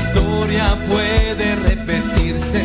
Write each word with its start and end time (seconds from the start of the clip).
historia 0.00 0.64
puede 0.88 1.56
repetirse 1.56 2.64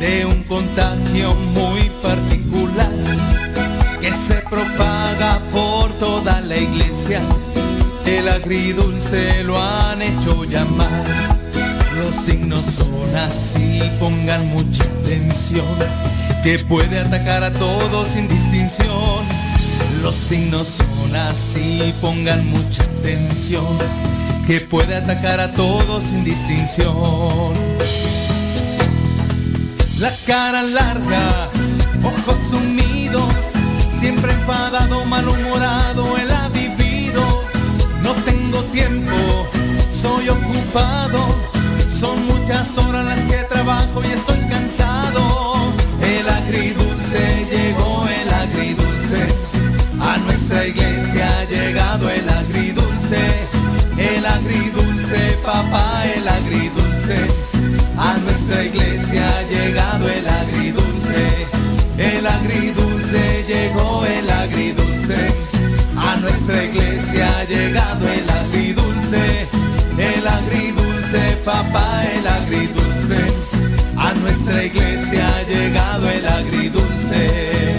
de 0.00 0.24
un 0.24 0.42
contagio 0.44 1.34
muy 1.52 1.90
particular 2.02 2.90
que 4.00 4.10
se 4.10 4.36
propaga 4.48 5.40
por 5.52 5.92
toda 5.98 6.40
la 6.40 6.56
iglesia. 6.56 7.20
El 8.06 8.28
agridulce 8.28 9.44
lo 9.44 9.60
han 9.60 10.00
hecho 10.00 10.44
llamar. 10.44 11.04
Los 11.98 12.24
signos 12.24 12.64
son 12.78 13.14
así, 13.14 13.80
pongan 14.00 14.46
mucha 14.48 14.84
atención, 14.84 15.66
que 16.42 16.58
puede 16.60 16.98
atacar 16.98 17.44
a 17.44 17.52
todos 17.52 18.08
sin 18.08 18.26
distinción. 18.26 19.22
Los 20.02 20.14
signos 20.16 20.68
son 20.68 21.16
así, 21.16 21.94
pongan 22.00 22.46
mucha 22.46 22.82
atención, 22.82 23.78
que 24.46 24.60
puede 24.60 24.94
atacar 24.94 25.40
a 25.40 25.52
todos 25.52 26.04
sin 26.04 26.22
distinción. 26.22 27.54
La 29.98 30.12
cara 30.26 30.62
larga, 30.62 31.50
ojos 32.02 32.36
sumidos, 32.50 33.32
siempre 34.00 34.32
enfadado, 34.32 35.04
malhumorado, 35.06 36.16
él 36.18 36.30
ha 36.30 36.48
vivido. 36.50 37.22
No 38.02 38.12
tengo 38.24 38.62
tiempo, 38.64 39.14
soy 39.92 40.28
ocupado, 40.28 41.26
son 41.88 42.26
muchas 42.26 42.76
horas 42.76 43.04
las 43.04 43.26
que 43.26 43.36
trabajo 43.44 44.02
y 44.04 44.12
estoy 44.12 44.43
papá, 55.42 56.04
el 56.16 56.26
agridulce, 56.26 57.16
a 57.98 58.16
nuestra 58.18 58.64
iglesia 58.64 59.28
ha 59.28 59.42
llegado 59.42 60.08
el 60.08 60.28
agridulce, 60.28 61.46
el 61.98 62.26
agridulce 62.26 63.44
llegó 63.46 64.04
el 64.06 64.30
agridulce, 64.30 65.34
a 65.96 66.16
nuestra 66.16 66.64
iglesia 66.64 67.38
ha 67.38 67.44
llegado 67.44 68.08
el 68.08 68.30
agridulce, 68.30 69.46
el 69.98 70.26
agridulce, 70.26 71.36
papá, 71.44 72.04
el 72.16 72.26
agridulce, 72.26 73.18
a 73.96 74.14
nuestra 74.14 74.64
iglesia 74.64 75.28
ha 75.28 75.42
llegado 75.42 76.10
el 76.10 76.26
agridulce. 76.26 77.76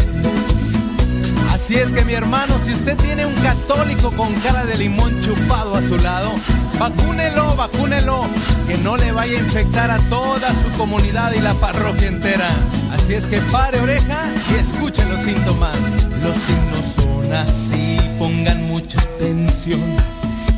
Así 1.54 1.76
es 1.76 1.94
que 1.94 2.06
mi 2.06 2.14
hermano, 2.14 2.54
si 2.64 2.74
usted 2.74 2.96
tiene 2.98 3.26
un 3.26 3.34
católico 3.36 4.12
con 4.12 4.34
cara 4.36 4.66
de 4.66 4.78
limón 4.78 5.20
chupado 5.22 5.76
a 5.76 5.82
su 5.82 5.98
lado, 5.98 6.32
vacúnelo, 6.80 7.56
vacúnelo, 7.56 8.26
que 8.68 8.78
no 8.78 8.98
le 8.98 9.12
vaya 9.12 9.38
a 9.38 9.42
infectar 9.42 9.92
a 9.92 10.00
toda 10.10 10.50
su 10.62 10.70
comunidad 10.78 11.34
y 11.34 11.40
la 11.40 11.54
parroquia 11.56 12.08
entera. 12.08 12.50
Así 12.94 13.14
es 13.14 13.26
que 13.26 13.40
pare 13.52 13.80
oreja 13.80 14.26
y 14.52 14.56
escuche 14.56 15.04
los 15.06 15.22
síntomas. 15.22 15.78
Los 16.24 16.36
signos 16.36 16.86
son 16.96 17.34
así, 17.34 18.00
pongan 18.18 18.68
mucha 18.68 19.00
atención, 19.02 19.82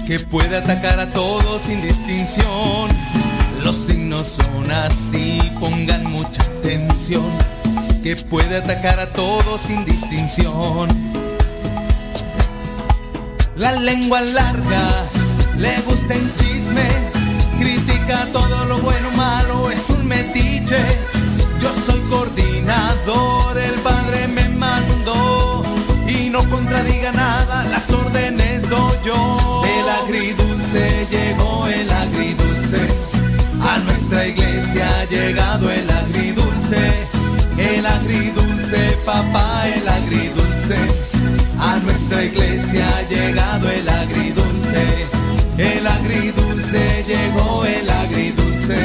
que 0.06 0.20
puede 0.20 0.58
atacar 0.58 1.00
a 1.00 1.10
todos 1.12 1.62
sin 1.64 1.82
distinción. 1.82 2.90
Los 3.64 3.76
signos 3.76 4.28
son 4.38 4.72
así, 4.72 5.42
pongan 5.60 6.04
mucha 6.12 6.42
atención 6.42 7.26
que 8.08 8.16
puede 8.16 8.56
atacar 8.56 9.00
a 9.00 9.08
todos 9.08 9.60
sin 9.60 9.84
distinción. 9.84 10.88
La 13.58 13.74
lengua 13.74 14.22
larga, 14.22 15.06
le 15.58 15.82
gusta 15.82 16.14
el 16.14 16.36
chisme, 16.36 16.88
critica 17.60 18.28
todo 18.32 18.66
lo 18.66 18.78
bueno, 18.80 19.12
malo, 19.12 19.70
es 19.72 19.90
un 19.90 20.08
metiche. 20.08 20.82
Yo 21.62 21.74
soy 21.86 22.00
coordinador, 22.10 23.58
el 23.58 23.80
padre 23.82 24.28
me 24.28 24.50
mandó 24.50 25.64
y 26.08 26.30
no 26.30 26.48
contradiga 26.50 27.12
nada, 27.12 27.66
las 27.66 27.90
órdenes 27.90 28.70
doy 28.70 28.98
yo. 29.06 29.64
El 29.80 29.90
agridulce 29.90 31.08
llegó, 31.12 31.68
el 31.68 31.92
agridulce, 31.92 32.82
a 33.62 33.78
nuestra 33.80 34.28
iglesia 34.28 34.88
ha 34.88 35.06
llegado 35.06 35.72
el 35.72 35.90
agridulce 35.90 37.08
el 37.58 37.86
agridulce, 37.86 38.98
papá, 39.06 39.68
el 39.68 39.88
agridulce. 39.88 40.78
A 41.60 41.78
nuestra 41.80 42.24
iglesia 42.24 42.88
ha 42.88 43.02
agridulce 46.08 47.04
llegó 47.06 47.66
el 47.66 47.90
agridulce. 47.90 48.78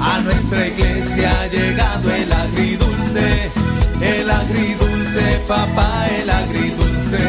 A 0.00 0.20
nuestra 0.20 0.66
iglesia 0.66 1.40
ha 1.40 1.46
llegado 1.46 2.10
el 2.10 2.32
agridulce. 2.32 3.50
El 4.00 4.30
agridulce, 4.30 5.40
papá, 5.46 6.08
el 6.08 6.28
agridulce. 6.28 7.28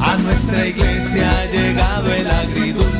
A 0.00 0.16
nuestra 0.16 0.66
iglesia 0.66 1.30
ha 1.30 1.44
llegado 1.46 2.12
el 2.12 2.30
agridulce. 2.30 2.99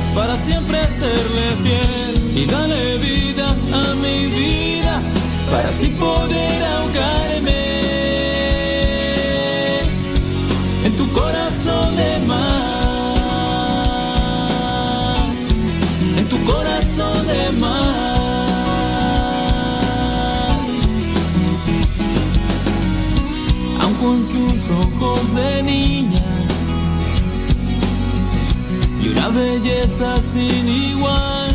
para 0.15 0.35
siempre 0.37 0.79
serle 0.99 1.45
fiel. 1.63 2.41
Y 2.41 2.45
dale 2.45 2.97
vida 2.97 3.47
a 3.49 3.95
mi 3.95 4.27
vida 4.27 5.01
para 5.51 5.69
así 5.69 5.87
poder 5.89 6.63
ahogarme 6.63 7.61
en 10.85 10.93
tu 10.97 11.11
corazón 11.11 11.95
de 11.95 12.19
mar. 12.27 12.37
En 16.17 16.25
tu 16.29 16.37
corazón 16.45 17.27
de 17.27 17.51
mar. 17.59 18.11
aun 23.81 23.93
con 23.95 24.23
sus 24.23 24.69
ojos 24.69 25.35
de 25.35 25.63
niña 25.63 26.30
belleza 29.33 30.17
sin 30.17 30.67
igual. 30.67 31.51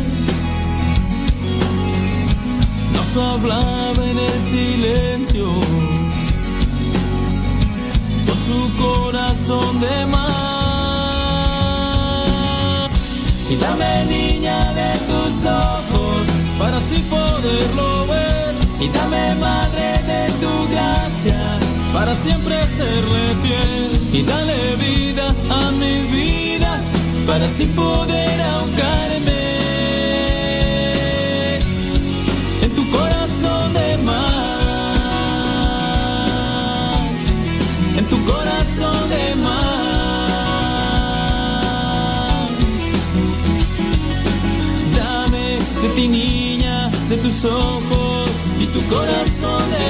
Nos 2.93 3.17
hablaba 3.17 4.03
en 4.11 4.17
el 4.17 4.41
silencio 4.53 5.47
con 8.25 8.37
su 8.47 8.59
corazón 8.83 9.79
de 9.79 10.05
mar. 10.07 10.37
Y 13.49 13.55
dame 13.55 14.05
niña 14.05 14.73
de 14.73 14.91
tus 15.09 15.33
ojos 15.45 16.23
para 16.59 16.77
así 16.77 16.99
poderlo 17.09 18.07
ver. 18.07 18.37
y 18.79 18.87
dame 18.89 19.35
madre 19.35 20.03
de 20.11 20.31
tu 20.41 20.71
gracia 20.71 21.39
para 21.93 22.15
siempre 22.15 22.55
serle 22.67 23.23
fiel 23.43 24.19
y 24.19 24.21
dale 24.23 24.75
vida 24.75 25.33
a 25.49 25.71
mi 25.71 25.95
vida 26.15 26.66
para 27.27 27.45
así 27.45 27.65
poder 27.65 28.41
ahogarme 28.41 29.43
en 32.63 32.71
tu 32.73 32.89
corazón 32.89 33.73
de 33.73 33.97
mar, 34.09 34.17
en 37.97 38.05
tu 38.05 38.17
corazón 38.23 39.09
de 39.09 39.35
mar. 39.43 39.67
de 45.81 45.89
ti 45.89 46.07
niña, 46.07 46.89
de 47.09 47.17
tus 47.17 47.45
ojos 47.45 48.29
y 48.59 48.65
tu 48.65 48.81
corazón 48.93 49.63
de 49.75 49.86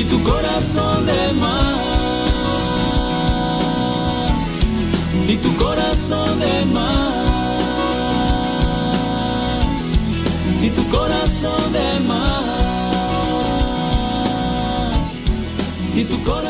y 0.00 0.04
tu 0.04 0.22
corazón 0.22 1.04
de 1.04 1.32
mar 1.34 1.74
y 5.28 5.36
tu 5.36 5.54
corazón 5.56 6.40
de 6.40 6.64
mar 6.76 7.12
y 10.62 10.70
tu 10.70 10.88
corazón 10.88 11.72
de 11.72 12.00
mar 12.08 12.44
y 15.94 16.04
tu 16.04 16.24
corazón 16.24 16.49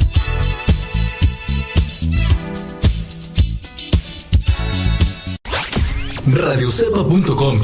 radiocepa.com 6.27 7.59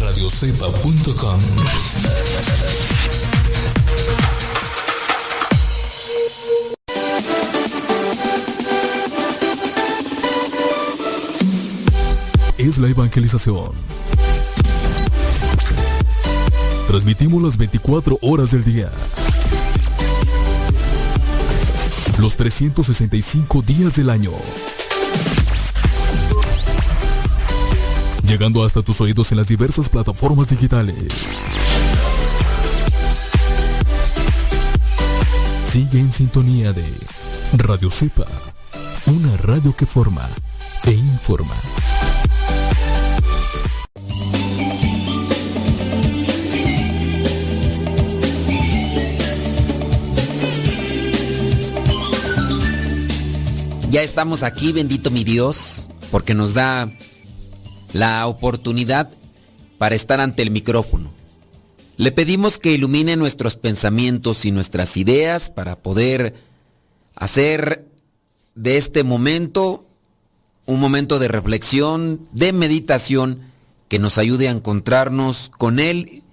radiocepa.com 0.00 1.40
Es 12.58 12.78
la 12.78 12.88
evangelización. 12.88 13.70
Transmitimos 16.86 17.42
las 17.42 17.56
24 17.56 18.18
horas 18.20 18.50
del 18.50 18.64
día. 18.64 18.90
Los 22.18 22.36
365 22.36 23.62
días 23.62 23.96
del 23.96 24.10
año. 24.10 24.32
Llegando 28.26 28.64
hasta 28.64 28.82
tus 28.82 29.00
oídos 29.00 29.30
en 29.30 29.38
las 29.38 29.48
diversas 29.48 29.88
plataformas 29.88 30.48
digitales. 30.48 30.96
Sigue 35.70 36.00
en 36.00 36.10
sintonía 36.10 36.72
de 36.72 36.84
Radio 37.56 37.90
Cepa, 37.90 38.26
una 39.06 39.36
radio 39.36 39.74
que 39.76 39.86
forma 39.86 40.28
e 40.84 40.92
informa. 40.92 41.54
Ya 53.90 54.02
estamos 54.02 54.42
aquí, 54.42 54.72
bendito 54.72 55.10
mi 55.10 55.24
Dios, 55.24 55.88
porque 56.10 56.34
nos 56.34 56.52
da 56.52 56.88
la 57.96 58.26
oportunidad 58.26 59.10
para 59.78 59.94
estar 59.94 60.20
ante 60.20 60.42
el 60.42 60.50
micrófono. 60.50 61.10
Le 61.96 62.12
pedimos 62.12 62.58
que 62.58 62.72
ilumine 62.72 63.16
nuestros 63.16 63.56
pensamientos 63.56 64.44
y 64.44 64.50
nuestras 64.52 64.96
ideas 64.96 65.50
para 65.50 65.76
poder 65.76 66.34
hacer 67.14 67.86
de 68.54 68.76
este 68.76 69.02
momento 69.02 69.86
un 70.66 70.80
momento 70.80 71.18
de 71.18 71.28
reflexión, 71.28 72.28
de 72.32 72.52
meditación, 72.52 73.42
que 73.88 73.98
nos 73.98 74.18
ayude 74.18 74.48
a 74.48 74.50
encontrarnos 74.50 75.50
con 75.56 75.78
Él 75.78 76.24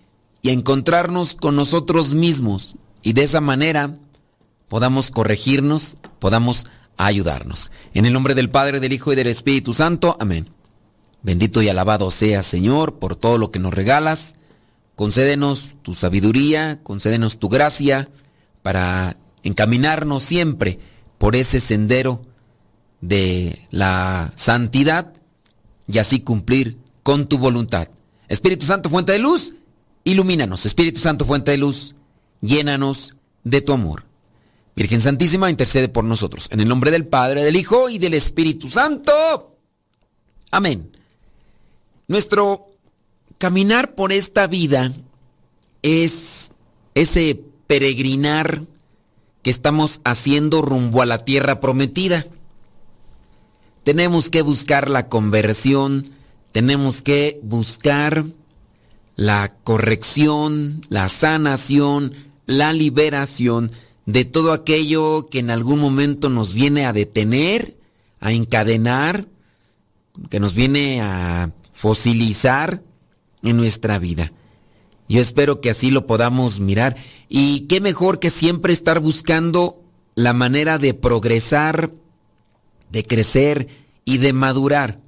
y 0.42 0.50
a 0.50 0.54
encontrarnos 0.54 1.36
con 1.36 1.56
nosotros 1.56 2.14
mismos. 2.14 2.76
Y 3.04 3.14
de 3.14 3.24
esa 3.24 3.42
manera 3.42 3.94
podamos 4.68 5.12
corregirnos, 5.12 5.98
podamos 6.20 6.66
ayudarnos. 6.98 7.70
En 7.94 8.06
el 8.06 8.14
nombre 8.14 8.34
del 8.34 8.50
Padre, 8.50 8.80
del 8.80 8.94
Hijo 8.94 9.14
y 9.14 9.16
del 9.16 9.28
Espíritu 9.28 9.74
Santo. 9.74 10.18
Amén. 10.20 10.50
Bendito 11.24 11.62
y 11.62 11.70
alabado 11.70 12.12
sea, 12.12 12.44
Señor, 12.44 13.00
por 13.00 13.16
todo 13.16 13.38
lo 13.38 13.50
que 13.50 13.60
nos 13.60 13.74
regalas. 13.74 14.36
Concédenos 14.96 15.78
tu 15.82 15.94
sabiduría, 15.94 16.82
concédenos 16.84 17.40
tu 17.40 17.50
gracia 17.50 18.10
para 18.62 19.18
encaminarnos 19.42 20.24
siempre 20.24 20.80
por 21.18 21.36
ese 21.36 21.60
sendero 21.60 22.22
de 23.02 23.68
la 23.72 24.32
santidad 24.36 25.14
y 25.88 25.98
así 25.98 26.20
cumplir 26.20 26.78
con 27.02 27.28
tu 27.28 27.38
voluntad. 27.38 27.88
Espíritu 28.28 28.66
Santo, 28.66 28.90
fuente 28.90 29.14
de 29.14 29.20
luz, 29.20 29.56
ilumínanos. 30.04 30.66
Espíritu 30.66 31.00
Santo, 31.00 31.26
fuente 31.26 31.52
de 31.52 31.58
luz, 31.58 31.96
llénanos 32.42 33.16
de 33.44 33.62
tu 33.62 33.74
amor. 33.74 34.06
Virgen 34.76 35.02
Santísima, 35.02 35.50
intercede 35.50 35.88
por 35.88 36.04
nosotros. 36.04 36.48
En 36.52 36.60
el 36.60 36.68
nombre 36.68 36.92
del 36.92 37.08
Padre, 37.08 37.44
del 37.44 37.56
Hijo 37.56 37.90
y 37.90 37.98
del 37.98 38.14
Espíritu 38.14 38.68
Santo. 38.70 39.58
Amén. 40.52 40.92
Nuestro 42.14 42.68
caminar 43.40 43.96
por 43.96 44.12
esta 44.12 44.46
vida 44.46 44.94
es 45.82 46.52
ese 46.94 47.44
peregrinar 47.66 48.66
que 49.42 49.50
estamos 49.50 50.00
haciendo 50.04 50.62
rumbo 50.62 51.02
a 51.02 51.08
la 51.08 51.18
tierra 51.18 51.60
prometida. 51.60 52.28
Tenemos 53.82 54.30
que 54.30 54.44
buscar 54.44 54.92
la 54.92 55.10
conversión, 55.10 56.04
tenemos 56.52 57.02
que 57.02 57.40
buscar 57.42 58.26
la 59.16 59.56
corrección, 59.64 60.82
la 60.90 61.10
sanación, 61.10 62.14
la 62.46 62.74
liberación 62.74 63.72
de 64.06 64.24
todo 64.24 64.54
aquello 64.54 65.30
que 65.32 65.40
en 65.40 65.50
algún 65.50 65.80
momento 65.80 66.30
nos 66.30 66.54
viene 66.54 66.86
a 66.86 66.94
detener, 66.94 67.76
a 68.20 68.34
encadenar, 68.34 69.26
que 70.30 70.40
nos 70.40 70.54
viene 70.54 71.02
a 71.02 71.52
fosilizar 71.74 72.84
en 73.42 73.58
nuestra 73.58 74.00
vida. 74.00 74.32
Yo 75.10 75.20
espero 75.20 75.62
que 75.62 75.70
así 75.70 75.92
lo 75.92 76.08
podamos 76.08 76.60
mirar. 76.60 76.96
Y 77.30 77.62
qué 77.62 77.82
mejor 77.82 78.20
que 78.20 78.30
siempre 78.30 78.74
estar 78.74 79.00
buscando 79.00 79.82
la 80.16 80.34
manera 80.34 80.78
de 80.78 80.94
progresar, 80.94 81.92
de 82.92 83.04
crecer 83.04 83.68
y 84.06 84.20
de 84.20 84.34
madurar. 84.34 85.00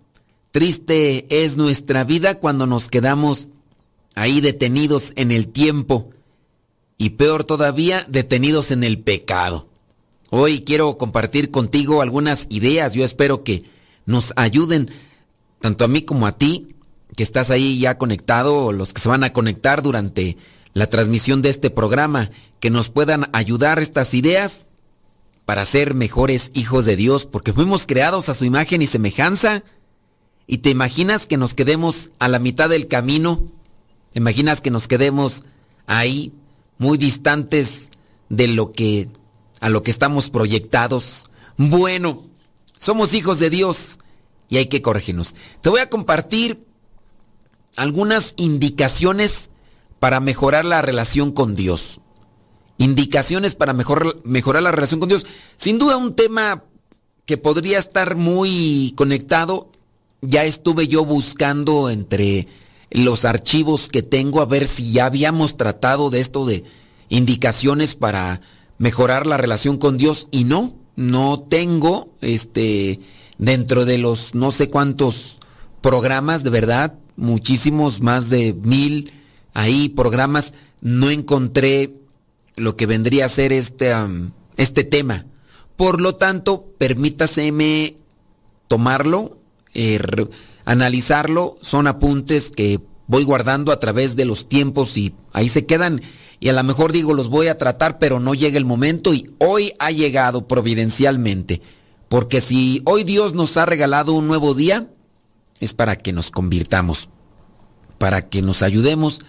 Triste 0.52 1.26
es 1.44 1.58
nuestra 1.58 2.04
vida 2.04 2.40
cuando 2.40 2.66
nos 2.66 2.90
quedamos 2.90 3.50
ahí 4.16 4.42
detenidos 4.42 5.12
en 5.16 5.32
el 5.32 5.50
tiempo 5.50 6.10
y 6.98 7.12
peor 7.12 7.44
todavía 7.44 8.06
detenidos 8.08 8.72
en 8.72 8.84
el 8.84 9.00
pecado. 9.00 9.68
Hoy 10.30 10.62
quiero 10.62 10.98
compartir 10.98 11.52
contigo 11.52 12.02
algunas 12.02 12.48
ideas, 12.50 12.94
yo 12.94 13.04
espero 13.04 13.44
que 13.44 13.64
nos 14.06 14.34
ayuden, 14.36 14.90
tanto 15.60 15.86
a 15.86 15.88
mí 15.88 16.04
como 16.04 16.28
a 16.28 16.32
ti, 16.32 16.76
que 17.16 17.24
estás 17.24 17.52
ahí 17.52 17.80
ya 17.80 17.98
conectado, 17.98 18.66
o 18.66 18.72
los 18.72 18.94
que 18.94 19.02
se 19.02 19.10
van 19.10 19.24
a 19.24 19.34
conectar 19.34 19.82
durante 19.82 20.38
la 20.74 20.88
transmisión 20.88 21.42
de 21.42 21.50
este 21.50 21.70
programa, 21.70 22.30
que 22.60 22.70
nos 22.70 22.90
puedan 22.90 23.30
ayudar 23.34 23.80
estas 23.80 24.14
ideas 24.14 24.68
para 25.46 25.64
ser 25.66 25.94
mejores 25.94 26.52
hijos 26.54 26.86
de 26.86 26.96
Dios, 26.96 27.26
porque 27.26 27.54
fuimos 27.54 27.86
creados 27.86 28.30
a 28.30 28.34
su 28.34 28.46
imagen 28.46 28.82
y 28.82 28.88
semejanza. 28.88 29.64
¿Y 30.48 30.60
te 30.60 30.70
imaginas 30.70 31.28
que 31.28 31.38
nos 31.38 31.54
quedemos 31.54 32.10
a 32.20 32.28
la 32.28 32.40
mitad 32.40 32.70
del 32.70 32.88
camino? 32.88 33.52
¿Te 34.12 34.20
imaginas 34.20 34.62
que 34.62 34.72
nos 34.72 34.88
quedemos 34.88 35.44
ahí 35.88 36.34
muy 36.78 36.98
distantes 36.98 37.90
de 38.30 38.48
lo 38.48 38.72
que 38.72 39.10
a 39.62 39.70
lo 39.70 39.84
que 39.84 39.92
estamos 39.92 40.30
proyectados? 40.30 41.30
Bueno, 41.58 42.24
somos 42.78 43.14
hijos 43.14 43.40
de 43.40 43.50
Dios 43.50 44.00
y 44.50 44.58
hay 44.58 44.68
que 44.68 44.82
corregirnos. 44.82 45.36
Te 45.62 45.70
voy 45.70 45.80
a 45.80 45.90
compartir 45.90 46.66
algunas 47.76 48.34
indicaciones 48.38 49.50
para 50.00 50.20
mejorar 50.20 50.66
la 50.66 50.82
relación 50.82 51.32
con 51.32 51.56
Dios. 51.56 52.00
Indicaciones 52.78 53.56
para 53.56 53.74
mejorar 53.74 54.64
la 54.64 54.72
relación 54.72 55.00
con 55.00 55.10
Dios. 55.10 55.26
Sin 55.56 55.80
duda 55.80 55.98
un 55.98 56.14
tema 56.14 56.64
que 57.26 57.38
podría 57.38 57.80
estar 57.80 58.16
muy 58.16 58.94
conectado. 58.96 59.72
Ya 60.22 60.44
estuve 60.44 60.88
yo 60.88 61.06
buscando 61.06 61.90
entre 61.90 62.48
los 62.92 63.26
archivos 63.26 63.90
que 63.90 64.04
tengo 64.04 64.42
a 64.42 64.46
ver 64.46 64.68
si 64.68 64.92
ya 64.92 65.06
habíamos 65.06 65.58
tratado 65.58 66.10
de 66.10 66.20
esto 66.20 66.46
de 66.46 66.64
indicaciones 67.10 67.96
para 67.96 68.42
mejorar 68.78 69.28
la 69.28 69.38
relación 69.38 69.78
con 69.78 69.98
Dios 69.98 70.28
y 70.32 70.44
no, 70.44 70.76
no 70.96 71.40
tengo 71.40 72.10
este 72.22 73.00
dentro 73.38 73.86
de 73.86 73.98
los 73.98 74.36
no 74.36 74.52
sé 74.52 74.70
cuántos 74.70 75.40
programas, 75.82 76.44
de 76.44 76.50
verdad, 76.50 76.96
muchísimos, 77.16 78.02
más 78.02 78.30
de 78.30 78.54
mil 78.54 79.12
ahí 79.54 79.90
programas, 79.90 80.54
no 80.82 81.10
encontré 81.10 81.96
lo 82.56 82.76
que 82.76 82.86
vendría 82.86 83.26
a 83.26 83.30
ser 83.30 83.54
este, 83.54 83.94
este 84.58 84.84
tema. 84.84 85.26
Por 85.76 86.02
lo 86.02 86.16
tanto, 86.16 86.74
permítaseme 86.78 87.98
tomarlo, 88.68 89.40
eh, 89.74 90.00
analizarlo, 90.66 91.58
son 91.62 91.88
apuntes 91.88 92.50
que 92.50 92.80
voy 93.08 93.24
guardando 93.24 93.72
a 93.72 93.80
través 93.80 94.16
de 94.16 94.26
los 94.26 94.50
tiempos 94.50 94.98
y 94.98 95.14
ahí 95.32 95.50
se 95.50 95.66
quedan 95.66 96.02
y 96.40 96.50
a 96.50 96.54
lo 96.54 96.64
mejor 96.64 96.92
digo 96.92 97.14
los 97.14 97.30
voy 97.30 97.48
a 97.48 97.58
tratar, 97.58 98.00
pero 98.00 98.20
no 98.20 98.34
llega 98.34 98.58
el 98.58 98.66
momento 98.66 99.14
y 99.14 99.32
hoy 99.40 99.74
ha 99.80 99.92
llegado 99.92 100.48
providencialmente. 100.48 101.62
Porque 102.10 102.42
si 102.42 102.82
hoy 102.86 103.04
Dios 103.04 103.34
nos 103.34 103.58
ha 103.58 103.66
regalado 103.66 104.14
un 104.14 104.28
nuevo 104.28 104.54
día, 104.54 104.90
es 105.60 105.74
para 105.74 105.96
que 105.96 106.14
nos 106.14 106.32
convirtamos, 106.32 107.10
para 107.98 108.30
que 108.30 108.42
nos 108.42 108.64
ayudemos 108.64 109.22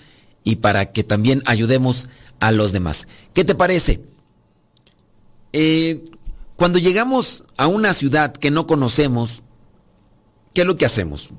y 0.44 0.56
para 0.56 0.92
que 0.92 1.04
también 1.04 1.42
ayudemos 1.46 2.08
a 2.40 2.52
los 2.52 2.72
demás. 2.72 3.08
¿Qué 3.32 3.44
te 3.44 3.54
parece? 3.54 4.02
Eh, 5.52 6.04
cuando 6.56 6.78
llegamos 6.78 7.44
a 7.56 7.66
una 7.66 7.94
ciudad 7.94 8.32
que 8.32 8.50
no 8.50 8.66
conocemos, 8.66 9.42
¿qué 10.52 10.62
es 10.62 10.66
lo 10.66 10.76
que 10.76 10.86
hacemos? 10.86 11.30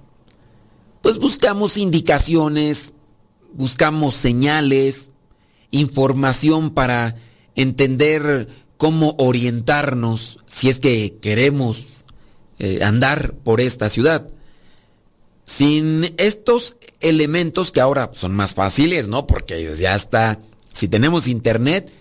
Pues 1.02 1.20
buscamos 1.20 1.78
indicaciones, 1.78 2.94
buscamos 3.54 4.16
señales, 4.16 5.12
información 5.72 6.72
para 6.72 7.16
entender 7.56 8.50
cómo 8.78 9.16
orientarnos 9.18 10.40
si 10.48 10.70
es 10.70 10.80
que 10.80 11.18
queremos 11.20 12.04
eh, 12.60 12.84
andar 12.84 13.34
por 13.44 13.62
esta 13.62 13.90
ciudad. 13.90 14.28
Sin 15.46 16.14
estos 16.18 16.76
elementos 17.00 17.72
que 17.72 17.82
ahora 17.82 18.12
son 18.14 18.36
más 18.36 18.54
fáciles, 18.54 19.08
¿no? 19.08 19.28
Porque 19.28 19.76
ya 19.76 19.96
está, 19.96 20.40
si 20.74 20.88
tenemos 20.88 21.28
internet, 21.28 21.92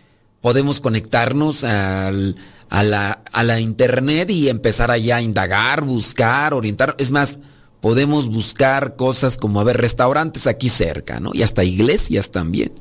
podemos 0.40 0.80
conectarnos 0.80 1.62
a, 1.64 2.10
la, 2.10 3.22
a 3.32 3.42
la 3.44 3.60
internet 3.60 4.30
y 4.30 4.48
empezar 4.48 4.90
allá 4.90 5.16
a 5.16 5.22
indagar, 5.22 5.84
buscar, 5.84 6.54
orientar. 6.54 6.96
Es 6.98 7.10
más, 7.10 7.38
podemos 7.80 8.28
buscar 8.28 8.96
cosas 8.96 9.36
como, 9.36 9.60
a 9.60 9.64
ver, 9.64 9.76
restaurantes 9.76 10.46
aquí 10.46 10.68
cerca, 10.68 11.20
¿no? 11.20 11.30
Y 11.32 11.42
hasta 11.42 11.62
iglesias 11.62 12.32
también. 12.32 12.72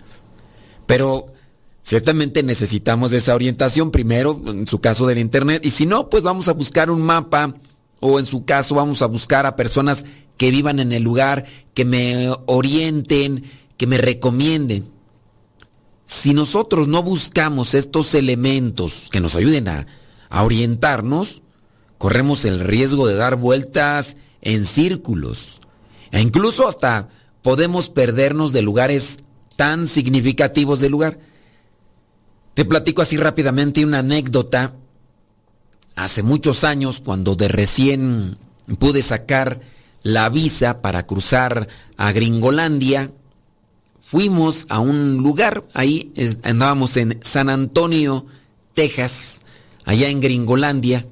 Pero 0.87 1.27
ciertamente 1.85 2.41
necesitamos 2.41 3.13
esa 3.13 3.35
orientación 3.35 3.91
primero, 3.91 4.41
en 4.47 4.65
su 4.65 4.81
caso 4.81 5.05
del 5.05 5.19
Internet, 5.19 5.63
y 5.63 5.69
si 5.69 5.85
no, 5.85 6.09
pues 6.09 6.23
vamos 6.23 6.47
a 6.47 6.53
buscar 6.53 6.89
un 6.89 7.03
mapa 7.03 7.53
o 7.99 8.19
en 8.19 8.25
su 8.25 8.43
caso 8.43 8.75
vamos 8.75 9.03
a 9.03 9.05
buscar 9.05 9.45
a 9.45 9.55
personas 9.55 10.03
que 10.35 10.49
vivan 10.49 10.79
en 10.79 10.91
el 10.91 11.03
lugar, 11.03 11.45
que 11.75 11.85
me 11.85 12.29
orienten, 12.47 13.43
que 13.77 13.87
me 13.87 13.97
recomienden. 13.97 14.89
Si 16.05 16.33
nosotros 16.33 16.87
no 16.87 17.03
buscamos 17.03 17.75
estos 17.75 18.15
elementos 18.15 19.07
que 19.11 19.21
nos 19.21 19.35
ayuden 19.35 19.67
a, 19.67 19.87
a 20.29 20.43
orientarnos, 20.43 21.43
corremos 21.99 22.45
el 22.45 22.59
riesgo 22.61 23.07
de 23.07 23.15
dar 23.15 23.35
vueltas 23.35 24.17
en 24.41 24.65
círculos. 24.65 25.61
E 26.11 26.19
incluso 26.19 26.67
hasta 26.67 27.09
podemos 27.43 27.89
perdernos 27.89 28.53
de 28.53 28.63
lugares 28.63 29.19
tan 29.55 29.87
significativos 29.87 30.79
del 30.79 30.91
lugar. 30.91 31.19
Te 32.55 32.63
platico 32.63 33.01
así 33.01 33.17
rápidamente 33.17 33.85
una 33.85 33.99
anécdota. 33.99 34.73
Hace 35.97 36.23
muchos 36.23 36.63
años, 36.63 37.01
cuando 37.01 37.35
de 37.35 37.49
recién 37.49 38.37
pude 38.79 39.01
sacar 39.01 39.59
la 40.03 40.29
visa 40.29 40.81
para 40.81 41.05
cruzar 41.05 41.67
a 41.97 42.11
Gringolandia, 42.13 43.11
fuimos 44.01 44.67
a 44.69 44.79
un 44.79 45.17
lugar, 45.17 45.65
ahí 45.73 46.13
andábamos 46.43 46.95
en 46.95 47.19
San 47.23 47.49
Antonio, 47.49 48.25
Texas, 48.73 49.41
allá 49.83 50.07
en 50.07 50.21
Gringolandia, 50.21 51.05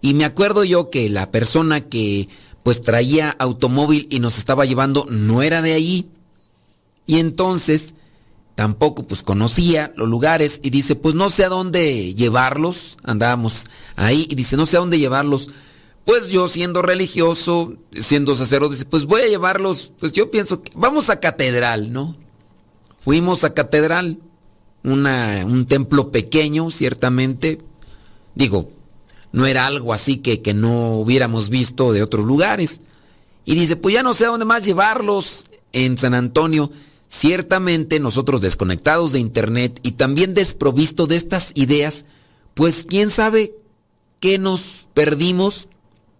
y 0.00 0.14
me 0.14 0.24
acuerdo 0.24 0.64
yo 0.64 0.90
que 0.90 1.08
la 1.08 1.30
persona 1.30 1.82
que 1.82 2.28
pues 2.62 2.82
traía 2.82 3.30
automóvil 3.38 4.08
y 4.10 4.18
nos 4.18 4.38
estaba 4.38 4.64
llevando 4.64 5.06
no 5.10 5.42
era 5.42 5.62
de 5.62 5.74
allí, 5.74 6.08
y 7.06 7.18
entonces 7.18 7.94
tampoco 8.56 9.06
pues 9.06 9.22
conocía 9.22 9.92
los 9.96 10.08
lugares 10.08 10.60
y 10.62 10.70
dice, 10.70 10.96
pues 10.96 11.14
no 11.14 11.30
sé 11.30 11.44
a 11.44 11.48
dónde 11.48 12.14
llevarlos, 12.14 12.96
andábamos 13.04 13.66
ahí 13.94 14.26
y 14.28 14.34
dice, 14.34 14.56
no 14.56 14.66
sé 14.66 14.78
a 14.78 14.80
dónde 14.80 14.98
llevarlos. 14.98 15.50
Pues 16.04 16.28
yo 16.28 16.48
siendo 16.48 16.82
religioso, 16.82 17.74
siendo 17.92 18.34
sacerdote, 18.34 18.74
dice, 18.74 18.86
pues 18.86 19.04
voy 19.04 19.22
a 19.22 19.28
llevarlos, 19.28 19.92
pues 20.00 20.12
yo 20.12 20.30
pienso 20.30 20.62
que 20.62 20.72
vamos 20.74 21.10
a 21.10 21.20
catedral, 21.20 21.92
¿no? 21.92 22.16
Fuimos 23.00 23.44
a 23.44 23.54
catedral, 23.54 24.20
una, 24.82 25.42
un 25.44 25.66
templo 25.66 26.10
pequeño, 26.10 26.70
ciertamente. 26.70 27.58
Digo, 28.34 28.70
no 29.32 29.46
era 29.46 29.66
algo 29.66 29.92
así 29.92 30.18
que, 30.18 30.40
que 30.40 30.54
no 30.54 30.92
hubiéramos 30.92 31.50
visto 31.50 31.92
de 31.92 32.02
otros 32.02 32.24
lugares. 32.24 32.80
Y 33.44 33.54
dice, 33.54 33.76
pues 33.76 33.94
ya 33.94 34.02
no 34.02 34.14
sé 34.14 34.24
a 34.24 34.28
dónde 34.28 34.46
más 34.46 34.64
llevarlos 34.64 35.44
en 35.72 35.98
San 35.98 36.14
Antonio. 36.14 36.70
Ciertamente 37.08 38.00
nosotros 38.00 38.40
desconectados 38.40 39.12
de 39.12 39.20
Internet 39.20 39.78
y 39.82 39.92
también 39.92 40.34
desprovisto 40.34 41.06
de 41.06 41.16
estas 41.16 41.52
ideas, 41.54 42.04
pues 42.54 42.84
quién 42.84 43.10
sabe 43.10 43.54
qué 44.20 44.38
nos 44.38 44.88
perdimos 44.94 45.68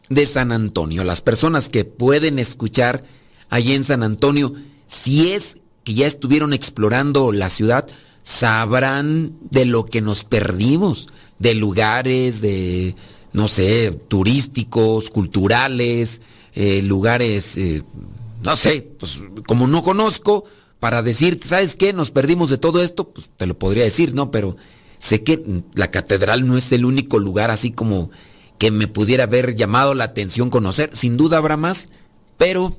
de 0.08 0.26
San 0.26 0.52
Antonio. 0.52 1.02
Las 1.04 1.20
personas 1.20 1.68
que 1.68 1.84
pueden 1.84 2.38
escuchar 2.38 3.04
allí 3.48 3.72
en 3.72 3.84
San 3.84 4.02
Antonio, 4.02 4.52
si 4.86 5.32
es 5.32 5.58
que 5.84 5.94
ya 5.94 6.06
estuvieron 6.06 6.52
explorando 6.52 7.32
la 7.32 7.50
ciudad, 7.50 7.86
sabrán 8.22 9.36
de 9.40 9.66
lo 9.66 9.84
que 9.84 10.00
nos 10.00 10.24
perdimos, 10.24 11.08
de 11.38 11.54
lugares, 11.54 12.40
de, 12.40 12.96
no 13.32 13.48
sé, 13.48 13.92
turísticos, 14.08 15.10
culturales, 15.10 16.22
eh, 16.54 16.82
lugares, 16.82 17.56
eh, 17.56 17.82
no 18.42 18.56
sé, 18.56 18.82
pues 18.98 19.20
como 19.46 19.66
no 19.66 19.82
conozco, 19.82 20.44
para 20.86 21.02
decirte, 21.02 21.48
¿sabes 21.48 21.74
qué? 21.74 21.92
Nos 21.92 22.12
perdimos 22.12 22.48
de 22.48 22.58
todo 22.58 22.80
esto, 22.80 23.08
pues 23.08 23.28
te 23.36 23.44
lo 23.48 23.58
podría 23.58 23.82
decir, 23.82 24.14
¿no? 24.14 24.30
Pero 24.30 24.56
sé 25.00 25.24
que 25.24 25.42
la 25.74 25.90
catedral 25.90 26.46
no 26.46 26.56
es 26.56 26.70
el 26.70 26.84
único 26.84 27.18
lugar 27.18 27.50
así 27.50 27.72
como 27.72 28.12
que 28.56 28.70
me 28.70 28.86
pudiera 28.86 29.24
haber 29.24 29.56
llamado 29.56 29.94
la 29.94 30.04
atención 30.04 30.48
conocer. 30.48 30.96
Sin 30.96 31.16
duda 31.16 31.38
habrá 31.38 31.56
más, 31.56 31.88
pero 32.36 32.76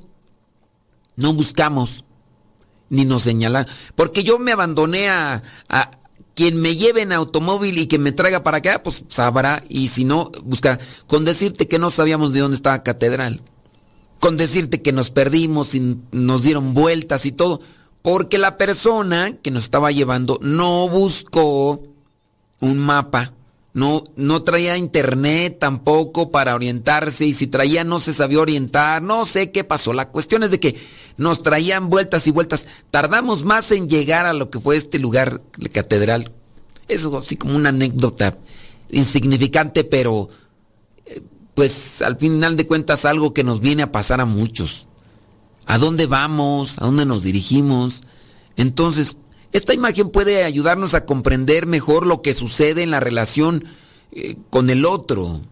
no 1.16 1.34
buscamos 1.34 2.06
ni 2.88 3.04
nos 3.04 3.24
señalan. 3.24 3.66
Porque 3.94 4.24
yo 4.24 4.38
me 4.38 4.52
abandoné 4.52 5.10
a, 5.10 5.42
a 5.68 5.90
quien 6.34 6.58
me 6.58 6.76
lleve 6.76 7.02
en 7.02 7.12
automóvil 7.12 7.76
y 7.76 7.88
que 7.88 7.98
me 7.98 8.12
traiga 8.12 8.42
para 8.42 8.56
acá, 8.56 8.82
pues 8.82 9.04
sabrá. 9.08 9.62
Y 9.68 9.88
si 9.88 10.06
no, 10.06 10.32
buscar. 10.44 10.80
Con 11.06 11.26
decirte 11.26 11.68
que 11.68 11.78
no 11.78 11.90
sabíamos 11.90 12.32
de 12.32 12.40
dónde 12.40 12.56
estaba 12.56 12.76
la 12.76 12.82
catedral. 12.84 13.42
Con 14.18 14.38
decirte 14.38 14.80
que 14.80 14.92
nos 14.92 15.10
perdimos 15.10 15.74
y 15.74 15.98
nos 16.10 16.42
dieron 16.42 16.72
vueltas 16.72 17.26
y 17.26 17.32
todo 17.32 17.60
porque 18.02 18.38
la 18.38 18.56
persona 18.56 19.36
que 19.42 19.50
nos 19.50 19.64
estaba 19.64 19.90
llevando 19.90 20.38
no 20.42 20.88
buscó 20.88 21.82
un 22.60 22.78
mapa 22.78 23.32
no, 23.78 24.02
no 24.16 24.42
traía 24.42 24.76
internet 24.76 25.58
tampoco 25.60 26.32
para 26.32 26.56
orientarse 26.56 27.26
y 27.26 27.32
si 27.32 27.46
traía 27.46 27.84
no 27.84 28.00
se 28.00 28.12
sabía 28.12 28.40
orientar, 28.40 29.02
no 29.02 29.24
sé 29.24 29.52
qué 29.52 29.62
pasó. 29.62 29.92
La 29.92 30.08
cuestión 30.08 30.42
es 30.42 30.50
de 30.50 30.58
que 30.58 30.76
nos 31.16 31.42
traían 31.42 31.88
vueltas 31.88 32.26
y 32.26 32.32
vueltas. 32.32 32.66
Tardamos 32.90 33.44
más 33.44 33.70
en 33.70 33.88
llegar 33.88 34.26
a 34.26 34.32
lo 34.32 34.50
que 34.50 34.58
fue 34.58 34.76
este 34.76 34.98
lugar, 34.98 35.42
la 35.58 35.68
catedral. 35.68 36.32
Eso 36.88 37.16
así 37.18 37.36
como 37.36 37.54
una 37.54 37.68
anécdota 37.68 38.38
insignificante, 38.90 39.84
pero 39.84 40.28
eh, 41.06 41.22
pues 41.54 42.02
al 42.02 42.16
final 42.16 42.56
de 42.56 42.66
cuentas 42.66 43.04
algo 43.04 43.32
que 43.32 43.44
nos 43.44 43.60
viene 43.60 43.84
a 43.84 43.92
pasar 43.92 44.20
a 44.20 44.24
muchos. 44.24 44.88
¿A 45.68 45.76
dónde 45.76 46.06
vamos? 46.06 46.78
¿A 46.78 46.86
dónde 46.86 47.04
nos 47.04 47.22
dirigimos? 47.22 48.02
Entonces, 48.56 49.18
esta 49.52 49.74
imagen 49.74 50.08
puede 50.08 50.44
ayudarnos 50.44 50.94
a 50.94 51.04
comprender 51.04 51.66
mejor 51.66 52.06
lo 52.06 52.22
que 52.22 52.32
sucede 52.32 52.82
en 52.82 52.90
la 52.90 53.00
relación 53.00 53.66
eh, 54.10 54.36
con 54.48 54.70
el 54.70 54.86
otro. 54.86 55.42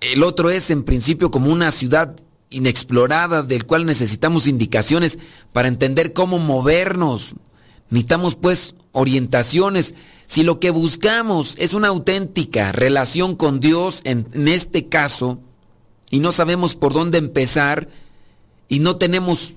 El 0.00 0.24
otro 0.24 0.50
es 0.50 0.70
en 0.70 0.82
principio 0.82 1.30
como 1.30 1.52
una 1.52 1.70
ciudad 1.70 2.16
inexplorada 2.50 3.44
del 3.44 3.66
cual 3.66 3.86
necesitamos 3.86 4.48
indicaciones 4.48 5.20
para 5.52 5.68
entender 5.68 6.12
cómo 6.12 6.40
movernos. 6.40 7.34
Necesitamos 7.88 8.34
pues 8.34 8.74
orientaciones. 8.90 9.94
Si 10.26 10.42
lo 10.42 10.58
que 10.58 10.70
buscamos 10.70 11.54
es 11.56 11.72
una 11.72 11.86
auténtica 11.86 12.72
relación 12.72 13.36
con 13.36 13.60
Dios 13.60 14.00
en, 14.02 14.26
en 14.32 14.48
este 14.48 14.88
caso 14.88 15.38
y 16.10 16.18
no 16.18 16.32
sabemos 16.32 16.74
por 16.74 16.92
dónde 16.92 17.18
empezar 17.18 17.88
y 18.70 18.78
no 18.78 18.96
tenemos 18.96 19.52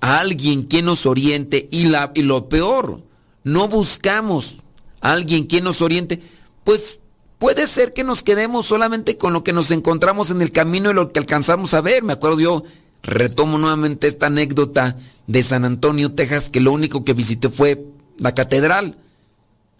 a 0.00 0.18
alguien 0.18 0.64
quien 0.64 0.86
nos 0.86 1.06
oriente 1.06 1.68
y, 1.70 1.84
la, 1.84 2.10
y 2.14 2.22
lo 2.22 2.48
peor, 2.48 3.02
no 3.44 3.68
buscamos 3.68 4.56
a 5.00 5.12
alguien 5.12 5.44
quien 5.44 5.62
nos 5.62 5.82
oriente, 5.82 6.22
pues 6.64 6.98
puede 7.38 7.66
ser 7.68 7.92
que 7.92 8.02
nos 8.02 8.22
quedemos 8.22 8.66
solamente 8.66 9.18
con 9.18 9.32
lo 9.32 9.44
que 9.44 9.52
nos 9.52 9.70
encontramos 9.70 10.30
en 10.30 10.42
el 10.42 10.50
camino 10.50 10.90
y 10.90 10.94
lo 10.94 11.12
que 11.12 11.20
alcanzamos 11.20 11.74
a 11.74 11.82
ver. 11.82 12.02
Me 12.02 12.14
acuerdo 12.14 12.40
yo, 12.40 12.64
retomo 13.02 13.58
nuevamente 13.58 14.08
esta 14.08 14.26
anécdota 14.26 14.96
de 15.26 15.42
San 15.42 15.64
Antonio, 15.64 16.14
Texas, 16.14 16.50
que 16.50 16.60
lo 16.60 16.72
único 16.72 17.04
que 17.04 17.12
visité 17.12 17.50
fue 17.50 17.86
la 18.18 18.34
catedral. 18.34 18.96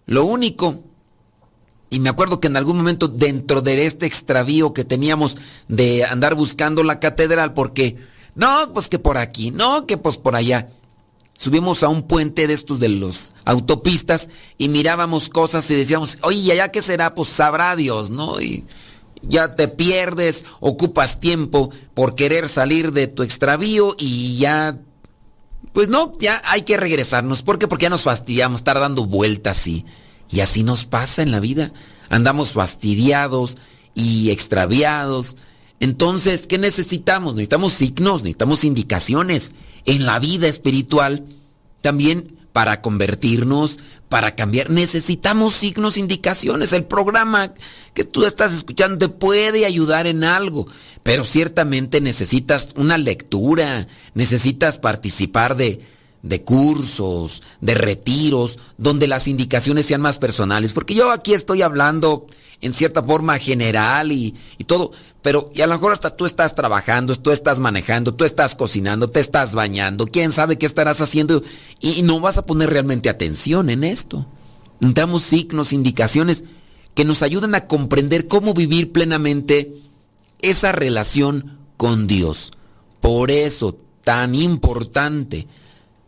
Lo 0.05 0.23
único. 0.23 0.83
Y 1.89 1.99
me 1.99 2.09
acuerdo 2.09 2.39
que 2.39 2.47
en 2.47 2.57
algún 2.57 2.77
momento 2.77 3.07
dentro 3.07 3.61
de 3.61 3.85
este 3.85 4.05
extravío 4.05 4.71
que 4.71 4.83
teníamos 4.85 5.37
de 5.67 6.05
andar 6.05 6.35
buscando 6.35 6.83
la 6.83 6.99
catedral, 6.99 7.53
porque 7.53 7.97
no, 8.37 8.71
pues 8.71 8.87
que 8.87 8.99
por 8.99 9.17
aquí, 9.17 9.49
no, 9.49 9.87
que 9.87 9.97
pues 9.97 10.17
por 10.17 10.35
allá. 10.35 10.69
Subimos 11.35 11.81
a 11.81 11.87
un 11.87 12.03
puente 12.03 12.45
de 12.45 12.53
estos 12.53 12.79
de 12.79 12.87
los 12.87 13.31
autopistas 13.45 14.29
y 14.59 14.69
mirábamos 14.69 15.29
cosas 15.29 15.69
y 15.71 15.75
decíamos, 15.75 16.19
oye, 16.21 16.37
¿y 16.37 16.51
allá 16.51 16.69
qué 16.69 16.83
será? 16.83 17.15
Pues 17.15 17.29
sabrá 17.29 17.75
Dios, 17.75 18.11
¿no? 18.11 18.39
Y 18.39 18.65
ya 19.23 19.55
te 19.55 19.67
pierdes, 19.67 20.45
ocupas 20.59 21.19
tiempo 21.19 21.71
por 21.95 22.13
querer 22.13 22.47
salir 22.47 22.91
de 22.91 23.07
tu 23.07 23.23
extravío 23.23 23.95
y 23.97 24.37
ya, 24.37 24.77
pues 25.73 25.89
no, 25.89 26.13
ya 26.19 26.39
hay 26.45 26.61
que 26.61 26.77
regresarnos. 26.77 27.41
¿Por 27.41 27.57
qué? 27.57 27.67
Porque 27.67 27.83
ya 27.83 27.89
nos 27.89 28.03
fastidiamos, 28.03 28.59
estar 28.59 28.79
dando 28.79 29.05
vueltas 29.05 29.65
y, 29.67 29.83
y 30.29 30.41
así 30.41 30.61
nos 30.61 30.85
pasa 30.85 31.23
en 31.23 31.31
la 31.31 31.39
vida. 31.39 31.71
Andamos 32.09 32.51
fastidiados 32.51 33.57
y 33.95 34.29
extraviados 34.29 35.37
entonces, 35.79 36.47
¿qué 36.47 36.57
necesitamos? 36.57 37.35
Necesitamos 37.35 37.73
signos, 37.73 38.23
necesitamos 38.23 38.63
indicaciones 38.63 39.51
en 39.85 40.05
la 40.05 40.19
vida 40.19 40.47
espiritual. 40.47 41.25
También 41.81 42.35
para 42.51 42.81
convertirnos, 42.81 43.79
para 44.09 44.33
cambiar, 44.33 44.71
necesitamos 44.71 45.53
signos, 45.53 45.97
indicaciones. 45.97 46.73
El 46.73 46.85
programa 46.85 47.53
que 47.93 48.03
tú 48.03 48.25
estás 48.25 48.53
escuchando 48.53 48.97
te 48.97 49.09
puede 49.09 49.65
ayudar 49.65 50.07
en 50.07 50.23
algo, 50.23 50.67
pero 51.03 51.23
ciertamente 51.23 52.01
necesitas 52.01 52.69
una 52.75 52.97
lectura, 52.97 53.87
necesitas 54.15 54.79
participar 54.79 55.55
de, 55.55 55.81
de 56.23 56.43
cursos, 56.43 57.43
de 57.61 57.75
retiros, 57.75 58.57
donde 58.77 59.05
las 59.05 59.27
indicaciones 59.27 59.85
sean 59.85 60.01
más 60.01 60.17
personales. 60.17 60.73
Porque 60.73 60.95
yo 60.95 61.11
aquí 61.11 61.35
estoy 61.35 61.61
hablando 61.61 62.25
en 62.61 62.73
cierta 62.73 63.03
forma 63.03 63.37
general 63.37 64.11
y, 64.11 64.33
y 64.57 64.63
todo, 64.63 64.91
pero 65.27 65.49
y 65.53 65.59
a 65.59 65.67
lo 65.67 65.73
mejor 65.73 65.91
hasta 65.91 66.15
tú 66.15 66.25
estás 66.25 66.55
trabajando, 66.55 67.13
tú 67.17 67.31
estás 67.31 67.59
manejando, 67.59 68.13
tú 68.13 68.23
estás 68.23 68.55
cocinando, 68.55 69.09
te 69.09 69.19
estás 69.19 69.53
bañando, 69.53 70.07
quién 70.07 70.31
sabe 70.31 70.57
qué 70.57 70.65
estarás 70.65 71.01
haciendo 71.01 71.43
y, 71.81 72.01
no 72.03 72.21
vas 72.21 72.37
a 72.37 72.45
poner 72.45 72.69
realmente 72.69 73.09
atención 73.09 73.69
en 73.69 73.83
esto. 73.83 74.25
Damos 74.79 75.23
signos, 75.23 75.73
indicaciones 75.73 76.45
que 76.95 77.03
nos 77.03 77.23
ayudan 77.23 77.55
a 77.55 77.67
comprender 77.67 78.29
cómo 78.29 78.53
vivir 78.53 78.93
plenamente 78.93 79.73
esa 80.39 80.71
relación 80.71 81.57
con 81.75 82.07
Dios. 82.07 82.53
Por 83.01 83.29
eso, 83.29 83.77
tan 84.05 84.33
importante, 84.33 85.45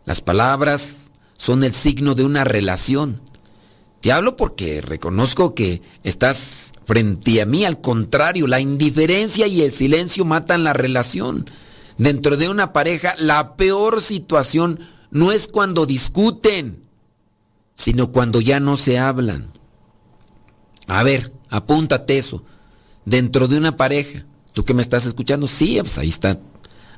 las 0.06 0.22
palabras 0.22 1.10
son 1.36 1.62
el 1.62 1.74
signo 1.74 2.14
de 2.14 2.24
una 2.24 2.44
relación. 2.44 3.20
Te 4.00 4.12
hablo 4.12 4.36
porque 4.36 4.80
reconozco 4.80 5.54
que 5.54 5.82
estás 6.04 6.69
frente 6.90 7.40
a 7.40 7.46
mí, 7.46 7.64
al 7.64 7.80
contrario, 7.80 8.48
la 8.48 8.58
indiferencia 8.58 9.46
y 9.46 9.62
el 9.62 9.70
silencio 9.70 10.24
matan 10.24 10.64
la 10.64 10.72
relación. 10.72 11.44
Dentro 11.98 12.36
de 12.36 12.48
una 12.48 12.72
pareja, 12.72 13.14
la 13.16 13.54
peor 13.54 14.00
situación 14.00 14.80
no 15.12 15.30
es 15.30 15.46
cuando 15.46 15.86
discuten, 15.86 16.82
sino 17.76 18.10
cuando 18.10 18.40
ya 18.40 18.58
no 18.58 18.76
se 18.76 18.98
hablan. 18.98 19.52
A 20.88 21.04
ver, 21.04 21.32
apúntate 21.48 22.18
eso. 22.18 22.42
Dentro 23.04 23.46
de 23.46 23.58
una 23.58 23.76
pareja, 23.76 24.26
tú 24.52 24.64
que 24.64 24.74
me 24.74 24.82
estás 24.82 25.06
escuchando, 25.06 25.46
sí, 25.46 25.78
pues 25.78 25.96
ahí 25.96 26.08
está. 26.08 26.40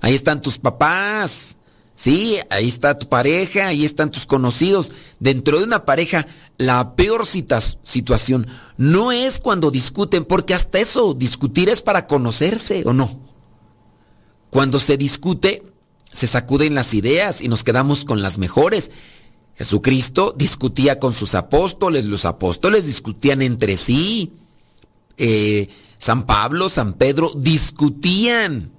Ahí 0.00 0.14
están 0.14 0.40
tus 0.40 0.56
papás, 0.56 1.58
Sí, 2.02 2.40
ahí 2.50 2.66
está 2.66 2.98
tu 2.98 3.08
pareja, 3.08 3.68
ahí 3.68 3.84
están 3.84 4.10
tus 4.10 4.26
conocidos. 4.26 4.90
Dentro 5.20 5.58
de 5.58 5.64
una 5.64 5.84
pareja, 5.84 6.26
la 6.58 6.96
peor 6.96 7.26
situación 7.26 8.48
no 8.76 9.12
es 9.12 9.38
cuando 9.38 9.70
discuten, 9.70 10.24
porque 10.24 10.52
hasta 10.52 10.80
eso, 10.80 11.14
discutir 11.14 11.68
es 11.68 11.80
para 11.80 12.08
conocerse 12.08 12.82
o 12.86 12.92
no. 12.92 13.20
Cuando 14.50 14.80
se 14.80 14.96
discute, 14.96 15.62
se 16.12 16.26
sacuden 16.26 16.74
las 16.74 16.92
ideas 16.92 17.40
y 17.40 17.46
nos 17.46 17.62
quedamos 17.62 18.04
con 18.04 18.20
las 18.20 18.36
mejores. 18.36 18.90
Jesucristo 19.54 20.34
discutía 20.36 20.98
con 20.98 21.12
sus 21.12 21.36
apóstoles, 21.36 22.06
los 22.06 22.24
apóstoles 22.24 22.84
discutían 22.84 23.42
entre 23.42 23.76
sí. 23.76 24.32
Eh, 25.18 25.68
San 25.98 26.26
Pablo, 26.26 26.68
San 26.68 26.94
Pedro 26.94 27.30
discutían. 27.36 28.72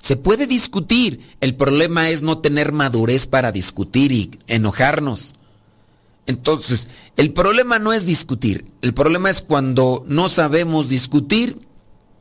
Se 0.00 0.16
puede 0.16 0.46
discutir. 0.46 1.20
El 1.40 1.54
problema 1.54 2.10
es 2.10 2.22
no 2.22 2.38
tener 2.38 2.72
madurez 2.72 3.26
para 3.26 3.52
discutir 3.52 4.12
y 4.12 4.30
enojarnos. 4.46 5.34
Entonces, 6.26 6.88
el 7.16 7.32
problema 7.32 7.78
no 7.78 7.92
es 7.92 8.04
discutir. 8.04 8.66
El 8.82 8.94
problema 8.94 9.30
es 9.30 9.42
cuando 9.42 10.04
no 10.06 10.28
sabemos 10.28 10.88
discutir 10.88 11.66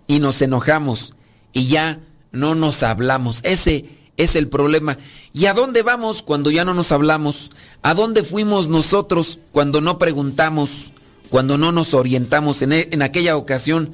y 0.07 0.19
nos 0.19 0.41
enojamos 0.41 1.13
y 1.51 1.67
ya 1.67 1.99
no 2.31 2.55
nos 2.55 2.83
hablamos. 2.83 3.41
Ese 3.43 3.85
es 4.15 4.35
el 4.35 4.47
problema. 4.47 4.97
¿Y 5.33 5.45
a 5.45 5.53
dónde 5.53 5.83
vamos 5.83 6.21
cuando 6.21 6.51
ya 6.51 6.65
no 6.65 6.73
nos 6.73 6.91
hablamos? 6.91 7.51
¿A 7.83 7.93
dónde 7.93 8.23
fuimos 8.23 8.69
nosotros 8.69 9.39
cuando 9.51 9.81
no 9.81 9.97
preguntamos, 9.97 10.91
cuando 11.29 11.57
no 11.57 11.71
nos 11.71 11.93
orientamos 11.93 12.61
en, 12.61 12.73
e, 12.73 12.89
aquella 13.01 13.37
ocasión 13.37 13.91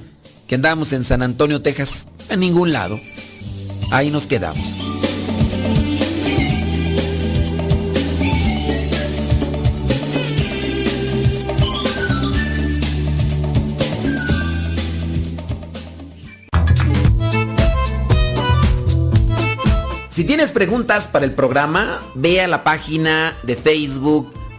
que 0.47 0.55
andábamos 0.55 0.93
en 0.93 1.03
San 1.03 1.21
Antonio, 1.21 1.61
Texas? 1.61 2.07
A 2.29 2.35
ningún 2.35 2.71
lado. 2.71 2.99
Ahí 3.91 4.09
nos 4.09 4.27
quedamos. 4.27 4.83
Si 20.09 20.23
tienes 20.25 20.51
preguntas 20.51 21.07
para 21.07 21.25
el 21.25 21.33
programa, 21.33 21.99
ve 22.13 22.39
a 22.39 22.47
la 22.47 22.63
página 22.63 23.35
de 23.41 23.55
Facebook 23.55 24.31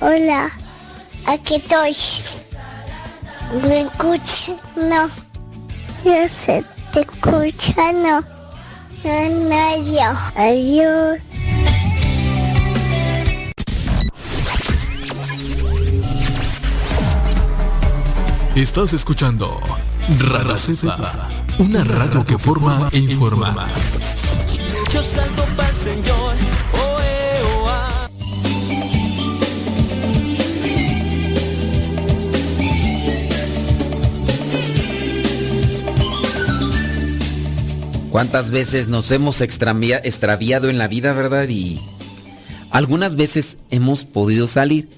Hola, 0.00 0.48
aquí 1.26 1.56
estoy. 1.56 1.94
¿Me 3.62 3.82
escucha? 3.82 4.56
No. 4.76 5.08
Yo 6.04 6.28
se 6.28 6.64
te 6.92 7.00
escucha, 7.00 7.92
no. 7.92 8.20
No, 9.04 9.28
no, 9.48 9.84
yo. 9.84 10.10
Adiós. 10.36 11.20
Estás 18.54 18.92
escuchando 18.94 19.60
Radio 20.18 20.56
Cepa, 20.56 21.28
una 21.58 21.84
radio 21.84 22.24
que 22.24 22.36
forma 22.36 22.88
e 22.92 22.98
informa. 22.98 23.54
Yo 24.92 25.02
salto 25.02 25.44
para 25.56 25.68
el 25.68 25.76
Señor, 25.76 26.34
¿Cuántas 38.10 38.50
veces 38.50 38.88
nos 38.88 39.10
hemos 39.12 39.40
extravia- 39.40 40.00
extraviado 40.02 40.68
en 40.68 40.78
la 40.78 40.88
vida, 40.88 41.12
verdad? 41.12 41.48
Y 41.48 41.80
algunas 42.70 43.14
veces 43.16 43.56
hemos 43.70 44.04
podido 44.04 44.46
salir 44.46 44.88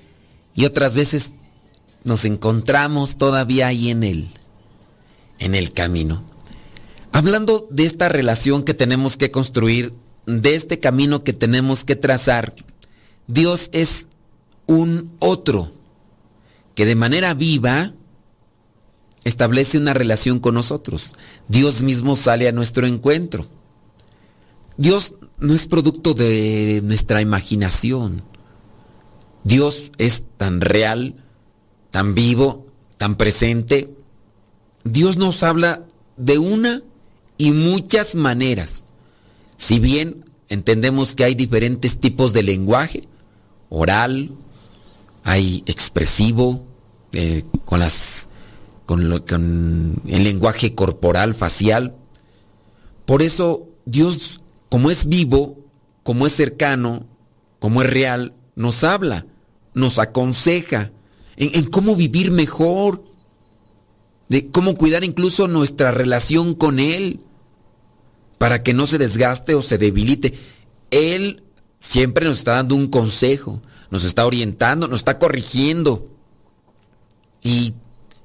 y 0.54 0.64
otras 0.64 0.94
veces 0.94 1.32
nos 2.04 2.24
encontramos 2.24 3.16
todavía 3.16 3.66
ahí 3.68 3.90
en 3.90 4.02
el 4.02 4.28
en 5.38 5.54
el 5.54 5.72
camino. 5.72 6.24
Hablando 7.12 7.66
de 7.70 7.84
esta 7.84 8.08
relación 8.08 8.62
que 8.62 8.74
tenemos 8.74 9.16
que 9.16 9.30
construir, 9.30 9.92
de 10.26 10.54
este 10.54 10.78
camino 10.80 11.24
que 11.24 11.32
tenemos 11.32 11.84
que 11.84 11.96
trazar, 11.96 12.54
Dios 13.26 13.68
es 13.72 14.06
un 14.66 15.10
otro 15.18 15.72
que 16.74 16.86
de 16.86 16.94
manera 16.94 17.34
viva 17.34 17.92
establece 19.24 19.78
una 19.78 19.94
relación 19.94 20.40
con 20.40 20.54
nosotros. 20.54 21.14
Dios 21.48 21.82
mismo 21.82 22.16
sale 22.16 22.48
a 22.48 22.52
nuestro 22.52 22.86
encuentro. 22.86 23.46
Dios 24.76 25.14
no 25.38 25.54
es 25.54 25.66
producto 25.66 26.14
de 26.14 26.80
nuestra 26.82 27.20
imaginación. 27.20 28.22
Dios 29.44 29.92
es 29.98 30.24
tan 30.36 30.60
real, 30.60 31.24
tan 31.90 32.14
vivo, 32.14 32.66
tan 32.96 33.16
presente. 33.16 33.94
Dios 34.84 35.16
nos 35.16 35.42
habla 35.42 35.84
de 36.16 36.38
una 36.38 36.82
y 37.38 37.50
muchas 37.50 38.14
maneras. 38.14 38.86
Si 39.56 39.78
bien 39.78 40.24
entendemos 40.48 41.14
que 41.14 41.24
hay 41.24 41.34
diferentes 41.34 41.98
tipos 41.98 42.32
de 42.32 42.42
lenguaje, 42.42 43.08
oral, 43.68 44.30
hay 45.24 45.62
expresivo, 45.66 46.64
eh, 47.12 47.44
con 47.64 47.80
las 47.80 48.28
con, 48.86 50.02
el 50.06 50.24
lenguaje 50.24 50.74
corporal, 50.74 51.34
facial. 51.34 51.96
Por 53.04 53.22
eso 53.22 53.68
Dios, 53.84 54.40
como 54.68 54.90
es 54.90 55.06
vivo, 55.06 55.58
como 56.02 56.26
es 56.26 56.34
cercano, 56.34 57.06
como 57.58 57.82
es 57.82 57.90
real, 57.90 58.34
nos 58.54 58.84
habla, 58.84 59.26
nos 59.74 59.98
aconseja 59.98 60.92
en, 61.36 61.50
en 61.54 61.64
cómo 61.66 61.96
vivir 61.96 62.30
mejor, 62.30 63.04
de 64.28 64.50
cómo 64.50 64.74
cuidar 64.74 65.04
incluso 65.04 65.48
nuestra 65.48 65.90
relación 65.90 66.54
con 66.54 66.80
Él, 66.80 67.20
para 68.38 68.62
que 68.62 68.74
no 68.74 68.86
se 68.86 68.98
desgaste 68.98 69.54
o 69.54 69.62
se 69.62 69.78
debilite. 69.78 70.34
Él 70.90 71.44
siempre 71.78 72.26
nos 72.26 72.38
está 72.38 72.54
dando 72.54 72.74
un 72.74 72.88
consejo, 72.88 73.62
nos 73.90 74.04
está 74.04 74.26
orientando, 74.26 74.88
nos 74.88 75.00
está 75.00 75.18
corrigiendo. 75.18 76.08
Y, 77.42 77.74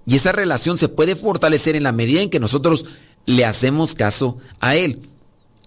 y 0.08 0.15
esa 0.15 0.32
relación 0.32 0.78
se 0.78 0.88
puede 0.88 1.17
fortalecer 1.17 1.76
en 1.76 1.84
la 1.84 1.91
medida 1.91 2.22
en 2.22 2.30
que 2.30 2.39
nosotros 2.39 2.86
le 3.26 3.43
hacemos 3.43 3.93
caso 3.93 4.38
a 4.62 4.78
Él. 4.78 5.10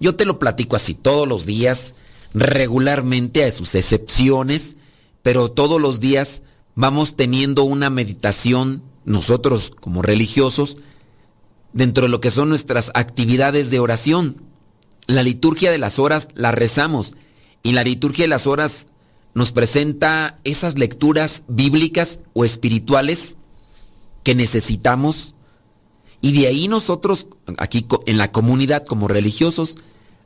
Yo 0.00 0.16
te 0.16 0.24
lo 0.24 0.38
platico 0.38 0.76
así 0.76 0.94
todos 0.94 1.28
los 1.28 1.44
días, 1.44 1.94
regularmente 2.32 3.44
a 3.44 3.50
sus 3.50 3.74
excepciones, 3.74 4.76
pero 5.22 5.50
todos 5.50 5.78
los 5.78 6.00
días 6.00 6.40
vamos 6.74 7.16
teniendo 7.16 7.64
una 7.64 7.90
meditación, 7.90 8.82
nosotros 9.04 9.72
como 9.78 10.00
religiosos, 10.00 10.78
dentro 11.74 12.04
de 12.04 12.08
lo 12.08 12.22
que 12.22 12.30
son 12.30 12.48
nuestras 12.48 12.90
actividades 12.94 13.68
de 13.68 13.78
oración. 13.78 14.42
La 15.06 15.22
liturgia 15.22 15.70
de 15.70 15.78
las 15.78 15.98
horas 15.98 16.28
la 16.32 16.50
rezamos 16.50 17.14
y 17.62 17.72
la 17.72 17.84
liturgia 17.84 18.24
de 18.24 18.28
las 18.28 18.46
horas 18.46 18.88
nos 19.34 19.52
presenta 19.52 20.38
esas 20.44 20.78
lecturas 20.78 21.42
bíblicas 21.46 22.20
o 22.32 22.46
espirituales 22.46 23.36
que 24.22 24.34
necesitamos 24.34 25.34
y 26.20 26.32
de 26.38 26.48
ahí 26.48 26.68
nosotros, 26.68 27.26
aquí 27.58 27.86
en 28.06 28.18
la 28.18 28.30
comunidad 28.30 28.84
como 28.84 29.08
religiosos, 29.08 29.76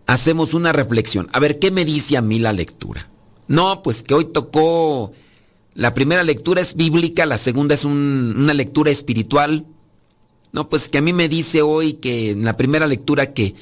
hacemos 0.07 0.52
una 0.54 0.72
reflexión. 0.72 1.28
A 1.33 1.40
ver, 1.40 1.59
¿qué 1.59 1.70
me 1.70 1.85
dice 1.85 2.16
a 2.16 2.22
mí 2.22 2.38
la 2.38 2.52
lectura? 2.52 3.09
No, 3.46 3.83
pues 3.83 4.02
que 4.02 4.14
hoy 4.14 4.24
tocó, 4.26 5.12
la 5.74 5.94
primera 5.94 6.22
lectura 6.24 6.61
es 6.61 6.74
bíblica, 6.74 7.26
la 7.26 7.38
segunda 7.38 7.74
es 7.74 7.85
un- 7.85 8.35
una 8.37 8.54
lectura 8.54 8.90
espiritual. 8.90 9.66
No, 10.52 10.68
pues 10.68 10.88
que 10.88 10.98
a 10.98 11.02
mí 11.02 11.12
me 11.12 11.28
dice 11.28 11.62
hoy 11.62 11.94
que 11.94 12.30
en 12.30 12.44
la 12.44 12.57
primera 12.57 12.87
lectura 12.87 13.33
que, 13.33 13.54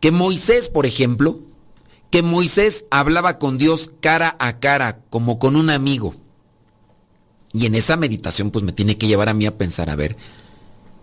que 0.00 0.10
Moisés, 0.10 0.68
por 0.68 0.86
ejemplo, 0.86 1.40
que 2.10 2.22
Moisés 2.22 2.84
hablaba 2.90 3.38
con 3.38 3.56
Dios 3.58 3.90
cara 4.00 4.36
a 4.38 4.58
cara, 4.60 5.00
como 5.08 5.38
con 5.38 5.56
un 5.56 5.70
amigo. 5.70 6.14
Y 7.52 7.66
en 7.66 7.74
esa 7.74 7.96
meditación 7.96 8.50
pues 8.50 8.64
me 8.64 8.72
tiene 8.72 8.96
que 8.96 9.06
llevar 9.06 9.28
a 9.28 9.34
mí 9.34 9.46
a 9.46 9.58
pensar, 9.58 9.90
a 9.90 9.96
ver, 9.96 10.16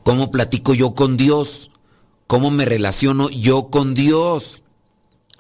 ¿cómo 0.04 0.32
platico 0.32 0.74
yo 0.74 0.96
con 0.96 1.16
Dios? 1.16 1.72
¿Cómo 2.28 2.52
me 2.52 2.66
relaciono 2.66 3.30
yo 3.30 3.68
con 3.68 3.94
Dios? 3.94 4.64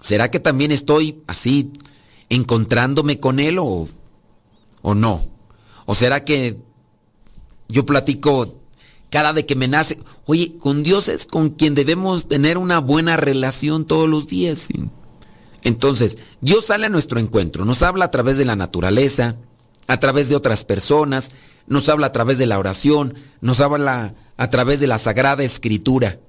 ¿Será 0.01 0.31
que 0.31 0.39
también 0.39 0.71
estoy 0.71 1.21
así 1.27 1.71
encontrándome 2.29 3.19
con 3.19 3.39
Él 3.39 3.57
o, 3.59 3.87
o 4.81 4.95
no? 4.95 5.21
¿O 5.85 5.95
será 5.95 6.23
que 6.23 6.57
yo 7.67 7.85
platico 7.85 8.59
cada 9.09 9.33
de 9.33 9.45
que 9.45 9.55
me 9.55 9.67
nace? 9.67 9.99
Oye, 10.25 10.55
con 10.57 10.83
Dios 10.83 11.07
es 11.07 11.25
con 11.25 11.49
quien 11.49 11.75
debemos 11.75 12.27
tener 12.27 12.57
una 12.57 12.79
buena 12.79 13.17
relación 13.17 13.85
todos 13.85 14.07
los 14.07 14.27
días. 14.27 14.67
Entonces, 15.63 16.17
Dios 16.41 16.65
sale 16.65 16.85
a 16.85 16.89
nuestro 16.89 17.19
encuentro, 17.19 17.65
nos 17.65 17.81
habla 17.81 18.05
a 18.05 18.11
través 18.11 18.37
de 18.37 18.45
la 18.45 18.55
naturaleza, 18.55 19.37
a 19.89 19.99
través 19.99 20.29
de 20.29 20.35
otras 20.35 20.63
personas, 20.63 21.31
nos 21.65 21.89
habla 21.89 22.07
a 22.07 22.11
través 22.11 22.37
de 22.37 22.45
la 22.45 22.59
oración, 22.59 23.15
nos 23.41 23.59
habla 23.59 24.13
a 24.37 24.49
través 24.51 24.79
de 24.79 24.85
la 24.85 24.99
Sagrada 24.99 25.43
Escritura 25.43 26.19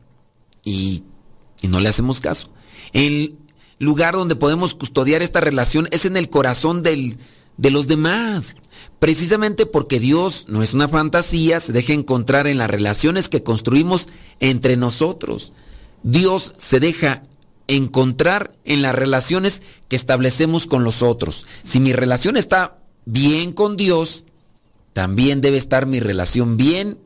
y, 0.64 1.04
no 1.62 1.78
le 1.78 1.90
hacemos 1.90 2.22
caso. 2.22 2.48
El 2.94 3.36
lugar 3.78 4.14
donde 4.14 4.34
podemos 4.34 4.74
custodiar 4.74 5.20
esta 5.20 5.42
relación 5.42 5.88
es 5.90 6.06
en 6.06 6.16
el 6.16 6.30
corazón 6.30 6.82
del, 6.82 7.18
de 7.58 7.70
los 7.70 7.86
demás, 7.86 8.56
precisamente 8.98 9.66
porque 9.66 10.00
Dios 10.00 10.46
no 10.48 10.62
es 10.62 10.72
una 10.72 10.88
fantasía, 10.88 11.60
se 11.60 11.74
deja 11.74 11.92
encontrar 11.92 12.46
en 12.46 12.56
las 12.56 12.70
relaciones 12.70 13.28
que 13.28 13.42
construimos 13.42 14.08
entre 14.40 14.78
nosotros. 14.78 15.52
Dios 16.02 16.54
se 16.56 16.80
deja 16.80 17.24
encontrar 17.66 18.54
en 18.64 18.80
las 18.80 18.94
relaciones 18.94 19.60
que 19.88 19.96
establecemos 19.96 20.64
con 20.66 20.82
los 20.82 21.02
otros. 21.02 21.46
Si 21.62 21.78
mi 21.78 21.92
relación 21.92 22.38
está 22.38 22.79
bien 23.04 23.52
con 23.52 23.76
Dios, 23.76 24.24
también 24.92 25.40
debe 25.40 25.56
estar 25.56 25.86
mi 25.86 26.00
relación 26.00 26.56
bien 26.56 26.98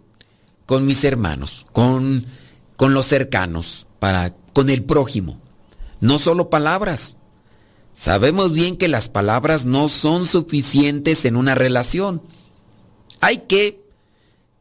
con 0.66 0.87
mis 0.87 1.04
hermanos, 1.04 1.66
con, 1.72 2.26
con 2.76 2.94
los 2.94 3.07
cercanos, 3.07 3.87
para, 3.98 4.35
con 4.52 4.70
el 4.70 4.83
prójimo. 4.85 5.40
No 6.00 6.18
solo 6.18 6.50
palabras. 6.50 7.16
Sabemos 7.92 8.52
bien 8.52 8.76
que 8.76 8.88
las 8.88 9.09
palabras 9.09 9.66
no 9.66 9.88
son 9.88 10.26
suficientes 10.26 11.24
en 11.24 11.37
una 11.37 11.54
relación. 11.54 12.22
Hay 13.20 13.38
que 13.46 13.80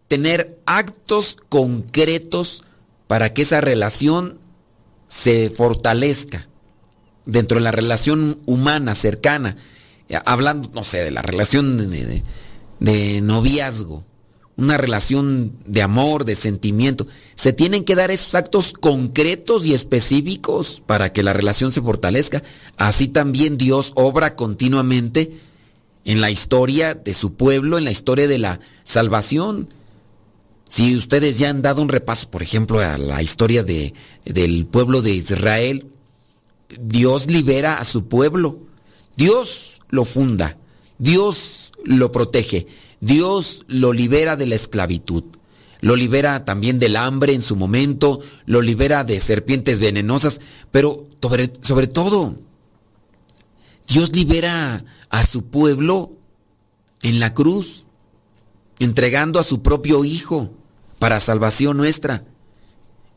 tener 0.08 0.62
actos 0.66 1.38
concretos 1.50 2.64
para 3.08 3.34
que 3.34 3.42
esa 3.42 3.62
relación 3.62 4.40
se 5.08 5.50
fortalezca 5.50 6.48
dentro 7.26 7.58
de 7.58 7.64
la 7.64 7.72
relación 7.72 8.42
humana 8.46 8.96
cercana, 8.96 9.58
hablando, 10.26 10.70
no 10.74 10.84
sé, 10.84 11.04
de 11.04 11.12
la 11.12 11.22
relación 11.22 11.78
de, 11.90 12.24
de- 12.80 13.22
noviazgo, 13.22 14.04
una 14.56 14.78
relación 14.78 15.54
de 15.66 15.82
amor, 15.82 16.26
de 16.26 16.36
sentimiento. 16.36 17.08
Se 17.36 17.54
tienen 17.54 17.84
que 17.86 17.96
dar 17.96 18.12
esos 18.12 18.36
actos 18.36 18.74
concretos 18.74 19.66
y 19.66 19.74
específicos 19.74 20.82
para 20.86 21.12
que 21.12 21.24
la 21.24 21.34
relación 21.34 21.72
se 21.72 21.82
fortalezca. 21.82 22.44
Así 22.78 23.08
también 23.08 23.58
Dios 23.58 23.94
obra 23.96 24.36
continuamente 24.36 25.32
en 26.06 26.22
la 26.22 26.30
historia 26.30 26.94
de 26.94 27.14
su 27.14 27.34
pueblo, 27.34 27.78
en 27.78 27.86
la 27.86 27.92
historia 27.92 28.28
de 28.28 28.38
la 28.38 28.60
salvación. 28.84 29.70
Si 30.70 30.96
ustedes 30.96 31.38
ya 31.38 31.50
han 31.50 31.62
dado 31.62 31.82
un 31.82 31.90
repaso, 31.90 32.30
por 32.30 32.44
ejemplo, 32.44 32.80
a 32.80 32.98
la 32.98 33.22
historia 33.24 33.64
de, 33.64 33.94
del 34.26 34.66
pueblo 34.66 35.02
de 35.02 35.12
Israel, 35.12 35.88
Dios 36.80 37.28
libera 37.28 37.78
a 37.78 37.84
su 37.84 38.08
pueblo, 38.08 38.60
Dios 39.16 39.73
lo 39.94 40.06
funda, 40.06 40.58
Dios 40.98 41.72
lo 41.86 42.12
protege, 42.12 42.66
Dios 43.00 43.64
lo 43.68 43.94
libera 43.94 44.36
de 44.36 44.48
la 44.48 44.56
esclavitud. 44.56 45.24
lo 45.82 45.96
libera 45.98 46.46
también 46.46 46.80
del 46.80 46.96
hambre 46.96 47.34
en 47.34 47.42
su 47.42 47.58
momento, 47.58 48.22
lo 48.46 48.62
libera 48.62 49.04
de 49.04 49.20
serpientes 49.20 49.80
venenosas, 49.80 50.40
pero 50.72 51.06
sobre, 51.22 51.88
todo, 51.88 52.38
Dios 53.88 54.16
libera 54.16 54.84
a 55.10 55.26
su 55.28 55.44
pueblo 55.44 56.14
en 57.02 57.20
la 57.20 57.34
cruz, 57.34 57.84
entregando 58.80 59.40
a 59.40 59.44
su 59.44 59.62
propio 59.62 60.06
Hijo 60.06 60.54
para 61.00 61.20
salvación 61.20 61.78
nuestra. 61.78 62.24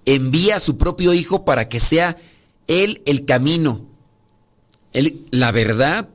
Envía 0.05 0.57
a 0.57 0.61
su 0.61 0.77
propio 0.77 1.15
Hijo 1.15 1.45
para 1.45 1.69
que 1.69 1.79
sea 1.79 2.17
Él 2.67 3.01
el 3.07 3.25
camino, 3.25 3.87
él, 4.93 5.27
la 5.31 5.53
verdad. 5.53 6.09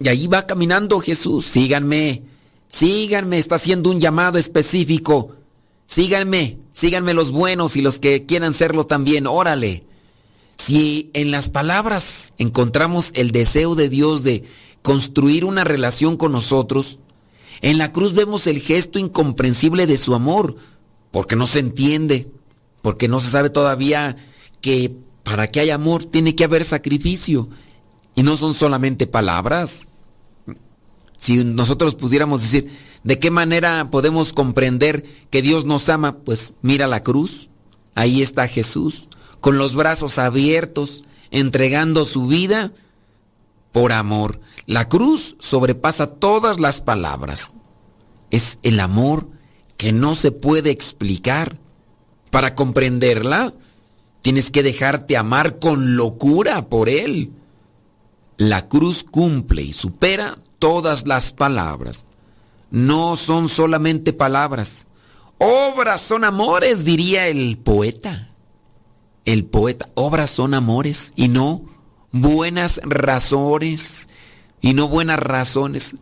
Y 0.00 0.08
ahí 0.08 0.26
va 0.26 0.46
caminando 0.46 1.00
Jesús, 1.00 1.46
síganme, 1.46 2.22
síganme, 2.68 3.38
está 3.38 3.56
haciendo 3.56 3.90
un 3.90 4.00
llamado 4.00 4.38
específico. 4.38 5.36
Síganme, 5.86 6.56
síganme 6.72 7.12
los 7.12 7.30
buenos 7.30 7.76
y 7.76 7.82
los 7.82 7.98
que 7.98 8.24
quieran 8.24 8.54
serlo 8.54 8.84
también, 8.84 9.26
órale. 9.26 9.84
Si 10.56 11.10
en 11.12 11.30
las 11.30 11.50
palabras 11.50 12.32
encontramos 12.38 13.10
el 13.14 13.30
deseo 13.30 13.74
de 13.74 13.88
Dios 13.88 14.22
de 14.22 14.44
construir 14.80 15.44
una 15.44 15.64
relación 15.64 16.16
con 16.16 16.32
nosotros, 16.32 16.98
en 17.60 17.78
la 17.78 17.92
cruz 17.92 18.14
vemos 18.14 18.46
el 18.46 18.60
gesto 18.60 18.98
incomprensible 18.98 19.86
de 19.86 19.96
su 19.96 20.14
amor, 20.14 20.56
porque 21.10 21.36
no 21.36 21.46
se 21.46 21.58
entiende, 21.58 22.28
porque 22.80 23.06
no 23.06 23.20
se 23.20 23.30
sabe 23.30 23.50
todavía 23.50 24.16
que 24.60 24.92
para 25.22 25.46
que 25.46 25.60
haya 25.60 25.74
amor 25.74 26.04
tiene 26.04 26.34
que 26.34 26.44
haber 26.44 26.64
sacrificio. 26.64 27.48
Y 28.14 28.22
no 28.22 28.36
son 28.36 28.54
solamente 28.54 29.06
palabras. 29.06 29.88
Si 31.16 31.44
nosotros 31.44 31.94
pudiéramos 31.94 32.42
decir, 32.42 32.70
¿de 33.04 33.18
qué 33.18 33.30
manera 33.30 33.90
podemos 33.90 34.32
comprender 34.32 35.04
que 35.30 35.40
Dios 35.40 35.64
nos 35.64 35.88
ama? 35.88 36.18
Pues 36.18 36.54
mira 36.62 36.86
la 36.86 37.02
cruz, 37.02 37.48
ahí 37.94 38.22
está 38.22 38.48
Jesús, 38.48 39.08
con 39.40 39.56
los 39.56 39.74
brazos 39.74 40.18
abiertos, 40.18 41.04
entregando 41.30 42.04
su 42.04 42.26
vida 42.26 42.72
por 43.72 43.92
amor. 43.92 44.40
La 44.66 44.88
cruz 44.88 45.36
sobrepasa 45.38 46.06
todas 46.06 46.60
las 46.60 46.80
palabras. 46.80 47.54
Es 48.30 48.58
el 48.62 48.80
amor 48.80 49.28
que 49.76 49.92
no 49.92 50.14
se 50.14 50.30
puede 50.30 50.70
explicar. 50.70 51.58
Para 52.30 52.54
comprenderla, 52.54 53.52
tienes 54.22 54.50
que 54.50 54.62
dejarte 54.62 55.16
amar 55.16 55.58
con 55.58 55.96
locura 55.96 56.68
por 56.68 56.88
Él. 56.88 57.32
La 58.36 58.68
cruz 58.68 59.04
cumple 59.04 59.62
y 59.62 59.72
supera 59.72 60.38
todas 60.58 61.06
las 61.06 61.32
palabras. 61.32 62.06
No 62.70 63.16
son 63.16 63.48
solamente 63.48 64.12
palabras. 64.12 64.88
Obras 65.38 66.00
son 66.00 66.24
amores, 66.24 66.84
diría 66.84 67.28
el 67.28 67.58
poeta. 67.58 68.30
El 69.24 69.44
poeta, 69.44 69.88
obras 69.94 70.30
son 70.30 70.54
amores 70.54 71.12
y 71.16 71.28
no 71.28 71.62
buenas 72.12 72.80
razones 72.84 74.08
y 74.60 74.74
no 74.74 74.88
buenas 74.88 75.18
razones. 75.18 75.96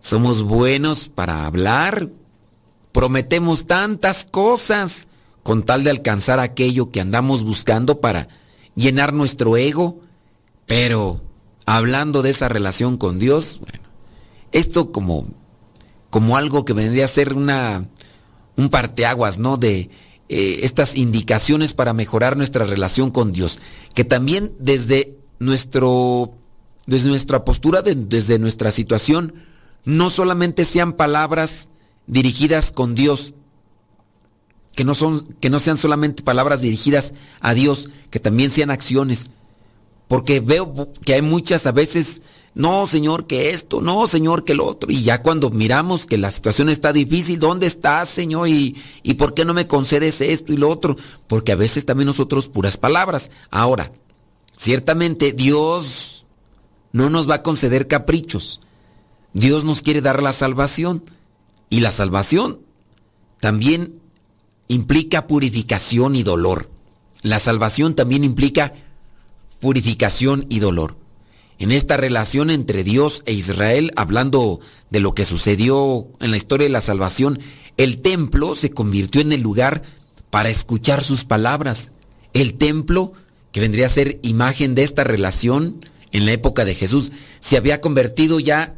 Somos 0.00 0.42
buenos 0.42 1.08
para 1.08 1.46
hablar, 1.46 2.08
prometemos 2.92 3.66
tantas 3.66 4.24
cosas 4.24 5.08
con 5.42 5.62
tal 5.62 5.84
de 5.84 5.90
alcanzar 5.90 6.38
aquello 6.38 6.90
que 6.90 7.00
andamos 7.00 7.44
buscando 7.44 8.00
para 8.00 8.28
llenar 8.74 9.12
nuestro 9.12 9.56
ego, 9.56 10.00
pero 10.66 11.20
hablando 11.66 12.22
de 12.22 12.30
esa 12.30 12.48
relación 12.48 12.96
con 12.96 13.18
Dios, 13.18 13.60
esto 14.52 14.92
como, 14.92 15.26
como 16.10 16.36
algo 16.36 16.64
que 16.64 16.72
vendría 16.72 17.06
a 17.06 17.08
ser 17.08 17.34
una, 17.34 17.88
un 18.56 18.68
parteaguas, 18.68 19.38
¿no? 19.38 19.56
De 19.56 19.90
eh, 20.28 20.60
estas 20.62 20.96
indicaciones 20.96 21.72
para 21.72 21.92
mejorar 21.92 22.36
nuestra 22.36 22.64
relación 22.64 23.10
con 23.10 23.32
Dios, 23.32 23.58
que 23.94 24.04
también 24.04 24.54
desde 24.58 25.18
nuestro, 25.38 26.32
desde 26.86 27.08
nuestra 27.08 27.44
postura, 27.44 27.82
desde 27.82 28.38
nuestra 28.38 28.70
situación, 28.70 29.34
no 29.84 30.10
solamente 30.10 30.64
sean 30.64 30.94
palabras 30.94 31.68
dirigidas 32.06 32.70
con 32.70 32.94
Dios, 32.94 33.34
que 34.74 34.84
no, 34.84 34.94
son, 34.94 35.34
que 35.40 35.50
no 35.50 35.60
sean 35.60 35.76
solamente 35.76 36.22
palabras 36.22 36.60
dirigidas 36.60 37.12
a 37.40 37.54
Dios, 37.54 37.90
que 38.10 38.20
también 38.20 38.50
sean 38.50 38.70
acciones. 38.70 39.30
Porque 40.12 40.40
veo 40.40 40.92
que 41.06 41.14
hay 41.14 41.22
muchas 41.22 41.64
a 41.64 41.72
veces, 41.72 42.20
no 42.52 42.86
Señor, 42.86 43.26
que 43.26 43.54
esto, 43.54 43.80
no 43.80 44.06
Señor, 44.06 44.44
que 44.44 44.54
lo 44.54 44.66
otro. 44.66 44.90
Y 44.92 45.04
ya 45.04 45.22
cuando 45.22 45.48
miramos 45.48 46.04
que 46.04 46.18
la 46.18 46.30
situación 46.30 46.68
está 46.68 46.92
difícil, 46.92 47.40
¿dónde 47.40 47.66
estás 47.66 48.10
Señor? 48.10 48.46
¿Y, 48.46 48.76
y 49.02 49.14
por 49.14 49.32
qué 49.32 49.46
no 49.46 49.54
me 49.54 49.66
concedes 49.66 50.20
esto 50.20 50.52
y 50.52 50.58
lo 50.58 50.68
otro? 50.68 50.98
Porque 51.28 51.52
a 51.52 51.56
veces 51.56 51.86
también 51.86 52.08
nosotros 52.08 52.48
puras 52.48 52.76
palabras. 52.76 53.30
Ahora, 53.50 53.90
ciertamente 54.54 55.32
Dios 55.32 56.26
no 56.92 57.08
nos 57.08 57.26
va 57.26 57.36
a 57.36 57.42
conceder 57.42 57.88
caprichos. 57.88 58.60
Dios 59.32 59.64
nos 59.64 59.80
quiere 59.80 60.02
dar 60.02 60.22
la 60.22 60.34
salvación. 60.34 61.04
Y 61.70 61.80
la 61.80 61.90
salvación 61.90 62.60
también 63.40 63.98
implica 64.68 65.26
purificación 65.26 66.16
y 66.16 66.22
dolor. 66.22 66.68
La 67.22 67.38
salvación 67.38 67.94
también 67.94 68.24
implica 68.24 68.74
purificación 69.62 70.44
y 70.50 70.58
dolor. 70.58 70.96
En 71.60 71.70
esta 71.70 71.96
relación 71.96 72.50
entre 72.50 72.82
Dios 72.82 73.22
e 73.26 73.32
Israel, 73.32 73.92
hablando 73.94 74.58
de 74.90 74.98
lo 74.98 75.14
que 75.14 75.24
sucedió 75.24 76.08
en 76.18 76.32
la 76.32 76.36
historia 76.36 76.66
de 76.66 76.72
la 76.72 76.80
salvación, 76.80 77.38
el 77.76 78.02
templo 78.02 78.56
se 78.56 78.72
convirtió 78.72 79.20
en 79.20 79.30
el 79.30 79.40
lugar 79.40 79.82
para 80.30 80.50
escuchar 80.50 81.04
sus 81.04 81.24
palabras. 81.24 81.92
El 82.32 82.54
templo, 82.54 83.12
que 83.52 83.60
vendría 83.60 83.86
a 83.86 83.90
ser 83.90 84.18
imagen 84.22 84.74
de 84.74 84.82
esta 84.82 85.04
relación 85.04 85.78
en 86.10 86.26
la 86.26 86.32
época 86.32 86.64
de 86.64 86.74
Jesús, 86.74 87.12
se 87.38 87.56
había 87.56 87.80
convertido 87.80 88.40
ya 88.40 88.74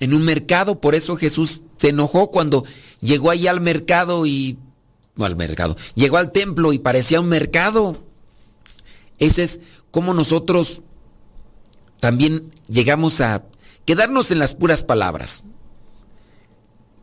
en 0.00 0.14
un 0.14 0.22
mercado, 0.22 0.80
por 0.80 0.94
eso 0.94 1.14
Jesús 1.16 1.60
se 1.76 1.90
enojó 1.90 2.30
cuando 2.30 2.64
llegó 3.02 3.30
allí 3.30 3.48
al 3.48 3.60
mercado 3.60 4.24
y 4.24 4.56
no 5.14 5.26
al 5.26 5.36
mercado, 5.36 5.76
llegó 5.94 6.16
al 6.16 6.32
templo 6.32 6.72
y 6.72 6.78
parecía 6.78 7.20
un 7.20 7.28
mercado. 7.28 8.02
Ese 9.18 9.44
es 9.44 9.60
como 9.92 10.14
nosotros 10.14 10.82
también 12.00 12.50
llegamos 12.68 13.20
a 13.20 13.44
quedarnos 13.84 14.32
en 14.32 14.40
las 14.40 14.56
puras 14.56 14.82
palabras, 14.82 15.44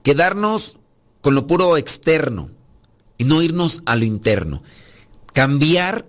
quedarnos 0.04 0.78
con 1.22 1.36
lo 1.36 1.48
puro 1.48 1.78
externo 1.78 2.52
y 3.18 3.24
no 3.24 3.42
irnos 3.42 3.84
a 3.86 3.96
lo 3.96 4.04
interno, 4.04 4.64
cambiar 5.32 6.06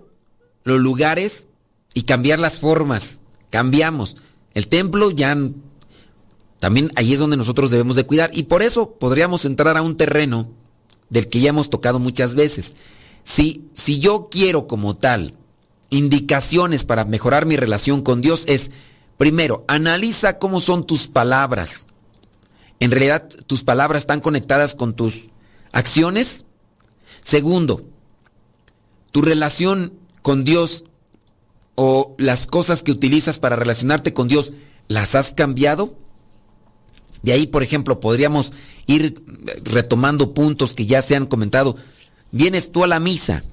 los 0.63 0.81
lugares 0.81 1.47
y 1.93 2.03
cambiar 2.03 2.39
las 2.39 2.59
formas, 2.59 3.21
cambiamos. 3.49 4.17
El 4.53 4.67
templo 4.67 5.11
ya 5.11 5.37
también 6.59 6.91
ahí 6.95 7.13
es 7.13 7.19
donde 7.19 7.37
nosotros 7.37 7.71
debemos 7.71 7.95
de 7.95 8.05
cuidar 8.05 8.31
y 8.33 8.43
por 8.43 8.61
eso 8.63 8.95
podríamos 8.95 9.45
entrar 9.45 9.77
a 9.77 9.81
un 9.81 9.97
terreno 9.97 10.49
del 11.09 11.27
que 11.27 11.41
ya 11.41 11.49
hemos 11.49 11.69
tocado 11.69 11.99
muchas 11.99 12.35
veces. 12.35 12.73
Si, 13.23 13.69
si 13.73 13.99
yo 13.99 14.29
quiero 14.31 14.67
como 14.67 14.95
tal 14.95 15.35
indicaciones 15.91 16.83
para 16.83 17.05
mejorar 17.05 17.45
mi 17.45 17.57
relación 17.57 18.01
con 18.01 18.21
Dios 18.21 18.45
es, 18.47 18.71
primero, 19.17 19.63
analiza 19.67 20.39
cómo 20.39 20.59
son 20.59 20.87
tus 20.87 21.07
palabras. 21.07 21.85
En 22.79 22.89
realidad, 22.89 23.29
tus 23.45 23.63
palabras 23.63 24.01
están 24.01 24.21
conectadas 24.21 24.73
con 24.73 24.95
tus 24.95 25.27
acciones. 25.71 26.45
Segundo, 27.21 27.85
tu 29.11 29.21
relación 29.21 29.93
con 30.23 30.43
Dios 30.43 30.85
o 31.75 32.15
las 32.17 32.47
cosas 32.47 32.83
que 32.83 32.91
utilizas 32.91 33.37
para 33.37 33.55
relacionarte 33.55 34.13
con 34.13 34.27
Dios, 34.27 34.53
¿las 34.87 35.13
has 35.13 35.33
cambiado? 35.33 35.95
De 37.21 37.33
ahí, 37.33 37.47
por 37.47 37.63
ejemplo, 37.63 37.99
podríamos 37.99 38.53
ir 38.87 39.23
retomando 39.63 40.33
puntos 40.33 40.73
que 40.73 40.85
ya 40.85 41.01
se 41.01 41.15
han 41.15 41.27
comentado. 41.27 41.75
Vienes 42.31 42.71
tú 42.71 42.83
a 42.83 42.87
la 42.87 42.99
misa. 42.99 43.43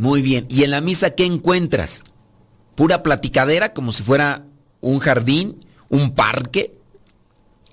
Muy 0.00 0.22
bien. 0.22 0.46
¿Y 0.48 0.64
en 0.64 0.70
la 0.70 0.80
misa 0.80 1.10
qué 1.10 1.26
encuentras? 1.26 2.04
Pura 2.74 3.02
platicadera, 3.02 3.74
como 3.74 3.92
si 3.92 4.02
fuera 4.02 4.46
un 4.80 4.98
jardín, 4.98 5.66
un 5.90 6.14
parque. 6.14 6.72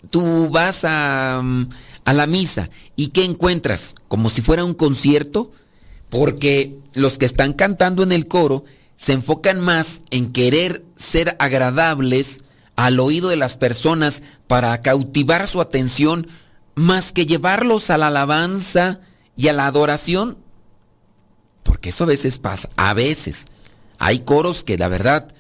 Tú 0.10 0.50
vas 0.50 0.84
a, 0.84 1.42
a 2.04 2.14
la 2.14 2.28
misa. 2.28 2.70
¿Y 2.98 3.08
qué 3.12 3.24
encuentras? 3.24 3.96
Como 4.10 4.30
si 4.30 4.42
fuera 4.42 4.66
un 4.66 4.74
concierto. 4.74 5.54
Porque 6.10 6.78
los 6.96 7.18
que 7.18 7.24
están 7.24 7.54
cantando 7.54 8.04
en 8.04 8.12
el 8.12 8.28
coro 8.28 8.66
se 8.98 9.14
enfocan 9.14 9.62
más 9.62 10.02
en 10.10 10.34
querer 10.34 10.84
ser 10.98 11.38
agradables 11.40 12.42
al 12.76 13.00
oído 13.00 13.30
de 13.30 13.38
las 13.38 13.56
personas 13.56 14.22
para 14.48 14.82
cautivar 14.82 15.48
su 15.48 15.62
atención 15.62 16.28
más 16.76 17.14
que 17.14 17.26
llevarlos 17.26 17.90
a 17.90 17.98
la 17.98 18.08
alabanza 18.08 19.00
y 19.38 19.48
a 19.48 19.54
la 19.54 19.66
adoración. 19.66 20.40
Porque 21.78 21.90
eso 21.90 22.06
a 22.06 22.08
veces 22.08 22.40
pasa, 22.40 22.72
a 22.76 22.96
veces. 22.96 23.46
Hay 24.00 24.22
coros 24.22 24.64
que 24.64 24.80
la 24.80 24.88
verdad 24.88 25.32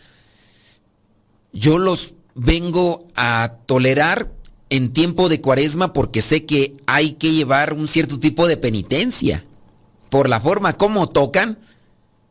yo 1.51 1.79
los 1.79 2.13
vengo 2.35 3.07
a 3.15 3.55
tolerar 3.65 4.31
en 4.69 4.93
tiempo 4.93 5.29
de 5.29 5.41
cuaresma 5.41 5.93
porque 5.93 6.21
sé 6.21 6.45
que 6.45 6.77
hay 6.85 7.13
que 7.13 7.33
llevar 7.33 7.73
un 7.73 7.87
cierto 7.87 8.19
tipo 8.19 8.47
de 8.47 8.55
penitencia. 8.55 9.45
Por 10.11 10.29
la 10.29 10.39
forma 10.39 10.77
como 10.77 11.09
tocan, 11.09 11.57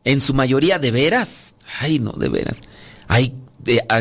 en 0.05 0.21
su 0.21 0.33
mayoría 0.33 0.79
de 0.79 0.91
veras. 0.91 1.55
Ay, 1.81 1.99
no, 1.99 2.13
de 2.13 2.29
veras. 2.29 2.61
Hay, 3.09 3.35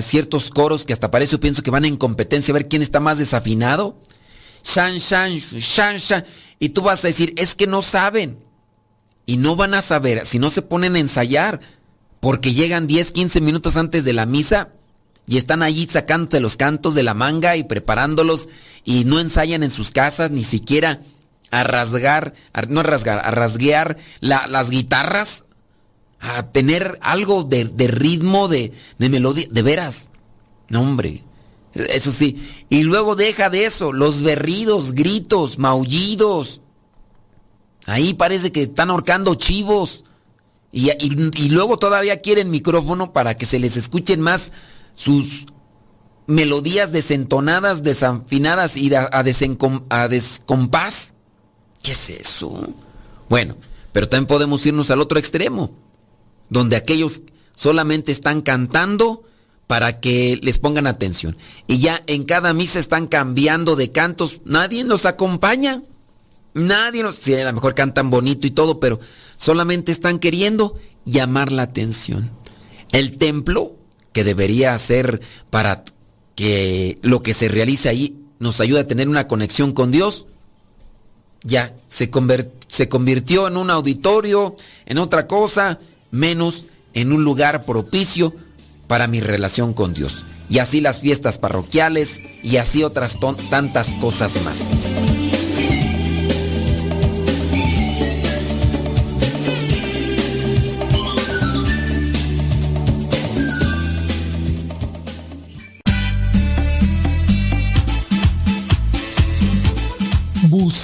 ciertos 0.03 0.51
coros 0.51 0.85
que 0.85 0.93
hasta 0.93 1.11
parece, 1.11 1.37
pienso 1.39 1.65
que 1.65 1.73
van 1.73 1.85
en 1.85 1.97
competencia 1.97 2.53
a 2.53 2.55
ver 2.55 2.69
quién 2.69 2.83
está 2.83 3.01
más 3.01 3.19
desafinado. 3.19 4.01
Shan, 4.63 4.99
shan, 4.99 5.33
shan, 5.41 5.97
shan. 5.97 6.25
Y 6.61 6.69
tú 6.69 6.83
vas 6.83 7.03
a 7.03 7.09
decir, 7.09 7.35
es 7.37 7.57
que 7.57 7.67
no 7.67 7.83
saben. 7.83 8.46
Y 9.27 9.37
no 9.37 9.57
van 9.57 9.75
a 9.75 9.83
saber 9.83 10.25
si 10.25 10.39
no 10.39 10.51
se 10.51 10.63
ponen 10.63 10.95
a 10.97 11.01
ensayar. 11.01 11.61
Porque 12.21 12.55
llegan 12.55 12.87
10, 12.87 13.13
15 13.13 13.41
minutos 13.41 13.77
antes 13.77 14.05
de 14.05 14.13
la 14.13 14.25
misa 14.25 14.71
y 15.29 15.37
están 15.37 15.63
allí 15.63 15.87
sacándose 15.87 16.41
los 16.41 16.57
cantos 16.57 16.95
de 16.95 17.03
la 17.03 17.15
manga 17.15 17.57
y 17.57 17.65
preparándolos 17.65 18.49
y 18.85 19.05
no 19.05 19.21
ensayan 19.21 19.63
en 19.63 19.71
sus 19.71 19.91
casas 19.91 20.31
ni 20.31 20.45
siquiera 20.45 21.01
a 21.51 21.65
rasgar, 21.65 22.35
no 22.69 22.81
a 22.81 22.83
rasgar, 22.83 23.21
a 23.25 23.31
rasguear 23.31 23.99
las 24.21 24.71
guitarras, 24.71 25.45
a 26.21 26.51
tener 26.51 26.99
algo 27.03 27.45
de, 27.45 27.65
ritmo, 27.89 28.49
de, 28.49 28.73
de 28.99 29.09
melodía, 29.09 29.47
de 29.51 29.63
veras. 29.63 30.11
No, 30.69 30.83
hombre, 30.83 31.25
eso 31.75 32.13
sí. 32.13 32.37
Y 32.69 32.83
luego 32.83 33.17
deja 33.17 33.51
de 33.51 33.67
eso, 33.67 33.93
los 33.93 34.23
berridos, 34.23 34.93
gritos, 34.93 35.59
maullidos. 35.59 36.63
Ahí 37.87 38.15
parece 38.15 38.53
que 38.53 38.63
están 38.63 38.91
ahorcando 38.91 39.35
chivos. 39.35 40.05
Y, 40.73 41.49
luego 41.49 41.79
todavía 41.79 42.21
quieren 42.21 42.51
micrófono 42.51 43.13
para 43.13 43.35
que 43.35 43.47
se 43.47 43.59
les 43.59 43.77
escuchen 43.77 44.21
más 44.21 44.53
sus 44.95 45.47
melodías 46.27 46.93
desentonadas, 46.93 47.83
desafinadas 47.83 48.77
y 48.77 48.95
a, 48.95 49.09
a 49.11 50.09
descompás. 50.09 51.15
¿Qué 51.83 51.93
es 51.93 52.11
eso? 52.11 52.75
Bueno, 53.29 53.57
pero 53.93 54.09
también 54.09 54.27
podemos 54.27 54.67
irnos 54.67 54.91
al 54.91 55.01
otro 55.01 55.19
extremo, 55.19 55.71
donde 56.51 56.77
aquellos 56.77 57.23
solamente 57.55 58.13
están 58.13 58.43
cantando 58.43 59.23
para 59.67 59.99
que 59.99 60.39
les 60.43 60.59
pongan 60.59 60.87
atención. 60.87 61.37
Y 61.67 61.79
ya 61.79 62.03
en 62.07 62.25
cada 62.25 62.53
misa 62.53 62.79
están 62.79 63.07
cambiando 63.07 63.77
de 63.77 63.93
cantos, 63.93 64.43
nadie 64.45 64.85
nos 64.85 65.07
acompaña. 65.07 65.83
Nadie 66.57 67.03
nos... 67.03 67.17
Sí, 67.17 67.35
a 67.35 67.45
lo 67.45 67.53
mejor 67.53 67.75
cantan 67.75 68.09
bonito 68.09 68.47
y 68.47 68.51
todo, 68.51 68.81
pero 68.81 68.99
solamente 69.37 69.93
están 69.93 70.19
queriendo 70.19 70.75
llamar 71.05 71.53
la 71.53 71.63
atención. 71.63 72.31
El 72.93 73.19
templo 73.19 73.77
que 74.15 74.25
debería 74.25 74.77
ser 74.79 75.21
para 75.51 75.85
que 76.35 76.99
lo 77.03 77.23
que 77.23 77.35
se 77.35 77.49
realice 77.49 77.91
ahí 77.91 78.23
nos 78.39 78.63
ayude 78.63 78.81
a 78.81 78.87
tener 78.87 79.07
una 79.07 79.29
conexión 79.29 79.73
con 79.73 79.91
Dios, 79.91 80.27
ya 81.43 81.77
se, 81.89 82.11
se 82.69 82.89
convirtió 82.89 83.49
en 83.49 83.59
un 83.59 83.71
auditorio, 83.71 84.57
en 84.87 84.97
otra 84.97 85.27
cosa, 85.27 85.79
menos 86.11 86.65
en 86.95 87.13
un 87.13 87.23
lugar 87.23 87.67
propicio 87.67 88.35
para 88.87 89.09
mi 89.09 89.21
relación 89.21 89.75
con 89.75 89.93
Dios. 89.93 90.25
Y 90.49 90.61
así 90.61 90.81
las 90.81 91.01
fiestas 91.01 91.37
parroquiales 91.37 92.23
y 92.43 92.57
así 92.57 92.83
otras 92.83 93.19
tantas 93.51 93.89
cosas 94.01 94.43
más. 94.43 95.16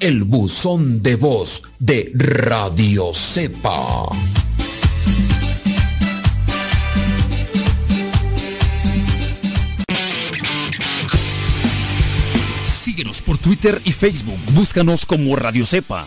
el 0.00 0.22
buzón 0.22 1.02
de 1.02 1.16
voz 1.16 1.62
de 1.80 2.12
Radio 2.14 3.12
Cepa. 3.12 4.04
Síguenos 12.68 13.22
por 13.22 13.38
Twitter 13.38 13.80
y 13.84 13.92
Facebook. 13.92 14.38
Búscanos 14.52 15.04
como 15.04 15.34
Radio 15.34 15.66
Cepa. 15.66 16.06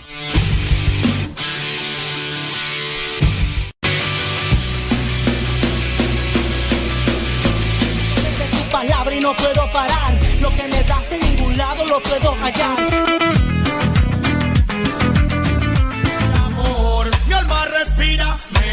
no 9.21 9.36
puedo 9.36 9.69
parar. 9.69 10.19
Lo 10.41 10.51
que 10.51 10.63
me 10.63 10.84
das 10.84 11.12
en 11.12 11.19
ningún 11.19 11.58
lado 11.58 11.86
lo 11.86 12.01
puedo 12.01 12.36
hallar. 12.38 13.31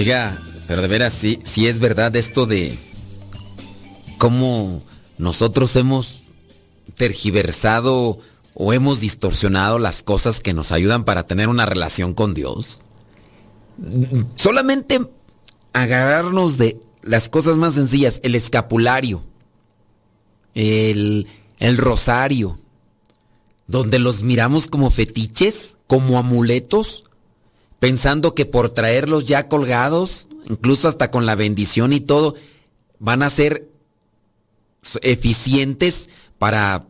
Oiga, 0.00 0.34
pero 0.66 0.80
de 0.80 0.88
veras, 0.88 1.12
sí, 1.12 1.40
sí 1.44 1.68
es 1.68 1.78
verdad 1.78 2.16
esto 2.16 2.46
de 2.46 2.74
cómo 4.16 4.82
nosotros 5.18 5.76
hemos 5.76 6.22
tergiversado 6.96 8.18
o 8.54 8.72
hemos 8.72 9.00
distorsionado 9.00 9.78
las 9.78 10.02
cosas 10.02 10.40
que 10.40 10.54
nos 10.54 10.72
ayudan 10.72 11.04
para 11.04 11.26
tener 11.26 11.50
una 11.50 11.66
relación 11.66 12.14
con 12.14 12.32
Dios? 12.32 12.80
Solamente 14.36 15.06
agarrarnos 15.74 16.56
de 16.56 16.80
las 17.02 17.28
cosas 17.28 17.58
más 17.58 17.74
sencillas, 17.74 18.20
el 18.22 18.34
escapulario, 18.34 19.22
el, 20.54 21.28
el 21.58 21.76
rosario, 21.76 22.58
donde 23.66 23.98
los 23.98 24.22
miramos 24.22 24.66
como 24.66 24.90
fetiches, 24.90 25.76
como 25.86 26.18
amuletos, 26.18 27.04
pensando 27.80 28.34
que 28.34 28.46
por 28.46 28.70
traerlos 28.70 29.24
ya 29.24 29.48
colgados, 29.48 30.28
incluso 30.48 30.86
hasta 30.86 31.10
con 31.10 31.26
la 31.26 31.34
bendición 31.34 31.92
y 31.92 32.00
todo, 32.00 32.36
van 33.00 33.22
a 33.22 33.30
ser 33.30 33.68
eficientes 35.02 36.08
para 36.38 36.86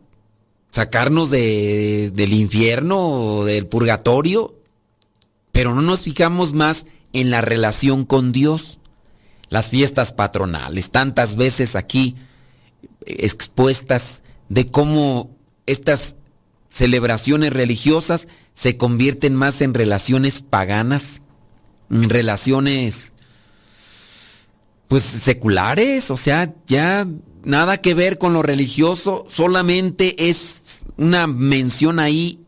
sacarnos 0.70 1.30
de, 1.30 2.10
del 2.12 2.32
infierno 2.32 2.98
o 2.98 3.44
del 3.44 3.66
purgatorio, 3.66 4.54
pero 5.52 5.74
no 5.74 5.82
nos 5.82 6.02
fijamos 6.02 6.52
más 6.52 6.86
en 7.12 7.30
la 7.30 7.40
relación 7.40 8.04
con 8.04 8.32
Dios. 8.32 8.78
Las 9.48 9.68
fiestas 9.68 10.12
patronales, 10.12 10.90
tantas 10.90 11.34
veces 11.34 11.74
aquí 11.74 12.14
expuestas 13.04 14.22
de 14.48 14.70
cómo 14.70 15.36
estas 15.66 16.14
celebraciones 16.70 17.52
religiosas 17.52 18.28
se 18.54 18.78
convierten 18.78 19.34
más 19.34 19.60
en 19.60 19.74
relaciones 19.74 20.40
paganas, 20.40 21.22
en 21.90 22.08
relaciones 22.08 23.14
pues 24.88 25.02
seculares, 25.04 26.10
o 26.10 26.16
sea, 26.16 26.54
ya 26.66 27.06
nada 27.44 27.76
que 27.76 27.94
ver 27.94 28.18
con 28.18 28.32
lo 28.32 28.42
religioso, 28.42 29.26
solamente 29.28 30.28
es 30.30 30.82
una 30.96 31.26
mención 31.26 31.98
ahí 31.98 32.40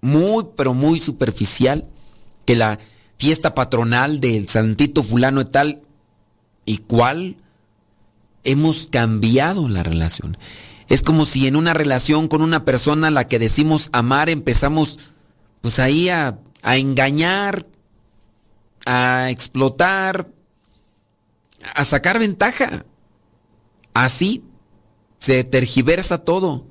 muy, 0.00 0.46
pero 0.56 0.74
muy 0.74 1.00
superficial, 1.00 1.88
que 2.44 2.54
la 2.54 2.78
fiesta 3.18 3.54
patronal 3.54 4.20
del 4.20 4.48
santito 4.48 5.02
fulano 5.02 5.40
y 5.40 5.44
tal, 5.46 5.82
y 6.64 6.78
cuál 6.78 7.36
hemos 8.44 8.88
cambiado 8.90 9.68
la 9.68 9.82
relación. 9.82 10.36
Es 10.88 11.02
como 11.02 11.26
si 11.26 11.46
en 11.46 11.56
una 11.56 11.74
relación 11.74 12.28
con 12.28 12.42
una 12.42 12.64
persona 12.64 13.08
a 13.08 13.10
la 13.10 13.28
que 13.28 13.38
decimos 13.38 13.88
amar 13.92 14.28
empezamos 14.28 14.98
pues 15.60 15.78
ahí 15.78 16.10
a, 16.10 16.38
a 16.62 16.76
engañar, 16.76 17.66
a 18.84 19.30
explotar, 19.30 20.28
a 21.74 21.84
sacar 21.84 22.18
ventaja. 22.18 22.84
Así 23.94 24.44
se 25.18 25.44
tergiversa 25.44 26.18
todo. 26.18 26.66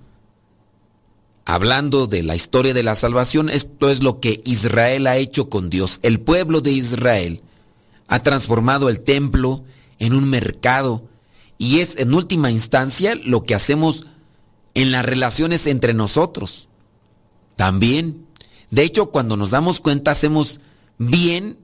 Hablando 1.46 2.08
de 2.08 2.24
la 2.24 2.36
historia 2.36 2.74
de 2.74 2.84
la 2.84 2.96
salvación, 2.96 3.50
esto 3.50 3.90
es 3.90 4.02
lo 4.02 4.20
que 4.20 4.42
Israel 4.46 5.08
ha 5.08 5.18
hecho 5.18 5.50
con 5.50 5.70
Dios. 5.70 6.00
El 6.04 6.22
pueblo 6.22 6.62
de 6.62 6.72
Israel 6.72 7.42
ha 8.08 8.22
transformado 8.22 8.90
el 8.90 9.02
templo 9.02 9.64
en 10.00 10.14
un 10.14 10.30
mercado 10.30 11.10
y 11.58 11.80
es 11.80 11.98
en 11.98 12.14
última 12.14 12.52
instancia 12.52 13.16
lo 13.16 13.44
que 13.44 13.56
hacemos 13.56 14.06
en 14.74 14.92
las 14.92 15.06
relaciones 15.06 15.68
entre 15.68 15.94
nosotros. 15.94 16.70
También. 17.56 18.26
De 18.72 18.84
hecho, 18.84 19.12
cuando 19.12 19.38
nos 19.38 19.52
damos 19.52 19.80
cuenta 19.80 20.12
hacemos 20.12 20.60
bien 20.98 21.64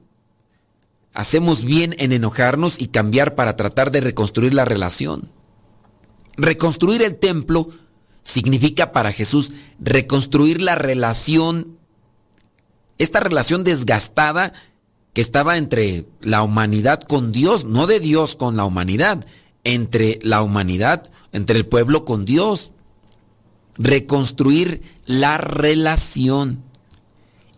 hacemos 1.14 1.64
bien 1.64 1.94
en 1.98 2.12
enojarnos 2.12 2.80
y 2.80 2.88
cambiar 2.88 3.34
para 3.34 3.56
tratar 3.56 3.90
de 3.90 4.00
reconstruir 4.00 4.54
la 4.54 4.64
relación. 4.64 5.30
Reconstruir 6.36 7.02
el 7.02 7.18
templo 7.18 7.68
significa 8.22 8.92
para 8.92 9.12
Jesús 9.12 9.52
reconstruir 9.80 10.60
la 10.60 10.74
relación, 10.74 11.78
esta 12.98 13.20
relación 13.20 13.64
desgastada 13.64 14.52
que 15.12 15.20
estaba 15.20 15.56
entre 15.56 16.06
la 16.20 16.42
humanidad 16.42 17.00
con 17.02 17.32
Dios, 17.32 17.64
no 17.64 17.86
de 17.86 17.98
Dios 17.98 18.36
con 18.36 18.56
la 18.56 18.64
humanidad, 18.64 19.26
entre 19.64 20.18
la 20.22 20.42
humanidad, 20.42 21.10
entre 21.32 21.56
el 21.56 21.66
pueblo 21.66 22.04
con 22.04 22.24
Dios. 22.24 22.72
Reconstruir 23.76 24.82
la 25.06 25.38
relación. 25.38 26.62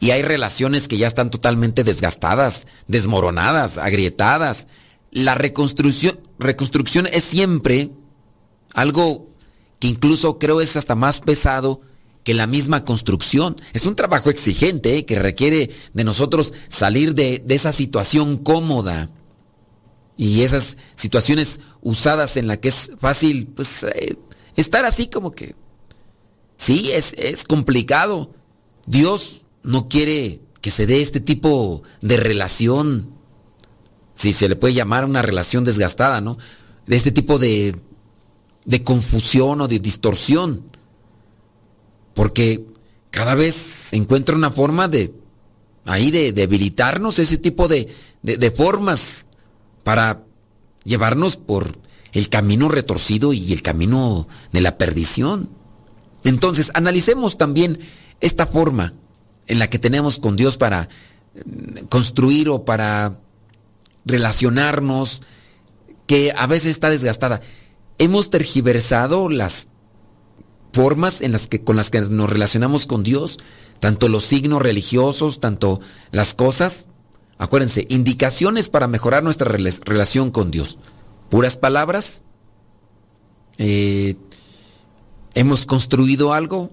Y 0.01 0.11
hay 0.11 0.23
relaciones 0.23 0.89
que 0.89 0.99
ya 0.99 1.07
están 1.07 1.31
totalmente 1.31 1.85
desgastadas, 1.85 2.67
desmoronadas, 2.89 3.79
agrietadas. 3.79 4.67
La 5.11 5.35
reconstrucción, 5.35 6.19
reconstrucción 6.39 7.09
es 7.13 7.25
siempre 7.25 7.91
algo 8.75 9.29
que 9.79 9.89
incluso 9.89 10.39
creo 10.39 10.61
es 10.61 10.77
hasta 10.77 10.95
más 10.95 11.21
pesado 11.21 11.81
que 12.25 12.35
la 12.35 12.47
misma 12.47 12.85
construcción. 12.85 13.57
Es 13.73 13.87
un 13.87 13.97
trabajo 13.97 14.31
exigente 14.31 14.97
¿eh? 14.97 15.05
que 15.05 15.19
requiere 15.19 15.71
de 15.93 16.05
nosotros 16.05 16.53
salir 16.69 17.15
de, 17.15 17.43
de, 17.45 17.55
esa 17.55 17.73
situación 17.73 18.39
cómoda 18.39 19.11
y 20.17 20.43
esas 20.43 20.77
situaciones 20.95 21.61
usadas 21.81 22.37
en 22.37 22.47
la 22.47 22.59
que 22.59 22.69
es 22.69 22.91
fácil 22.99 23.47
pues, 23.49 23.83
eh, 23.85 24.17
estar 24.57 24.85
así 24.85 25.07
como 25.07 25.33
que... 25.33 25.55
Sí, 26.57 26.93
es, 26.93 27.15
es 27.19 27.45
complicado. 27.45 28.33
Dios 28.87 29.47
no 29.65 29.89
quiere 29.89 30.43
que 30.61 30.71
se 30.71 30.87
dé 30.87 31.03
este 31.03 31.19
tipo 31.19 31.83
de 32.01 32.17
relación, 32.17 33.17
si 34.15 34.33
se 34.33 34.49
le 34.49 34.55
puede 34.55 34.75
llamar 34.75 35.05
una 35.05 35.23
relación 35.23 35.65
desgastada, 35.65 36.21
¿no? 36.21 36.39
De 36.87 36.95
este 36.95 37.11
tipo 37.11 37.39
de, 37.39 37.75
de 38.65 38.85
confusión 38.85 39.61
o 39.61 39.67
de 39.67 39.81
distorsión. 39.81 40.71
Porque 42.15 42.65
cada 43.11 43.35
vez 43.35 43.93
encuentra 43.93 44.37
una 44.37 44.53
forma 44.53 44.87
de 44.87 45.13
ahí 45.85 46.13
de 46.13 46.33
debilitarnos, 46.33 47.19
ese 47.19 47.39
tipo 47.39 47.67
de, 47.67 47.93
de 48.23 48.51
formas 48.53 49.27
para 49.85 50.25
llevarnos 50.85 51.37
por 51.37 51.79
el 52.13 52.29
camino 52.29 52.69
retorcido 52.69 53.33
y 53.33 53.53
el 53.53 53.63
camino 53.63 54.29
de 54.53 54.61
la 54.61 54.79
perdición. 54.79 55.51
Entonces, 56.25 56.71
analicemos 56.75 57.39
también 57.39 57.79
esta 58.21 58.47
forma 58.47 58.95
en 59.47 59.59
la 59.59 59.69
que 59.69 59.79
tenemos 59.79 60.19
con 60.19 60.37
Dios 60.37 60.57
para 60.57 60.89
mm, 61.35 61.87
construir 61.89 62.49
o 62.49 62.65
para 62.65 63.19
relacionarnos, 64.05 65.23
que 66.07 66.33
a 66.37 66.47
veces 66.47 66.71
está 66.71 66.91
desgastada. 66.91 67.41
Hemos 67.99 68.31
tergiversado 68.31 69.29
las 69.29 69.69
formas 70.73 71.21
en 71.21 71.33
las 71.33 71.47
que 71.47 71.63
con 71.63 71.77
las 71.77 71.91
que 71.91 72.01
nos 72.01 72.31
relacionamos 72.31 72.87
con 72.87 73.03
Dios, 73.03 73.39
tanto 73.81 74.09
los 74.09 74.25
signos 74.25 74.63
religiosos, 74.63 75.41
tanto 75.41 75.81
las 76.11 76.35
cosas. 76.35 76.87
Acuérdense, 77.39 77.87
indicaciones 77.89 78.69
para 78.69 78.87
mejorar 78.87 79.23
nuestra 79.23 79.51
relación 79.51 80.31
con 80.31 80.51
Dios. 80.51 80.79
Puras 81.29 81.57
palabras. 81.57 82.23
Eh, 83.59 84.17
hemos 85.35 85.67
construido 85.67 86.33
algo, 86.33 86.71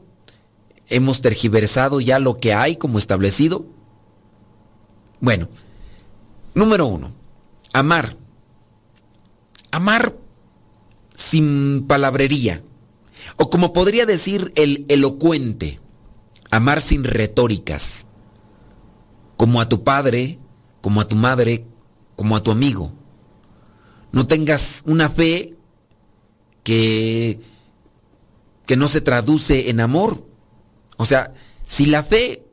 hemos 0.88 1.22
tergiversado 1.22 2.00
ya 2.02 2.20
lo 2.20 2.40
que 2.40 2.54
hay 2.54 2.76
como 2.76 3.00
establecido. 3.00 3.66
Bueno, 5.20 5.50
número 6.54 6.86
uno, 6.86 7.12
amar. 7.74 8.16
Amar 9.72 10.16
sin 11.16 11.86
palabrería. 11.88 12.64
O 13.38 13.50
como 13.50 13.74
podría 13.74 14.06
decir 14.06 14.52
el 14.56 14.86
elocuente, 14.90 15.80
amar 16.50 16.82
sin 16.82 17.04
retóricas. 17.04 18.08
Como 19.38 19.62
a 19.62 19.70
tu 19.70 19.84
padre, 19.84 20.40
como 20.82 21.02
a 21.02 21.08
tu 21.08 21.16
madre, 21.16 21.66
como 22.16 22.36
a 22.36 22.44
tu 22.44 22.52
amigo. 22.52 22.94
No 24.12 24.26
tengas 24.26 24.84
una 24.86 25.10
fe 25.10 25.56
que, 26.64 27.40
que 28.66 28.76
no 28.76 28.88
se 28.88 29.02
traduce 29.02 29.70
en 29.70 29.80
amor 29.80 30.30
o 31.00 31.06
sea, 31.06 31.34
si 31.66 31.86
la 31.86 32.04
fe 32.04 32.44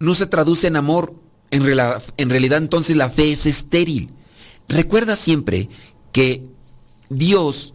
no 0.00 0.16
se 0.16 0.26
traduce 0.26 0.66
en 0.66 0.74
amor, 0.74 1.14
en, 1.52 1.62
en 2.16 2.30
realidad 2.30 2.58
entonces 2.58 2.96
la 2.96 3.10
fe 3.10 3.30
es 3.30 3.46
estéril. 3.46 4.10
Recuerda 4.68 5.14
siempre 5.14 5.68
que 6.10 6.44
Dios 7.08 7.74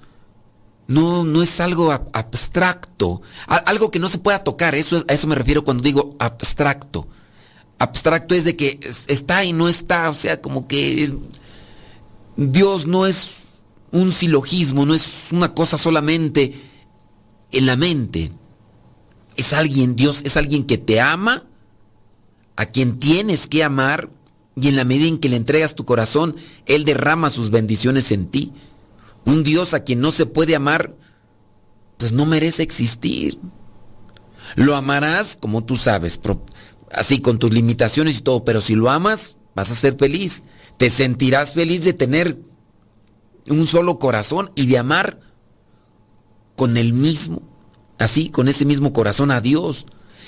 no, 0.87 1.23
no 1.23 1.41
es 1.41 1.61
algo 1.61 1.93
abstracto, 1.93 3.21
algo 3.47 3.89
que 3.89 3.99
no 3.99 4.09
se 4.09 4.17
pueda 4.17 4.43
tocar, 4.43 4.75
eso, 4.75 5.05
a 5.07 5.13
eso 5.13 5.27
me 5.27 5.35
refiero 5.35 5.63
cuando 5.63 5.81
digo 5.81 6.17
abstracto. 6.19 7.07
Abstracto 7.81 8.35
es 8.35 8.43
de 8.43 8.55
que 8.55 8.79
está 9.07 9.43
y 9.43 9.53
no 9.53 9.67
está, 9.67 10.09
o 10.09 10.13
sea, 10.13 10.41
como 10.41 10.67
que 10.67 11.03
es, 11.03 11.13
Dios 12.37 12.85
no 12.85 13.07
es 13.07 13.29
un 13.91 14.11
silogismo, 14.11 14.85
no 14.85 14.93
es 14.93 15.29
una 15.31 15.53
cosa 15.53 15.77
solamente 15.77 16.53
en 17.51 17.65
la 17.65 17.75
mente 17.75 18.31
es 19.35 19.53
alguien, 19.53 19.95
Dios 19.95 20.21
es 20.23 20.37
alguien 20.37 20.65
que 20.65 20.77
te 20.77 21.01
ama, 21.01 21.45
a 22.55 22.65
quien 22.67 22.99
tienes 22.99 23.47
que 23.47 23.63
amar, 23.63 24.09
y 24.55 24.67
en 24.67 24.75
la 24.75 24.83
medida 24.83 25.07
en 25.07 25.17
que 25.17 25.29
le 25.29 25.37
entregas 25.37 25.75
tu 25.75 25.85
corazón, 25.85 26.35
Él 26.65 26.85
derrama 26.85 27.29
sus 27.29 27.49
bendiciones 27.49 28.11
en 28.11 28.27
ti. 28.27 28.53
Un 29.25 29.43
Dios 29.43 29.73
a 29.73 29.83
quien 29.83 30.01
no 30.01 30.11
se 30.11 30.25
puede 30.25 30.55
amar, 30.55 30.93
pues 31.97 32.11
no 32.11 32.25
merece 32.25 32.61
existir. 32.61 33.37
Lo 34.55 34.75
amarás 34.75 35.37
como 35.39 35.63
tú 35.63 35.77
sabes, 35.77 36.19
así 36.93 37.21
con 37.21 37.39
tus 37.39 37.51
limitaciones 37.51 38.17
y 38.17 38.21
todo, 38.21 38.43
pero 38.43 38.61
si 38.61 38.75
lo 38.75 38.89
amas, 38.89 39.37
vas 39.55 39.71
a 39.71 39.75
ser 39.75 39.97
feliz. 39.97 40.43
Te 40.77 40.89
sentirás 40.89 41.53
feliz 41.53 41.83
de 41.83 41.93
tener 41.93 42.39
un 43.49 43.67
solo 43.67 43.99
corazón 43.99 44.51
y 44.55 44.67
de 44.67 44.77
amar 44.77 45.19
con 46.55 46.77
el 46.77 46.93
mismo 46.93 47.41
así, 47.97 48.29
con 48.29 48.47
ese 48.47 48.65
mismo 48.65 48.93
corazón 48.93 49.31
a 49.31 49.41
Dios. 49.41 49.85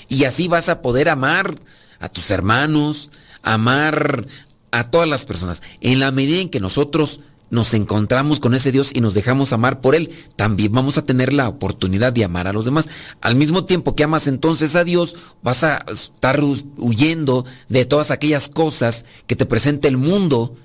Y 0.08 0.24
así 0.24 0.48
vas 0.48 0.68
a 0.68 0.82
poder 0.82 1.08
amar 1.08 1.58
a 1.98 2.08
tus 2.08 2.30
hermanos, 2.30 3.10
amar 3.42 4.26
a 4.70 4.90
todas 4.90 5.08
las 5.08 5.24
personas. 5.24 5.62
En 5.80 6.00
la 6.00 6.10
medida 6.10 6.40
en 6.40 6.50
que 6.50 6.60
nosotros 6.60 7.20
nos 7.50 7.74
encontramos 7.74 8.40
con 8.40 8.54
ese 8.54 8.72
Dios 8.72 8.90
y 8.92 9.00
nos 9.00 9.14
dejamos 9.14 9.52
amar 9.52 9.80
por 9.80 9.94
Él, 9.94 10.10
también 10.36 10.72
vamos 10.72 10.98
a 10.98 11.04
tener 11.04 11.32
la 11.32 11.48
oportunidad 11.48 12.12
de 12.12 12.24
amar 12.24 12.46
a 12.46 12.52
los 12.52 12.64
demás. 12.64 12.88
Al 13.20 13.36
mismo 13.36 13.64
tiempo 13.64 13.94
que 13.94 14.04
amas 14.04 14.26
entonces 14.26 14.74
a 14.76 14.84
Dios, 14.84 15.16
vas 15.42 15.64
a 15.64 15.84
estar 15.90 16.42
huyendo 16.42 17.44
de 17.68 17.84
todas 17.84 18.10
aquellas 18.10 18.48
cosas 18.48 19.04
que 19.26 19.36
te 19.36 19.46
presenta 19.46 19.88
el 19.88 19.96
mundo 19.96 20.56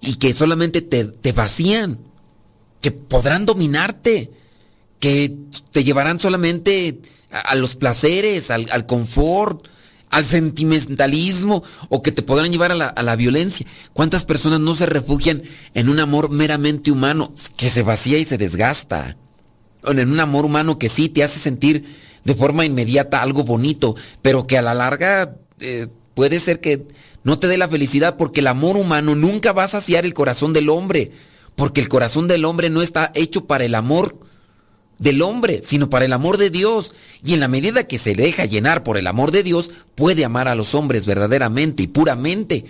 y 0.00 0.16
que 0.16 0.34
solamente 0.34 0.82
te, 0.82 1.32
vacían, 1.32 1.98
que 2.80 2.92
podrán 2.92 3.46
dominarte 3.46 4.30
que 5.00 5.36
te 5.70 5.84
llevarán 5.84 6.18
solamente 6.18 7.00
a, 7.30 7.54
los 7.54 7.76
placeres, 7.76 8.50
al, 8.50 8.86
confort, 8.86 9.66
al 10.10 10.24
sentimentalismo 10.24 11.62
o 11.88 12.02
que 12.02 12.12
te 12.12 12.22
podrán 12.22 12.50
llevar 12.50 12.72
a 12.72 12.74
la, 12.74 12.86
a 12.86 13.02
la, 13.02 13.16
violencia. 13.16 13.66
¿Cuántas 13.92 14.24
personas 14.24 14.60
no 14.60 14.74
se 14.74 14.86
refugian 14.86 15.42
en 15.74 15.88
un 15.88 16.00
amor 16.00 16.30
meramente 16.30 16.90
humano 16.90 17.32
que 17.56 17.70
se 17.70 17.82
vacía 17.82 18.18
y 18.18 18.24
se 18.24 18.38
desgasta? 18.38 19.16
O 19.82 19.90
en 19.90 20.10
un 20.10 20.20
amor 20.20 20.44
humano 20.44 20.78
que 20.78 20.88
sí 20.88 21.08
te 21.08 21.22
hace 21.22 21.38
sentir 21.38 21.84
de 22.24 22.34
forma 22.34 22.64
inmediata 22.64 23.22
algo 23.22 23.44
bonito, 23.44 23.94
pero 24.22 24.46
que 24.46 24.58
a 24.58 24.62
la 24.62 24.74
larga 24.74 25.36
eh, 25.60 25.88
puede 26.14 26.40
ser 26.40 26.60
que 26.60 26.86
no 27.24 27.38
te 27.38 27.46
dé 27.46 27.56
la 27.56 27.68
felicidad 27.68 28.16
porque 28.16 28.40
el 28.40 28.46
amor 28.46 28.76
humano 28.76 29.14
nunca 29.14 29.52
va 29.52 29.64
a 29.64 29.68
saciar 29.68 30.04
el 30.04 30.14
corazón 30.14 30.52
del 30.52 30.68
hombre, 30.68 31.12
porque 31.56 31.80
el 31.80 31.88
corazón 31.88 32.28
del 32.28 32.44
hombre 32.44 32.70
no 32.70 32.82
está 32.82 33.12
hecho 33.14 33.46
para 33.46 33.64
el 33.64 33.74
amor 33.74 34.18
del 34.98 35.22
hombre, 35.22 35.60
sino 35.62 35.88
para 35.88 36.04
el 36.04 36.12
amor 36.12 36.36
de 36.36 36.50
Dios. 36.50 36.94
Y 37.24 37.34
en 37.34 37.40
la 37.40 37.48
medida 37.48 37.86
que 37.86 37.98
se 37.98 38.14
deja 38.14 38.44
llenar 38.44 38.82
por 38.82 38.98
el 38.98 39.06
amor 39.06 39.30
de 39.30 39.42
Dios, 39.42 39.70
puede 39.94 40.24
amar 40.24 40.48
a 40.48 40.54
los 40.54 40.74
hombres 40.74 41.06
verdaderamente 41.06 41.84
y 41.84 41.86
puramente. 41.86 42.66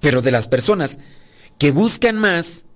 Pero 0.00 0.22
de 0.22 0.30
las 0.30 0.48
personas 0.48 0.98
que 1.58 1.70
buscan 1.70 2.16
más 2.16 2.66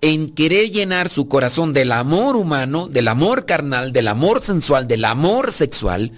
en 0.00 0.30
querer 0.30 0.70
llenar 0.70 1.08
su 1.08 1.28
corazón 1.28 1.72
del 1.72 1.92
amor 1.92 2.36
humano, 2.36 2.88
del 2.88 3.08
amor 3.08 3.46
carnal, 3.46 3.92
del 3.92 4.08
amor 4.08 4.42
sensual, 4.42 4.88
del 4.88 5.04
amor 5.04 5.52
sexual, 5.52 6.12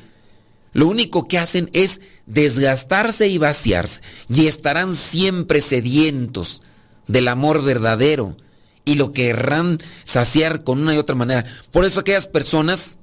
lo 0.72 0.88
único 0.88 1.28
que 1.28 1.38
hacen 1.38 1.70
es 1.72 2.00
desgastarse 2.26 3.28
y 3.28 3.38
vaciarse. 3.38 4.00
Y 4.28 4.46
estarán 4.46 4.96
siempre 4.96 5.60
sedientos 5.60 6.62
del 7.06 7.28
amor 7.28 7.62
verdadero 7.62 8.36
y 8.84 8.96
lo 8.96 9.12
querrán 9.12 9.78
saciar 10.04 10.64
con 10.64 10.80
una 10.80 10.94
y 10.94 10.98
otra 10.98 11.14
manera. 11.14 11.44
Por 11.70 11.84
eso 11.84 12.00
aquellas 12.00 12.26
personas 12.26 12.98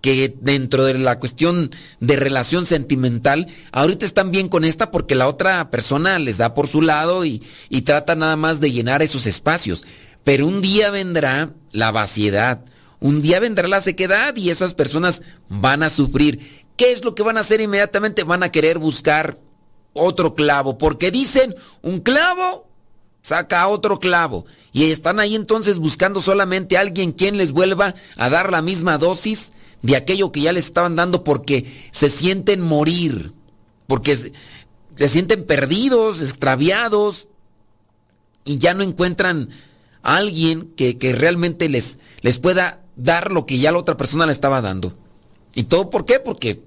que 0.00 0.36
dentro 0.38 0.84
de 0.84 0.98
la 0.98 1.18
cuestión 1.18 1.70
de 2.00 2.16
relación 2.16 2.66
sentimental, 2.66 3.48
ahorita 3.72 4.04
están 4.04 4.30
bien 4.30 4.48
con 4.48 4.64
esta 4.64 4.90
porque 4.90 5.14
la 5.14 5.28
otra 5.28 5.70
persona 5.70 6.18
les 6.18 6.36
da 6.36 6.52
por 6.52 6.66
su 6.66 6.82
lado 6.82 7.24
y, 7.24 7.42
y 7.70 7.82
trata 7.82 8.14
nada 8.14 8.36
más 8.36 8.60
de 8.60 8.70
llenar 8.70 9.02
esos 9.02 9.26
espacios. 9.26 9.84
Pero 10.22 10.46
un 10.46 10.60
día 10.60 10.90
vendrá 10.90 11.54
la 11.72 11.90
vaciedad, 11.90 12.64
un 13.00 13.22
día 13.22 13.40
vendrá 13.40 13.66
la 13.66 13.80
sequedad 13.80 14.36
y 14.36 14.50
esas 14.50 14.74
personas 14.74 15.22
van 15.48 15.82
a 15.82 15.88
sufrir. 15.88 16.66
¿Qué 16.76 16.92
es 16.92 17.02
lo 17.02 17.14
que 17.14 17.22
van 17.22 17.38
a 17.38 17.40
hacer 17.40 17.62
inmediatamente? 17.62 18.24
Van 18.24 18.42
a 18.42 18.52
querer 18.52 18.78
buscar 18.78 19.38
otro 19.94 20.34
clavo, 20.34 20.76
porque 20.76 21.10
dicen, 21.10 21.54
un 21.80 22.00
clavo 22.00 22.68
saca 23.24 23.66
otro 23.68 23.98
clavo. 23.98 24.44
Y 24.72 24.90
están 24.90 25.18
ahí 25.18 25.34
entonces 25.34 25.78
buscando 25.78 26.20
solamente 26.20 26.76
a 26.76 26.82
alguien 26.82 27.12
quien 27.12 27.38
les 27.38 27.52
vuelva 27.52 27.94
a 28.16 28.28
dar 28.28 28.52
la 28.52 28.60
misma 28.60 28.98
dosis 28.98 29.52
de 29.80 29.96
aquello 29.96 30.30
que 30.30 30.42
ya 30.42 30.52
les 30.52 30.66
estaban 30.66 30.94
dando 30.94 31.24
porque 31.24 31.64
se 31.90 32.10
sienten 32.10 32.60
morir, 32.60 33.32
porque 33.86 34.14
se, 34.14 35.08
sienten 35.08 35.46
perdidos, 35.46 36.20
extraviados 36.20 37.28
y 38.44 38.58
ya 38.58 38.74
no 38.74 38.82
encuentran 38.82 39.48
a 40.02 40.16
alguien 40.16 40.74
que, 40.76 40.94
realmente 41.18 41.70
les, 41.70 41.98
les 42.20 42.38
pueda 42.38 42.82
dar 42.94 43.32
lo 43.32 43.46
que 43.46 43.58
ya 43.58 43.72
la 43.72 43.78
otra 43.78 43.96
persona 43.96 44.26
le 44.26 44.32
estaba 44.32 44.60
dando. 44.60 44.92
¿Y 45.54 45.64
todo 45.64 45.88
por 45.88 46.04
qué? 46.04 46.20
Porque 46.20 46.62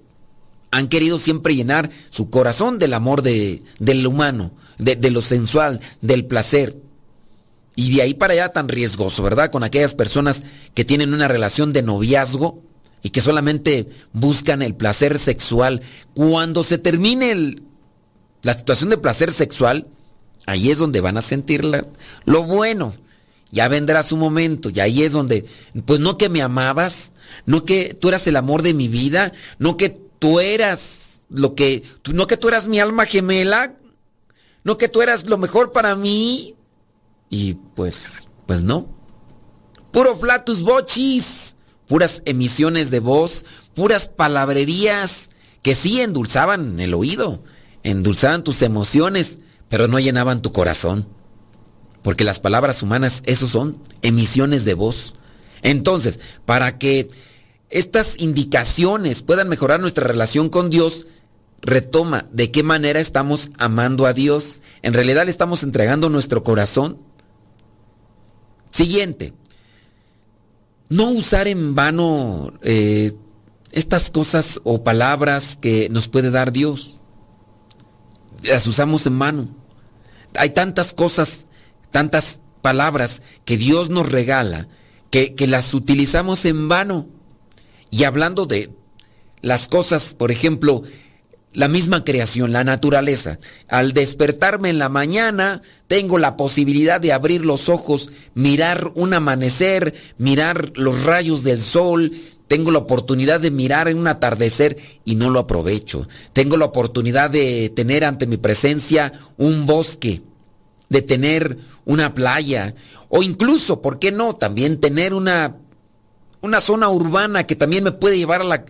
han 0.72 0.88
querido 0.88 1.20
siempre 1.20 1.54
llenar 1.54 1.92
su 2.10 2.32
corazón 2.32 2.80
del 2.80 2.96
amor 2.96 3.22
de, 3.22 3.62
del 3.78 4.08
humano, 4.08 4.54
de, 4.78 5.12
lo 5.12 5.22
sensual, 5.22 5.80
del 6.02 6.26
placer. 6.26 6.78
Y 7.76 7.96
de 7.96 8.02
ahí 8.02 8.14
para 8.14 8.34
allá 8.34 8.50
tan 8.50 8.68
riesgoso, 8.68 9.24
¿verdad? 9.24 9.52
Con 9.52 9.64
aquellas 9.64 9.94
personas 9.94 10.44
que 10.74 10.86
tienen 10.86 11.14
una 11.14 11.28
relación 11.28 11.74
de 11.74 11.84
noviazgo 11.84 12.64
y 13.04 13.12
que 13.12 13.22
solamente 13.22 13.88
buscan 14.14 14.62
el 14.62 14.76
placer 14.76 15.20
sexual. 15.20 15.82
Cuando 16.14 16.64
se 16.64 16.78
termine 16.78 17.56
la 18.42 18.54
situación 18.54 18.90
de 18.90 18.98
placer 18.98 19.32
sexual, 19.32 19.88
ahí 20.48 20.72
es 20.72 20.80
donde 20.80 21.02
van 21.02 21.18
a 21.18 21.22
sentir 21.22 21.64
lo 22.26 22.44
bueno. 22.44 22.94
Ya 23.52 23.68
vendrá 23.70 24.04
su 24.04 24.18
momento, 24.18 24.70
y 24.70 24.82
ahí 24.82 25.04
es 25.04 25.14
donde, 25.14 25.46
pues 25.86 26.02
no 26.02 26.18
que 26.18 26.28
me 26.28 26.42
amabas, 26.42 27.14
no 27.46 27.64
que 27.64 27.94
tú 27.94 28.10
eras 28.10 28.28
el 28.28 28.36
amor 28.36 28.62
de 28.62 28.74
mi 28.74 28.90
vida, 28.90 29.32
no 29.58 29.78
que 29.78 29.90
tú 30.20 30.42
eras 30.42 31.22
lo 31.30 31.56
que, 31.56 31.84
no 32.12 32.28
que 32.28 32.38
tú 32.38 32.50
eras 32.50 32.68
mi 32.68 32.80
alma 32.80 33.06
gemela, 33.06 33.76
no 34.64 34.78
que 34.78 34.90
tú 34.90 35.02
eras 35.02 35.26
lo 35.26 35.38
mejor 35.38 35.72
para 35.72 35.96
mí. 35.96 36.56
Y 37.30 37.56
pues, 37.76 38.28
pues 38.46 38.64
no. 38.64 38.96
Puro 39.92 40.18
flatus 40.18 40.62
bochis, 40.64 41.56
puras 41.88 42.22
emisiones 42.26 42.92
de 42.92 43.00
voz, 43.00 43.46
puras 43.74 44.08
palabrerías 44.08 45.30
que 45.62 45.76
sí 45.76 46.02
endulzaban 46.02 46.80
el 46.80 46.94
oído, 46.94 47.44
endulzaban 47.84 48.44
tus 48.44 48.62
emociones, 48.62 49.40
pero 49.70 49.88
no 49.88 50.00
llenaban 50.00 50.42
tu 50.42 50.52
corazón. 50.52 51.08
Porque 52.02 52.24
las 52.24 52.40
palabras 52.40 52.84
humanas, 52.84 53.22
eso 53.26 53.48
son 53.48 53.82
emisiones 54.02 54.64
de 54.66 54.76
voz. 54.76 55.16
Entonces, 55.62 56.20
para 56.46 56.78
que 56.78 57.08
estas 57.70 58.20
indicaciones 58.20 59.24
puedan 59.24 59.50
mejorar 59.50 59.80
nuestra 59.80 60.08
relación 60.08 60.50
con 60.50 60.70
Dios, 60.70 61.06
retoma 61.62 62.28
de 62.32 62.52
qué 62.52 62.64
manera 62.64 63.00
estamos 63.00 63.52
amando 63.58 64.06
a 64.06 64.14
Dios. 64.14 64.62
En 64.82 64.94
realidad 64.94 65.26
le 65.26 65.32
estamos 65.32 65.64
entregando 65.64 66.10
nuestro 66.10 66.44
corazón. 66.44 67.00
Siguiente, 68.70 69.34
no 70.90 71.10
usar 71.10 71.48
en 71.48 71.76
vano 71.76 72.54
eh, 72.62 73.14
estas 73.72 74.10
cosas 74.10 74.60
o 74.64 74.84
palabras 74.84 75.58
que 75.60 75.90
nos 75.90 76.08
puede 76.08 76.32
dar 76.32 76.52
Dios. 76.52 77.00
Las 78.44 78.68
usamos 78.68 79.06
en 79.06 79.20
vano. 79.20 79.48
Hay 80.36 80.52
tantas 80.52 80.94
cosas, 80.94 81.48
tantas 81.92 82.42
palabras 82.62 83.22
que 83.46 83.58
Dios 83.58 83.90
nos 83.90 84.12
regala 84.12 84.68
que, 85.10 85.36
que 85.36 85.48
las 85.48 85.74
utilizamos 85.74 86.46
en 86.46 86.70
vano. 86.70 87.08
Y 87.90 88.04
hablando 88.04 88.46
de 88.46 88.72
las 89.42 89.68
cosas, 89.68 90.14
por 90.14 90.32
ejemplo, 90.32 90.84
la 91.54 91.68
misma 91.68 92.04
creación, 92.04 92.52
la 92.52 92.64
naturaleza. 92.64 93.40
Al 93.68 93.94
despertarme 93.94 94.70
en 94.70 94.80
la 94.80 94.90
mañana, 94.90 95.62
tengo 95.88 96.18
la 96.18 96.38
posibilidad 96.38 97.02
de 97.02 97.14
abrir 97.14 97.46
los 97.46 97.70
ojos, 97.70 98.12
mirar 98.34 98.92
un 98.96 99.14
amanecer, 99.14 99.94
mirar 100.18 100.72
los 100.76 101.04
rayos 101.04 101.44
del 101.44 101.60
sol, 101.60 102.12
tengo 102.48 102.72
la 102.72 102.80
oportunidad 102.80 103.42
de 103.42 103.52
mirar 103.52 103.88
en 103.88 103.98
un 103.98 104.08
atardecer 104.08 104.78
y 105.04 105.16
no 105.16 105.30
lo 105.30 105.40
aprovecho. 105.40 106.08
Tengo 106.34 106.56
la 106.58 106.66
oportunidad 106.66 107.30
de 107.30 107.70
tener 107.76 108.06
ante 108.06 108.26
mi 108.26 108.38
presencia 108.38 109.14
un 109.38 109.66
bosque, 109.66 110.22
de 110.90 111.02
tener 111.02 111.58
una 111.86 112.14
playa 112.14 112.74
o 113.10 113.24
incluso, 113.24 113.82
¿por 113.82 114.00
qué 114.00 114.12
no? 114.12 114.36
También 114.36 114.80
tener 114.80 115.14
una, 115.14 115.58
una 116.42 116.60
zona 116.62 116.90
urbana 116.90 117.46
que 117.46 117.56
también 117.56 117.84
me 117.84 117.92
puede 117.92 118.18
llevar 118.18 118.42
a 118.42 118.46
la, 118.46 118.66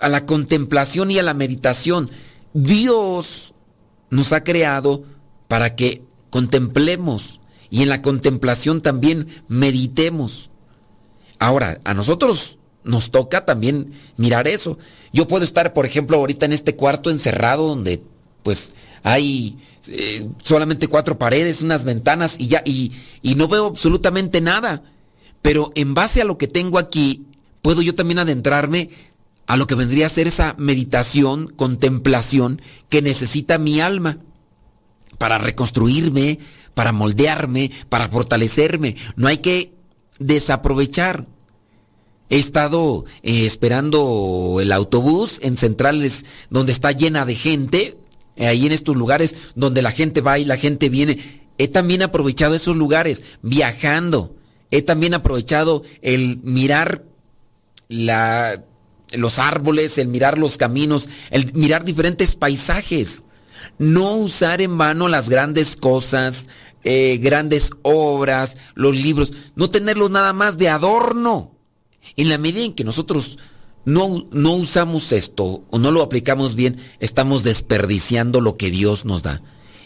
a 0.00 0.08
la 0.08 0.26
contemplación 0.26 1.10
y 1.10 1.18
a 1.18 1.22
la 1.22 1.34
meditación. 1.34 2.10
Dios 2.52 3.54
nos 4.10 4.32
ha 4.32 4.42
creado 4.42 5.04
para 5.46 5.76
que 5.76 6.02
contemplemos 6.30 7.40
y 7.70 7.82
en 7.82 7.88
la 7.88 8.02
contemplación 8.02 8.82
también 8.82 9.28
meditemos. 9.48 10.50
Ahora, 11.38 11.80
a 11.84 11.94
nosotros 11.94 12.58
nos 12.82 13.10
toca 13.10 13.44
también 13.44 13.92
mirar 14.16 14.48
eso. 14.48 14.78
Yo 15.12 15.28
puedo 15.28 15.44
estar, 15.44 15.72
por 15.72 15.86
ejemplo, 15.86 16.16
ahorita 16.16 16.46
en 16.46 16.52
este 16.52 16.76
cuarto 16.76 17.10
encerrado 17.10 17.68
donde 17.68 18.02
pues 18.42 18.72
hay 19.02 19.58
eh, 19.88 20.28
solamente 20.42 20.88
cuatro 20.88 21.18
paredes, 21.18 21.62
unas 21.62 21.84
ventanas 21.84 22.36
y 22.38 22.48
ya, 22.48 22.62
y, 22.64 22.92
y 23.22 23.34
no 23.34 23.48
veo 23.48 23.66
absolutamente 23.66 24.40
nada. 24.40 24.82
Pero 25.42 25.72
en 25.74 25.94
base 25.94 26.20
a 26.20 26.24
lo 26.24 26.36
que 26.36 26.48
tengo 26.48 26.78
aquí, 26.78 27.26
puedo 27.62 27.82
yo 27.82 27.94
también 27.94 28.18
adentrarme 28.18 28.90
a 29.50 29.56
lo 29.56 29.66
que 29.66 29.74
vendría 29.74 30.06
a 30.06 30.10
ser 30.10 30.28
esa 30.28 30.54
meditación, 30.58 31.48
contemplación 31.48 32.62
que 32.88 33.02
necesita 33.02 33.58
mi 33.58 33.80
alma 33.80 34.18
para 35.18 35.38
reconstruirme, 35.38 36.38
para 36.72 36.92
moldearme, 36.92 37.72
para 37.88 38.08
fortalecerme. 38.08 38.94
No 39.16 39.26
hay 39.26 39.38
que 39.38 39.72
desaprovechar. 40.20 41.26
He 42.28 42.38
estado 42.38 43.04
eh, 43.24 43.44
esperando 43.44 44.58
el 44.62 44.70
autobús 44.70 45.40
en 45.42 45.56
centrales 45.56 46.26
donde 46.48 46.70
está 46.70 46.92
llena 46.92 47.24
de 47.24 47.34
gente, 47.34 47.98
eh, 48.36 48.46
ahí 48.46 48.66
en 48.66 48.72
estos 48.72 48.94
lugares 48.94 49.34
donde 49.56 49.82
la 49.82 49.90
gente 49.90 50.20
va 50.20 50.38
y 50.38 50.44
la 50.44 50.58
gente 50.58 50.90
viene. 50.90 51.18
He 51.58 51.66
también 51.66 52.02
aprovechado 52.02 52.54
esos 52.54 52.76
lugares 52.76 53.24
viajando. 53.42 54.36
He 54.70 54.82
también 54.82 55.12
aprovechado 55.12 55.82
el 56.02 56.38
mirar 56.44 57.04
la 57.88 58.64
los 59.12 59.38
árboles, 59.38 59.98
el 59.98 60.08
mirar 60.08 60.38
los 60.38 60.56
caminos, 60.56 61.08
el 61.30 61.52
mirar 61.54 61.84
diferentes 61.84 62.36
paisajes. 62.36 63.24
No 63.78 64.14
usar 64.14 64.60
en 64.60 64.78
vano 64.78 65.08
las 65.08 65.28
grandes 65.28 65.76
cosas, 65.76 66.46
eh, 66.84 67.18
grandes 67.20 67.70
obras, 67.82 68.56
los 68.74 68.96
libros, 68.96 69.32
no 69.54 69.70
tenerlos 69.70 70.10
nada 70.10 70.32
más 70.32 70.58
de 70.58 70.68
adorno. 70.68 71.52
En 72.16 72.28
la 72.28 72.38
medida 72.38 72.64
en 72.64 72.72
que 72.72 72.84
nosotros 72.84 73.38
no, 73.84 74.26
no 74.30 74.52
usamos 74.54 75.12
esto 75.12 75.64
o 75.70 75.78
no 75.78 75.90
lo 75.90 76.02
aplicamos 76.02 76.54
bien, 76.54 76.78
estamos 76.98 77.42
desperdiciando 77.42 78.40
lo 78.40 78.56
que 78.56 78.70
Dios 78.70 79.04
nos 79.04 79.22
da. 79.22 79.42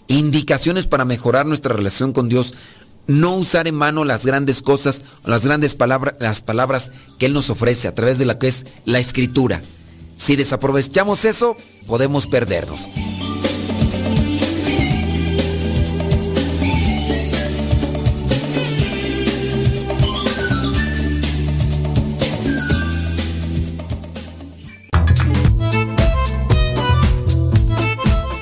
Indicaciones 0.06 0.86
para 0.86 1.04
mejorar 1.04 1.46
nuestra 1.46 1.74
relación 1.74 2.12
con 2.12 2.28
Dios. 2.28 2.54
No 3.06 3.34
usar 3.34 3.68
en 3.68 3.74
mano 3.74 4.04
las 4.04 4.24
grandes 4.24 4.62
cosas, 4.62 5.04
las 5.24 5.44
grandes 5.44 5.74
palabras, 5.74 6.14
las 6.20 6.40
palabras 6.40 6.92
que 7.18 7.26
Él 7.26 7.34
nos 7.34 7.50
ofrece 7.50 7.88
a 7.88 7.94
través 7.94 8.18
de 8.18 8.24
la 8.24 8.38
que 8.38 8.48
es 8.48 8.66
la 8.86 8.98
escritura. 8.98 9.60
Si 10.16 10.36
desaprovechamos 10.36 11.24
eso, 11.24 11.56
podemos 11.86 12.26
perdernos. 12.26 12.80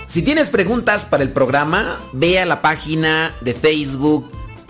Si 0.06 0.20
tienes 0.20 0.50
preguntas 0.50 1.06
para 1.06 1.22
el 1.22 1.32
programa, 1.32 1.98
ve 2.12 2.38
a 2.38 2.44
la 2.44 2.60
página 2.60 3.34
de 3.40 3.54
Facebook 3.54 4.30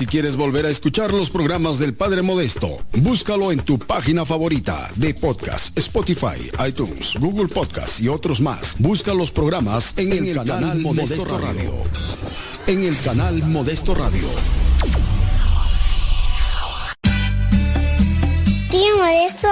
Si 0.00 0.06
quieres 0.06 0.34
volver 0.34 0.64
a 0.64 0.70
escuchar 0.70 1.12
los 1.12 1.28
programas 1.28 1.78
del 1.78 1.92
Padre 1.92 2.22
Modesto, 2.22 2.74
búscalo 3.02 3.52
en 3.52 3.60
tu 3.60 3.78
página 3.78 4.24
favorita 4.24 4.90
de 4.96 5.12
podcast, 5.12 5.76
Spotify, 5.76 6.50
iTunes, 6.66 7.16
Google 7.20 7.48
Podcast 7.48 8.00
y 8.00 8.08
otros 8.08 8.40
más. 8.40 8.76
Busca 8.78 9.12
los 9.12 9.30
programas 9.30 9.92
en, 9.98 10.26
el, 10.26 10.34
canal, 10.34 10.78
Modesto, 10.80 11.36
Radio. 11.36 11.74
En 12.66 12.82
el 12.82 12.98
canal 13.02 13.42
Modesto 13.42 13.94
Radio. 13.94 14.26
Tío 18.70 18.96
Modesto, 18.96 19.48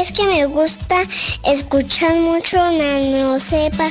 es 0.00 0.12
que 0.12 0.26
me 0.28 0.46
gusta 0.46 1.02
escuchar 1.44 2.14
mucho 2.14 2.56
Nano 2.56 3.40
Sepa. 3.40 3.90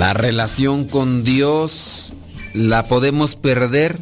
La 0.00 0.14
relación 0.14 0.86
con 0.86 1.24
Dios 1.24 2.14
la 2.54 2.88
podemos 2.88 3.36
perder 3.36 4.00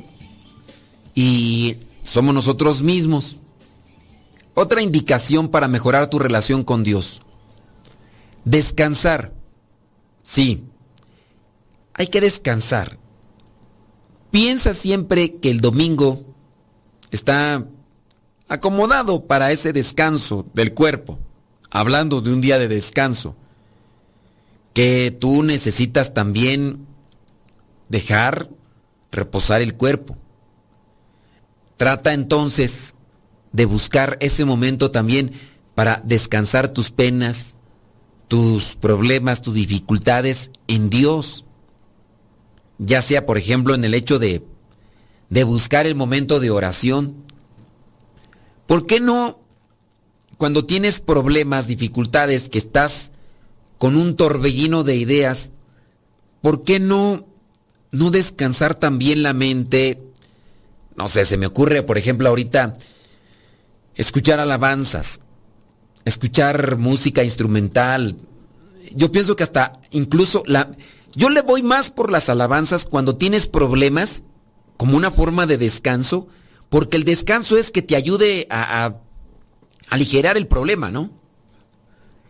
y 1.13 1.75
somos 2.05 2.33
nosotros 2.33 2.83
mismos. 2.83 3.41
Otra 4.55 4.81
indicación 4.81 5.49
para 5.49 5.67
mejorar 5.67 6.09
tu 6.09 6.21
relación 6.21 6.63
con 6.63 6.85
Dios. 6.85 7.21
Descansar. 8.45 9.33
Sí, 10.23 10.67
hay 11.95 12.07
que 12.07 12.21
descansar. 12.21 12.97
Piensa 14.31 14.75
siempre 14.75 15.39
que 15.39 15.51
el 15.51 15.61
domingo 15.61 16.23
está 17.11 17.67
acomodado 18.47 19.27
para 19.27 19.51
ese 19.51 19.73
descanso 19.73 20.47
del 20.55 20.75
cuerpo, 20.75 21.19
hablando 21.71 22.21
de 22.21 22.33
un 22.33 22.41
día 22.41 22.61
de 22.61 22.69
descanso 22.69 23.35
que 24.79 25.11
tú 25.11 25.43
necesitas 25.43 26.15
también 26.15 26.87
dejar 27.89 28.49
reposar 29.11 29.61
el 29.61 29.75
cuerpo. 29.75 30.17
Trata 31.77 32.13
entonces 32.13 32.95
de 33.51 33.65
buscar 33.65 34.19
ese 34.21 34.45
momento 34.45 34.93
también 34.93 35.33
para 35.75 36.01
descansar 36.05 36.69
tus 36.69 36.93
penas, 36.93 37.57
tus 38.29 38.77
problemas, 38.77 39.43
tus 39.43 39.55
dificultades 39.55 40.53
en 40.69 40.91
Dios. 40.91 41.45
Ya 42.79 43.03
sea, 43.03 43.27
por 43.27 43.37
ejemplo, 43.37 43.75
en 43.75 43.85
el 43.85 43.95
hecho 43.95 44.21
de, 44.21 44.45
de 45.29 45.43
buscar 45.43 45.89
el 45.89 45.97
momento 45.97 46.39
de 46.39 46.53
oración. 46.53 47.25
¿Por 48.69 48.87
qué 48.87 49.01
no, 49.01 49.41
cuando 50.37 50.67
tienes 50.67 51.01
problemas, 51.01 51.67
dificultades, 51.67 52.49
que 52.49 52.59
estás 52.59 53.08
con 53.79 53.97
un 53.97 54.17
torbellino 54.17 54.83
de 54.85 54.97
ideas, 54.97 55.53
¿por 56.43 56.65
qué 56.65 56.81
no, 56.81 57.27
no 57.93 58.11
descansar 58.11 58.75
también 58.75 59.23
la 59.23 59.33
mente? 59.33 60.03
No 60.97 61.09
sé, 61.09 61.25
se 61.25 61.37
me 61.37 61.47
ocurre, 61.47 61.83
por 61.83 61.97
ejemplo, 61.97 62.29
ahorita 62.29 62.73
escuchar 63.95 64.41
alabanzas, 64.41 65.21
escuchar 66.05 66.77
música 66.77 67.23
instrumental. 67.23 68.17
Yo 68.95 69.13
pienso 69.13 69.37
que 69.37 69.45
hasta 69.45 69.81
incluso 69.91 70.43
la... 70.47 70.71
Yo 71.15 71.31
le 71.31 71.41
voy 71.41 71.63
más 71.63 71.91
por 71.91 72.11
las 72.11 72.29
alabanzas 72.29 72.85
cuando 72.85 73.17
tienes 73.17 73.47
problemas, 73.47 74.25
como 74.77 74.97
una 74.97 75.11
forma 75.11 75.47
de 75.47 75.57
descanso, 75.57 76.29
porque 76.69 76.97
el 76.97 77.05
descanso 77.05 77.57
es 77.57 77.71
que 77.71 77.83
te 77.83 77.97
ayude 77.97 78.47
a, 78.51 78.85
a 78.85 79.01
aligerar 79.89 80.37
el 80.37 80.47
problema, 80.47 80.91
¿no? 80.91 81.18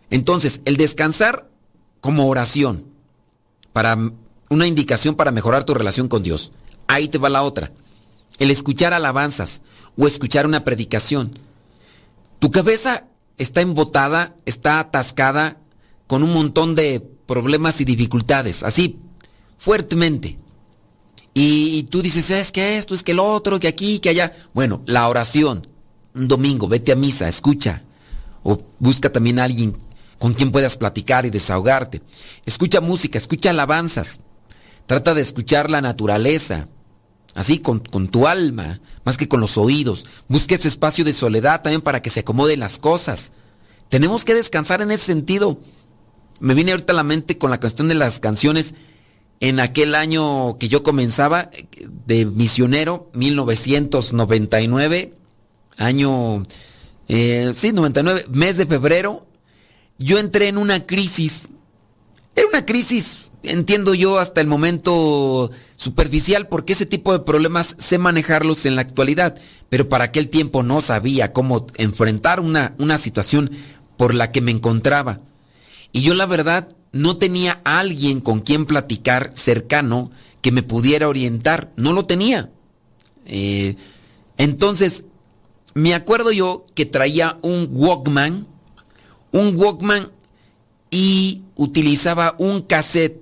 Entonces, 0.09 0.61
el 0.65 0.77
descansar 0.77 1.49
como 2.01 2.27
oración, 2.27 2.85
para 3.73 3.97
una 4.49 4.67
indicación 4.67 5.15
para 5.15 5.31
mejorar 5.31 5.63
tu 5.63 5.73
relación 5.73 6.07
con 6.07 6.23
Dios. 6.23 6.51
Ahí 6.87 7.07
te 7.07 7.17
va 7.17 7.29
la 7.29 7.43
otra. 7.43 7.71
El 8.39 8.51
escuchar 8.51 8.93
alabanzas 8.93 9.61
o 9.97 10.07
escuchar 10.07 10.45
una 10.45 10.63
predicación. 10.63 11.31
Tu 12.39 12.51
cabeza 12.51 13.05
está 13.37 13.61
embotada, 13.61 14.35
está 14.45 14.79
atascada 14.79 15.57
con 16.07 16.23
un 16.23 16.33
montón 16.33 16.75
de 16.75 16.99
problemas 16.99 17.79
y 17.79 17.85
dificultades, 17.85 18.63
así, 18.63 18.97
fuertemente. 19.57 20.37
Y, 21.35 21.83
tú 21.83 22.01
dices, 22.01 22.31
es 22.31 22.51
que 22.51 22.77
esto, 22.77 22.95
es 22.95 23.03
que 23.03 23.11
el 23.11 23.19
otro, 23.19 23.59
que 23.59 23.67
aquí, 23.67 23.99
que 23.99 24.09
allá. 24.09 24.35
Bueno, 24.53 24.81
la 24.87 25.07
oración, 25.07 25.67
un 26.15 26.27
domingo, 26.27 26.67
vete 26.67 26.91
a 26.91 26.95
misa, 26.95 27.29
escucha. 27.29 27.83
O 28.43 28.61
busca 28.79 29.11
también 29.11 29.37
a 29.39 29.43
alguien 29.43 29.77
con 30.19 30.33
quien 30.33 30.51
puedas 30.51 30.75
platicar 30.75 31.25
y 31.25 31.31
desahogarte. 31.31 32.03
Escucha 32.45 32.81
música, 32.81 33.17
escucha 33.17 33.49
alabanzas. 33.49 34.19
Trata 34.85 35.13
de 35.13 35.21
escuchar 35.21 35.71
la 35.71 35.81
naturaleza, 35.81 36.67
así 37.33 37.59
con, 37.59 37.81
tu 37.81 38.27
alma, 38.27 38.81
más 39.03 39.17
que 39.17 39.27
con 39.27 39.39
los 39.39 39.57
oídos. 39.57 40.05
Busca 40.27 40.55
ese 40.55 40.67
espacio 40.67 41.05
de 41.05 41.13
soledad 41.13 41.61
también 41.61 41.81
para 41.81 42.01
que 42.01 42.09
se 42.09 42.21
acomoden 42.21 42.59
las 42.59 42.77
cosas. 42.77 43.31
Tenemos 43.87 44.25
que 44.25 44.33
descansar 44.33 44.81
en 44.81 44.91
ese 44.91 45.05
sentido. 45.05 45.59
Me 46.39 46.53
viene 46.53 46.71
ahorita 46.71 46.93
a 46.93 46.95
la 46.95 47.03
mente 47.03 47.37
con 47.37 47.49
la 47.49 47.59
cuestión 47.59 47.87
de 47.87 47.95
las 47.95 48.19
canciones. 48.19 48.73
En 49.39 49.61
aquel 49.61 49.95
año 49.95 50.57
que 50.57 50.67
yo 50.67 50.83
comenzaba 50.83 51.49
de 52.05 52.25
misionero, 52.25 53.09
1999, 53.13 55.13
año, 55.77 56.43
eh, 57.07 57.53
sí, 57.55 57.71
99, 57.71 58.25
mes 58.31 58.57
de 58.57 58.65
febrero, 58.65 59.28
yo 59.99 60.17
entré 60.17 60.47
en 60.47 60.57
una 60.57 60.85
crisis. 60.85 61.49
Era 62.35 62.47
una 62.47 62.65
crisis, 62.65 63.29
entiendo 63.43 63.93
yo, 63.93 64.17
hasta 64.17 64.41
el 64.41 64.47
momento 64.47 65.51
superficial, 65.75 66.47
porque 66.47 66.73
ese 66.73 66.85
tipo 66.85 67.13
de 67.13 67.19
problemas 67.19 67.75
sé 67.77 67.97
manejarlos 67.97 68.65
en 68.65 68.75
la 68.75 68.81
actualidad, 68.81 69.37
pero 69.67 69.89
para 69.89 70.05
aquel 70.05 70.29
tiempo 70.29 70.63
no 70.63 70.81
sabía 70.81 71.33
cómo 71.33 71.67
enfrentar 71.75 72.39
una, 72.39 72.73
una 72.79 72.97
situación 72.97 73.51
por 73.97 74.13
la 74.13 74.31
que 74.31 74.41
me 74.41 74.51
encontraba. 74.51 75.19
Y 75.91 76.01
yo 76.01 76.13
la 76.13 76.25
verdad 76.25 76.69
no 76.91 77.17
tenía 77.17 77.61
alguien 77.63 78.21
con 78.21 78.39
quien 78.39 78.65
platicar 78.65 79.31
cercano 79.33 80.11
que 80.41 80.51
me 80.51 80.63
pudiera 80.63 81.07
orientar. 81.07 81.71
No 81.75 81.93
lo 81.93 82.05
tenía. 82.05 82.51
Eh, 83.25 83.75
entonces, 84.37 85.03
me 85.73 85.93
acuerdo 85.93 86.31
yo 86.31 86.65
que 86.73 86.85
traía 86.85 87.37
un 87.41 87.69
Walkman, 87.71 88.47
un 89.31 89.55
Walkman 89.55 90.11
y 90.91 91.43
utilizaba 91.55 92.35
un 92.37 92.61
cassette. 92.61 93.21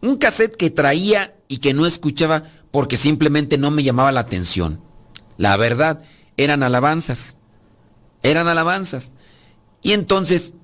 Un 0.00 0.16
cassette 0.16 0.56
que 0.56 0.70
traía 0.70 1.34
y 1.48 1.58
que 1.58 1.74
no 1.74 1.86
escuchaba 1.86 2.44
porque 2.70 2.96
simplemente 2.96 3.58
no 3.58 3.70
me 3.70 3.82
llamaba 3.82 4.12
la 4.12 4.20
atención. 4.20 4.80
La 5.36 5.56
verdad, 5.56 6.02
eran 6.36 6.62
alabanzas. 6.62 7.36
Eran 8.22 8.48
alabanzas. 8.48 9.12
Y 9.82 9.92
entonces, 9.92 10.54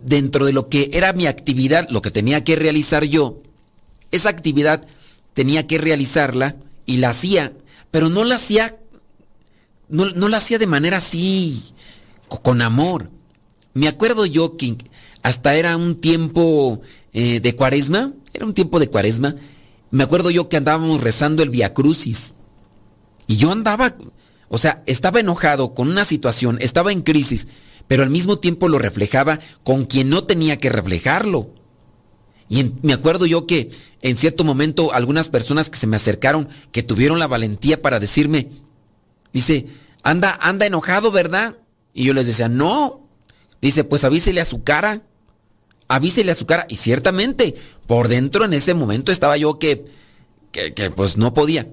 dentro 0.00 0.46
de 0.46 0.52
lo 0.52 0.68
que 0.68 0.90
era 0.92 1.12
mi 1.12 1.26
actividad, 1.26 1.88
lo 1.90 2.02
que 2.02 2.10
tenía 2.10 2.44
que 2.44 2.56
realizar 2.56 3.04
yo, 3.04 3.42
esa 4.10 4.28
actividad 4.28 4.86
tenía 5.34 5.66
que 5.66 5.78
realizarla 5.78 6.56
y 6.86 6.96
la 6.96 7.10
hacía, 7.10 7.52
pero 7.90 8.08
no 8.08 8.24
la 8.24 8.36
hacía, 8.36 8.78
no, 9.88 10.06
la 10.06 10.36
hacía 10.36 10.58
de 10.58 10.66
manera 10.66 10.98
así, 10.98 11.72
con 12.42 12.62
amor. 12.62 13.10
Me 13.74 13.88
acuerdo 13.88 14.26
yo 14.26 14.56
que 14.56 14.76
hasta 15.22 15.54
era 15.54 15.76
un 15.76 16.00
tiempo 16.00 16.80
eh, 17.12 17.40
de 17.40 17.56
cuaresma, 17.56 18.12
era 18.32 18.46
un 18.46 18.54
tiempo 18.54 18.80
de 18.80 18.88
cuaresma, 18.88 19.36
me 19.90 20.04
acuerdo 20.04 20.30
yo 20.30 20.48
que 20.48 20.56
andábamos 20.56 21.02
rezando 21.02 21.42
el 21.42 21.50
Via 21.50 21.74
Crucis. 21.74 22.34
Y 23.26 23.36
yo 23.36 23.52
andaba, 23.52 23.96
o 24.48 24.58
sea, 24.58 24.82
estaba 24.86 25.20
enojado 25.20 25.74
con 25.74 25.88
una 25.88 26.04
situación, 26.04 26.58
estaba 26.60 26.92
en 26.92 27.02
crisis, 27.02 27.48
pero 27.86 28.02
al 28.02 28.10
mismo 28.10 28.38
tiempo 28.38 28.68
lo 28.68 28.78
reflejaba 28.78 29.40
con 29.62 29.84
quien 29.84 30.10
no 30.10 30.24
tenía 30.24 30.58
que 30.58 30.70
reflejarlo. 30.70 31.54
Y 32.48 32.72
me 32.82 32.92
acuerdo 32.92 33.26
yo 33.26 33.46
que 33.46 33.70
en 34.02 34.16
cierto 34.16 34.42
momento 34.42 34.92
algunas 34.92 35.28
personas 35.28 35.70
que 35.70 35.78
se 35.78 35.86
me 35.86 35.96
acercaron, 35.96 36.48
que 36.72 36.82
tuvieron 36.82 37.20
la 37.20 37.28
valentía 37.28 37.80
para 37.80 38.00
decirme, 38.00 38.50
dice, 39.32 39.66
anda, 40.02 40.36
anda 40.40 40.66
enojado, 40.66 41.10
¿verdad? 41.12 41.58
Y 41.94 42.04
yo 42.04 42.14
les 42.14 42.26
decía, 42.26 42.48
no. 42.48 43.08
Dice, 43.60 43.84
pues 43.84 44.04
avísele 44.04 44.40
a 44.40 44.44
su 44.44 44.62
cara 44.62 45.02
avísele 45.90 46.30
a 46.30 46.36
su 46.36 46.46
cara. 46.46 46.66
Y 46.68 46.76
ciertamente, 46.76 47.56
por 47.86 48.08
dentro 48.08 48.44
en 48.44 48.54
ese 48.54 48.74
momento 48.74 49.12
estaba 49.12 49.36
yo 49.36 49.58
que, 49.58 49.84
que, 50.52 50.90
pues 50.90 51.16
no 51.16 51.34
podía. 51.34 51.68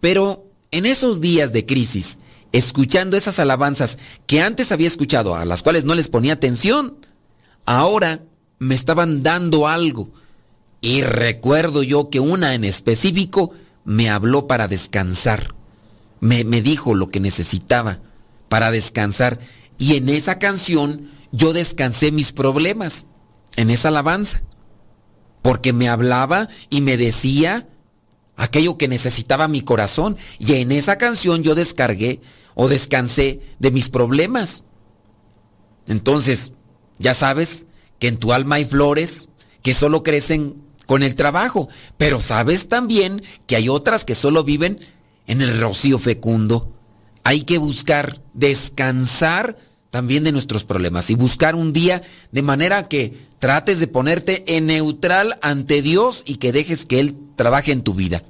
Pero 0.00 0.46
en 0.70 0.86
esos 0.86 1.20
días 1.20 1.52
de 1.52 1.66
crisis, 1.66 2.18
escuchando 2.50 3.16
esas 3.16 3.38
alabanzas 3.38 3.98
que 4.26 4.40
antes 4.40 4.72
había 4.72 4.86
escuchado, 4.86 5.36
a 5.36 5.44
las 5.44 5.62
cuales 5.62 5.84
no 5.84 5.94
les 5.94 6.08
ponía 6.08 6.32
atención, 6.32 6.96
ahora 7.66 8.22
me 8.58 8.74
estaban 8.74 9.22
dando 9.22 9.68
algo. 9.68 10.10
Y 10.80 11.02
recuerdo 11.02 11.82
yo 11.82 12.08
que 12.08 12.20
una 12.20 12.54
en 12.54 12.64
específico 12.64 13.52
me 13.84 14.08
habló 14.08 14.46
para 14.46 14.66
descansar. 14.66 15.54
Me, 16.20 16.42
me 16.44 16.62
dijo 16.62 16.94
lo 16.94 17.10
que 17.10 17.20
necesitaba 17.20 18.00
para 18.48 18.70
descansar. 18.70 19.40
Y 19.82 19.96
en 19.96 20.08
esa 20.08 20.38
canción 20.38 21.10
yo 21.32 21.52
descansé 21.52 22.12
mis 22.12 22.30
problemas 22.30 23.06
en 23.56 23.68
esa 23.68 23.88
alabanza, 23.88 24.40
porque 25.42 25.72
me 25.72 25.88
hablaba 25.88 26.48
y 26.70 26.82
me 26.82 26.96
decía 26.96 27.68
aquello 28.36 28.78
que 28.78 28.86
necesitaba 28.86 29.48
mi 29.48 29.62
corazón, 29.62 30.16
y 30.38 30.54
en 30.54 30.70
esa 30.70 30.98
canción 30.98 31.42
yo 31.42 31.56
descargué 31.56 32.20
o 32.54 32.68
descansé 32.68 33.40
de 33.58 33.72
mis 33.72 33.88
problemas. 33.88 34.62
Entonces, 35.88 36.52
ya 37.00 37.12
sabes 37.12 37.66
que 37.98 38.06
en 38.06 38.18
tu 38.18 38.32
alma 38.32 38.54
hay 38.54 38.64
flores 38.66 39.30
que 39.62 39.74
solo 39.74 40.04
crecen 40.04 40.62
con 40.86 41.02
el 41.02 41.16
trabajo, 41.16 41.68
pero 41.96 42.20
sabes 42.20 42.68
también 42.68 43.20
que 43.48 43.56
hay 43.56 43.68
otras 43.68 44.04
que 44.04 44.14
solo 44.14 44.44
viven 44.44 44.78
en 45.26 45.42
el 45.42 45.60
rocío 45.60 45.98
fecundo. 45.98 46.72
Hay 47.24 47.42
que 47.42 47.58
buscar 47.58 48.22
descansar 48.32 49.56
también 49.92 50.24
de 50.24 50.32
nuestros 50.32 50.64
problemas 50.64 51.10
y 51.10 51.14
buscar 51.14 51.54
un 51.54 51.74
día 51.74 52.02
de 52.30 52.40
manera 52.40 52.88
que 52.88 53.12
trates 53.38 53.78
de 53.78 53.86
ponerte 53.86 54.56
en 54.56 54.64
neutral 54.64 55.38
ante 55.42 55.82
Dios 55.82 56.22
y 56.24 56.36
que 56.36 56.50
dejes 56.50 56.86
que 56.86 56.98
Él 56.98 57.14
trabaje 57.36 57.72
en 57.72 57.82
tu 57.82 57.92
vida. 57.92 58.22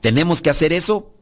Tenemos 0.00 0.40
que 0.40 0.48
hacer 0.48 0.72
eso 0.72 1.12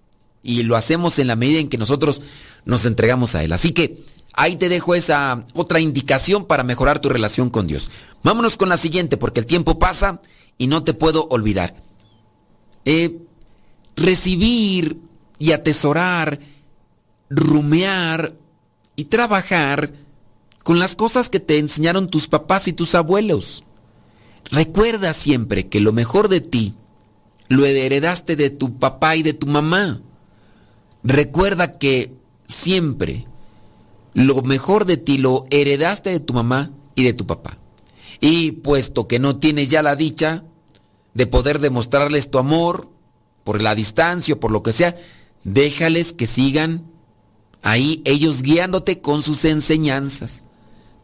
y 0.40 0.62
lo 0.62 0.76
hacemos 0.76 1.18
en 1.18 1.26
la 1.26 1.34
medida 1.34 1.58
en 1.58 1.68
que 1.68 1.78
nosotros 1.78 2.20
nos 2.64 2.84
entregamos 2.84 3.34
a 3.34 3.42
Él. 3.42 3.52
Así 3.52 3.72
que 3.72 4.04
ahí 4.34 4.54
te 4.54 4.68
dejo 4.68 4.94
esa 4.94 5.40
otra 5.52 5.80
indicación 5.80 6.46
para 6.46 6.62
mejorar 6.62 7.00
tu 7.00 7.08
relación 7.08 7.50
con 7.50 7.66
Dios. 7.66 7.90
Vámonos 8.22 8.56
con 8.56 8.68
la 8.68 8.76
siguiente 8.76 9.16
porque 9.16 9.40
el 9.40 9.46
tiempo 9.46 9.80
pasa 9.80 10.20
y 10.58 10.68
no 10.68 10.84
te 10.84 10.94
puedo 10.94 11.26
olvidar. 11.28 11.74
Eh, 12.84 13.18
recibir 13.96 15.00
y 15.40 15.50
atesorar, 15.50 16.38
rumear, 17.28 18.34
y 18.96 19.04
trabajar 19.04 19.92
con 20.64 20.78
las 20.78 20.96
cosas 20.96 21.28
que 21.28 21.38
te 21.38 21.58
enseñaron 21.58 22.08
tus 22.08 22.26
papás 22.26 22.66
y 22.66 22.72
tus 22.72 22.94
abuelos. 22.94 23.62
Recuerda 24.50 25.12
siempre 25.12 25.68
que 25.68 25.80
lo 25.80 25.92
mejor 25.92 26.28
de 26.28 26.40
ti 26.40 26.74
lo 27.48 27.64
heredaste 27.64 28.34
de 28.34 28.50
tu 28.50 28.78
papá 28.78 29.16
y 29.16 29.22
de 29.22 29.32
tu 29.32 29.46
mamá. 29.46 30.00
Recuerda 31.04 31.78
que 31.78 32.12
siempre 32.48 33.26
lo 34.14 34.42
mejor 34.42 34.86
de 34.86 34.96
ti 34.96 35.18
lo 35.18 35.46
heredaste 35.50 36.10
de 36.10 36.20
tu 36.20 36.32
mamá 36.32 36.70
y 36.94 37.04
de 37.04 37.12
tu 37.12 37.26
papá. 37.26 37.58
Y 38.20 38.52
puesto 38.52 39.06
que 39.06 39.18
no 39.18 39.36
tienes 39.36 39.68
ya 39.68 39.82
la 39.82 39.94
dicha 39.94 40.42
de 41.14 41.26
poder 41.26 41.60
demostrarles 41.60 42.30
tu 42.30 42.38
amor 42.38 42.88
por 43.44 43.62
la 43.62 43.74
distancia 43.74 44.34
o 44.34 44.40
por 44.40 44.50
lo 44.50 44.62
que 44.62 44.72
sea, 44.72 44.96
déjales 45.44 46.12
que 46.12 46.26
sigan 46.26 46.90
ahí 47.66 48.00
ellos 48.04 48.42
guiándote 48.42 49.00
con 49.00 49.22
sus 49.22 49.44
enseñanzas. 49.44 50.44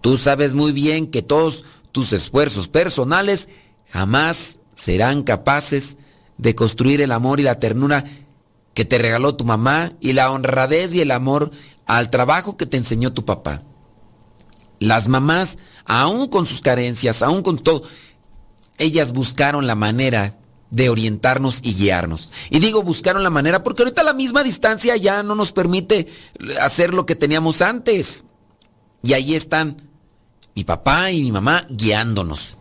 Tú 0.01 0.17
sabes 0.17 0.55
muy 0.55 0.71
bien 0.71 1.09
que 1.09 1.21
todos 1.21 1.65
tus 1.91 2.13
esfuerzos 2.13 2.69
personales 2.69 3.49
jamás 3.91 4.61
serán 4.77 5.25
capaces 5.25 5.99
de 6.39 6.55
construir 6.55 7.01
el 7.01 7.11
amor 7.11 7.41
y 7.41 7.43
la 7.43 7.59
ternura 7.59 8.05
que 8.75 8.85
te 8.85 8.99
regaló 8.99 9.35
tu 9.35 9.45
mamá 9.45 9.95
y 10.01 10.13
la 10.13 10.31
honradez 10.31 10.95
y 10.95 11.01
el 11.01 11.11
amor 11.11 11.51
al 11.87 12.11
trabajo 12.11 12.57
que 12.57 12.67
te 12.67 12.77
enseñó 12.77 13.13
tu 13.13 13.25
papá. 13.25 13.65
Las 14.79 15.09
mamás, 15.09 15.59
aún 15.85 16.29
con 16.29 16.47
sus 16.47 16.61
carencias, 16.61 17.25
aún 17.25 17.43
con 17.43 17.59
todo, 17.59 17.83
ellas 18.79 19.13
buscaron 19.13 19.67
la 19.67 19.75
manera 19.75 20.39
de 20.73 20.89
orientarnos 20.89 21.61
y 21.63 21.75
guiarnos. 21.75 22.33
Y 22.49 22.59
digo, 22.59 22.83
buscaron 22.83 23.23
la 23.23 23.31
manera 23.31 23.63
porque 23.63 23.83
ahorita 23.83 24.03
la 24.03 24.15
misma 24.15 24.43
distancia 24.43 24.97
ya 24.97 25.23
no 25.23 25.35
nos 25.35 25.53
permite 25.53 26.09
hacer 26.61 26.95
lo 26.95 27.05
que 27.05 27.15
teníamos 27.15 27.61
antes. 27.61 28.25
Y 29.03 29.13
ahí 29.13 29.35
están 29.35 29.77
mi 30.55 30.65
papá 30.65 31.11
y 31.11 31.23
mi 31.23 31.31
mamá 31.31 31.67
guiándonos. 31.69 32.57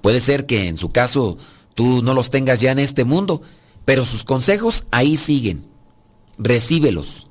Puede 0.00 0.20
ser 0.20 0.46
que 0.46 0.68
en 0.68 0.78
su 0.78 0.92
caso 0.92 1.36
tú 1.74 2.02
no 2.02 2.14
los 2.14 2.30
tengas 2.30 2.60
ya 2.60 2.70
en 2.70 2.78
este 2.78 3.02
mundo, 3.02 3.42
pero 3.84 4.04
sus 4.04 4.22
consejos 4.22 4.84
ahí 4.92 5.16
siguen. 5.16 5.66
Recíbelos, 6.38 7.26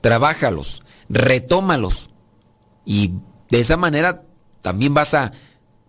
trabájalos, 0.00 0.82
retómalos. 1.10 2.08
Y 2.86 3.12
de 3.50 3.60
esa 3.60 3.76
manera 3.76 4.22
también 4.62 4.94
vas 4.94 5.12
a 5.12 5.32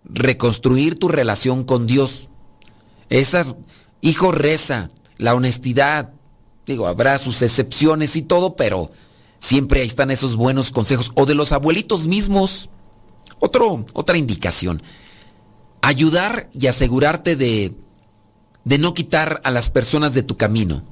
reconstruir 0.03 0.99
tu 0.99 1.08
relación 1.08 1.64
con 1.64 1.88
Dios 1.88 2.28
esa, 3.10 3.45
hijo, 4.01 4.32
reza, 4.32 4.89
la 5.18 5.36
honestidad. 5.36 6.14
Digo, 6.66 6.88
habrá 6.88 7.18
sus 7.18 7.41
excepciones 7.41 8.16
y 8.16 8.22
todo, 8.22 8.56
pero 8.56 8.91
siempre 9.39 9.82
ahí 9.82 9.88
están 9.88 10.12
esos 10.12 10.36
buenos 10.36 10.72
consejos. 10.72 11.12
O 11.16 11.26
de 11.26 11.36
los 11.36 11.51
abuelitos 11.51 12.08
mismos. 12.08 12.70
Otro, 13.39 13.86
otra 13.93 14.18
indicación. 14.18 14.82
Ayudar 15.82 16.49
y 16.53 16.68
asegurarte 16.68 17.36
de, 17.36 17.76
de 18.64 18.78
no 18.78 18.93
quitar 18.93 19.41
a 19.43 19.51
las 19.51 19.70
personas 19.70 20.14
de 20.14 20.24
tu 20.24 20.38
camino. 20.38 20.84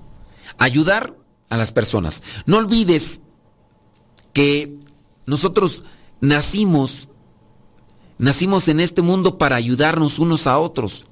Ayudar 0.58 1.16
a 1.50 1.58
las 1.58 1.72
personas. 1.72 2.24
No 2.46 2.58
olvides 2.58 3.22
que 4.34 4.78
nosotros 5.26 5.84
nacimos, 6.20 7.10
nacimos 8.18 8.68
en 8.68 8.80
este 8.80 9.02
mundo 9.02 9.38
para 9.38 9.56
ayudarnos 9.56 10.20
unos 10.20 10.48
a 10.48 10.58
otros. 10.58 11.08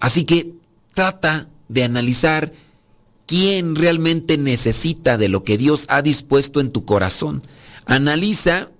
Así 0.00 0.24
que 0.24 0.54
trata 0.94 1.48
de 1.68 1.84
analizar 1.84 2.52
quién 3.26 3.76
realmente 3.76 4.38
necesita 4.38 5.16
de 5.16 5.28
lo 5.28 5.44
que 5.44 5.56
Dios 5.56 5.86
ha 5.88 6.02
dispuesto 6.02 6.60
en 6.60 6.72
tu 6.72 6.84
corazón. 6.84 7.42
Analiza 7.86 8.70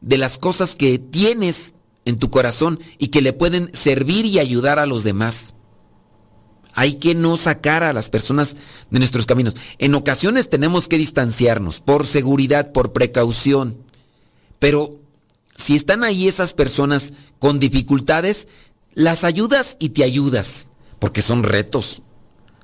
de 0.00 0.18
las 0.18 0.36
cosas 0.36 0.74
que 0.74 0.98
tienes 0.98 1.74
en 2.04 2.18
tu 2.18 2.30
corazón 2.30 2.80
y 2.98 3.08
que 3.08 3.22
le 3.22 3.32
pueden 3.32 3.70
servir 3.72 4.26
y 4.26 4.38
ayudar 4.38 4.78
a 4.78 4.86
los 4.86 5.04
demás. 5.04 5.54
Hay 6.74 6.94
que 6.94 7.14
no 7.14 7.36
sacar 7.36 7.82
a 7.82 7.92
las 7.92 8.10
personas 8.10 8.56
de 8.90 8.98
nuestros 8.98 9.26
caminos. 9.26 9.56
En 9.78 9.94
ocasiones 9.94 10.48
tenemos 10.50 10.86
que 10.86 10.98
distanciarnos 10.98 11.80
por 11.80 12.06
seguridad, 12.06 12.72
por 12.72 12.92
precaución. 12.92 13.78
Pero 14.58 15.00
si 15.56 15.74
están 15.74 16.04
ahí 16.04 16.28
esas 16.28 16.52
personas 16.52 17.12
con 17.38 17.58
dificultades, 17.58 18.46
las 18.98 19.22
ayudas 19.22 19.76
y 19.78 19.90
te 19.90 20.02
ayudas, 20.02 20.72
porque 20.98 21.22
son 21.22 21.44
retos. 21.44 22.02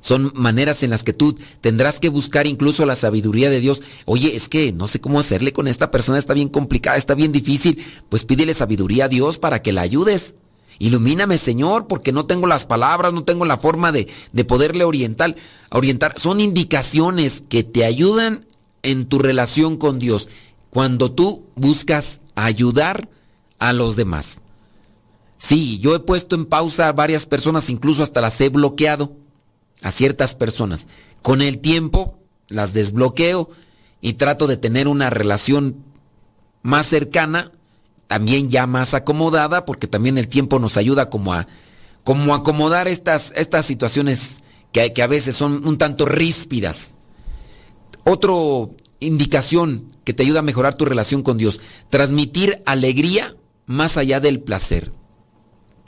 Son 0.01 0.33
maneras 0.35 0.83
en 0.83 0.91
las 0.91 1.05
que 1.05 1.13
tú 1.13 1.39
tendrás 1.61 2.01
que 2.01 2.09
buscar 2.09 2.49
incluso 2.49 2.85
la 2.85 2.97
sabiduría 2.97 3.51
de 3.51 3.61
Dios. 3.61 3.85
Oye, 4.05 4.35
es 4.35 4.49
que 4.49 4.73
no 4.73 4.89
sé 4.89 5.01
cómo 5.01 5.21
hacerle 5.21 5.53
con 5.53 5.69
esta 5.69 5.93
persona, 5.93 6.19
está 6.19 6.35
bien 6.35 6.49
complicada, 6.49 6.97
está 6.97 7.15
bien 7.15 7.31
difícil. 7.31 7.87
Pues 8.09 8.25
pídele 8.25 8.53
sabiduría 8.53 9.05
a 9.05 9.09
Dios 9.09 9.39
para 9.39 9.63
que 9.63 9.73
la 9.73 9.83
ayudes. 9.83 10.35
Ilumíname, 10.81 11.39
Señor, 11.39 11.87
porque 11.87 12.11
no 12.11 12.27
tengo 12.27 12.49
las 12.49 12.67
palabras, 12.67 13.13
no 13.13 13.23
tengo 13.23 13.45
la 13.45 13.59
forma 13.59 13.93
de, 13.93 14.09
de 14.33 14.45
poderle 14.45 14.83
orientar, 14.83 15.37
orientar. 15.71 16.19
Son 16.19 16.41
indicaciones 16.41 17.45
que 17.49 17.63
te 17.63 17.85
ayudan 17.85 18.45
en 18.83 19.05
tu 19.05 19.21
relación 19.21 19.77
con 19.77 20.01
Dios 20.01 20.29
cuando 20.71 21.13
tú 21.13 21.47
buscas 21.55 22.21
ayudar 22.35 23.09
a 23.61 23.73
los 23.73 23.95
demás. 23.95 24.41
Sí, 25.39 25.79
yo 25.79 25.95
he 25.95 26.01
puesto 26.01 26.35
en 26.35 26.47
pausa 26.47 26.89
a 26.89 26.93
varias 26.93 27.27
personas, 27.27 27.71
incluso 27.71 28.03
hasta 28.03 28.21
las 28.21 28.41
he 28.41 28.49
bloqueado 28.49 29.17
a 29.83 29.91
ciertas 29.91 30.35
personas. 30.35 30.87
Con 31.23 31.43
el 31.43 31.59
tiempo 31.59 32.19
las 32.49 32.73
desbloqueo 32.73 33.51
y 34.01 34.15
trato 34.15 34.47
de 34.47 34.57
tener 34.57 34.89
una 34.89 35.11
relación 35.11 35.77
más 36.63 36.87
cercana, 36.87 37.53
también 38.07 38.51
ya 38.51 38.67
más 38.67 38.95
acomodada, 38.95 39.65
porque 39.65 39.87
también 39.87 40.19
el 40.19 40.29
tiempo 40.29 40.59
nos 40.59 40.77
ayuda 40.77 41.11
como 41.11 41.35
a, 41.35 41.47
como 42.05 42.35
acomodar 42.35 42.89
estas, 42.89 43.33
estas 43.37 43.67
situaciones 43.67 44.43
que, 44.73 44.93
que 44.93 45.03
a 45.03 45.07
veces 45.07 45.37
son 45.37 45.67
un 45.67 45.79
tanto 45.79 46.07
ríspidas. 46.07 46.93
Otro 48.05 48.75
indicación 49.01 49.93
que 50.05 50.13
te 50.13 50.23
ayuda 50.23 50.41
a 50.41 50.43
mejorar 50.43 50.75
tu 50.77 50.85
relación 50.85 51.23
con 51.23 51.39
Dios, 51.39 51.61
transmitir 51.89 52.63
alegría 52.67 53.37
más 53.67 53.97
allá 53.97 54.21
del 54.21 54.41
placer. 54.41 54.93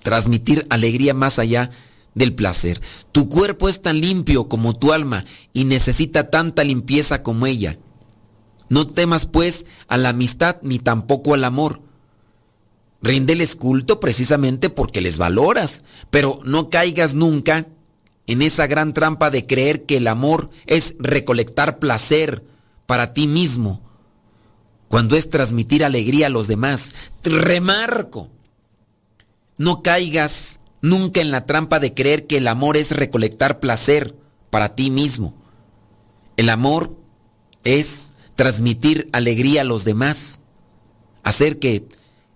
Transmitir 0.07 0.65
alegría 0.71 1.15
más 1.15 1.41
allá 1.41 1.73
del 2.15 2.33
placer. 2.33 2.81
Tu 3.11 3.29
cuerpo 3.29 3.69
es 3.69 3.83
tan 3.83 4.01
limpio 4.01 4.49
como 4.49 4.79
tu 4.79 4.93
alma 4.93 5.25
y 5.53 5.65
necesita 5.65 6.31
tanta 6.31 6.63
limpieza 6.63 7.25
como 7.25 7.45
ella. 7.45 7.81
No 8.69 8.87
temas 8.87 9.27
pues 9.27 9.67
a 9.89 9.97
la 9.97 10.11
amistad 10.11 10.59
ni 10.63 10.79
tampoco 10.79 11.35
al 11.35 11.43
amor. 11.43 11.83
Rindeles 13.03 13.57
culto 13.57 13.99
precisamente 13.99 14.71
porque 14.71 15.01
les 15.01 15.19
valoras, 15.19 15.83
pero 16.13 16.39
no 16.45 16.71
caigas 16.71 17.15
nunca 17.15 17.67
en 18.29 18.43
esa 18.43 18.69
gran 18.69 18.95
trampa 18.95 19.31
de 19.31 19.45
creer 19.45 19.87
que 19.87 19.97
el 19.97 20.07
amor 20.07 20.51
es 20.67 20.95
recolectar 21.01 21.81
placer 21.81 22.45
para 22.87 23.13
ti 23.13 23.27
mismo, 23.27 23.83
cuando 24.87 25.17
es 25.17 25.31
transmitir 25.31 25.85
alegría 25.85 26.29
a 26.29 26.31
los 26.31 26.47
demás. 26.47 26.95
remarco, 27.25 28.31
no 29.59 29.83
caigas 29.83 30.61
nunca 30.83 31.21
en 31.21 31.31
la 31.31 31.47
trampa 31.47 31.81
de 31.81 31.95
creer 31.95 32.27
que 32.27 32.39
el 32.39 32.49
amor 32.49 32.77
es 32.77 32.91
recolectar 32.91 33.61
placer 33.61 34.17
para 34.51 34.75
ti 34.75 34.91
mismo. 34.91 35.35
El 36.37 36.49
amor 36.49 36.97
es 37.65 38.13
transmitir 38.35 39.09
alegría 39.13 39.63
a 39.63 39.65
los 39.65 39.85
demás, 39.85 40.41
hacer 41.23 41.59
que, 41.59 41.89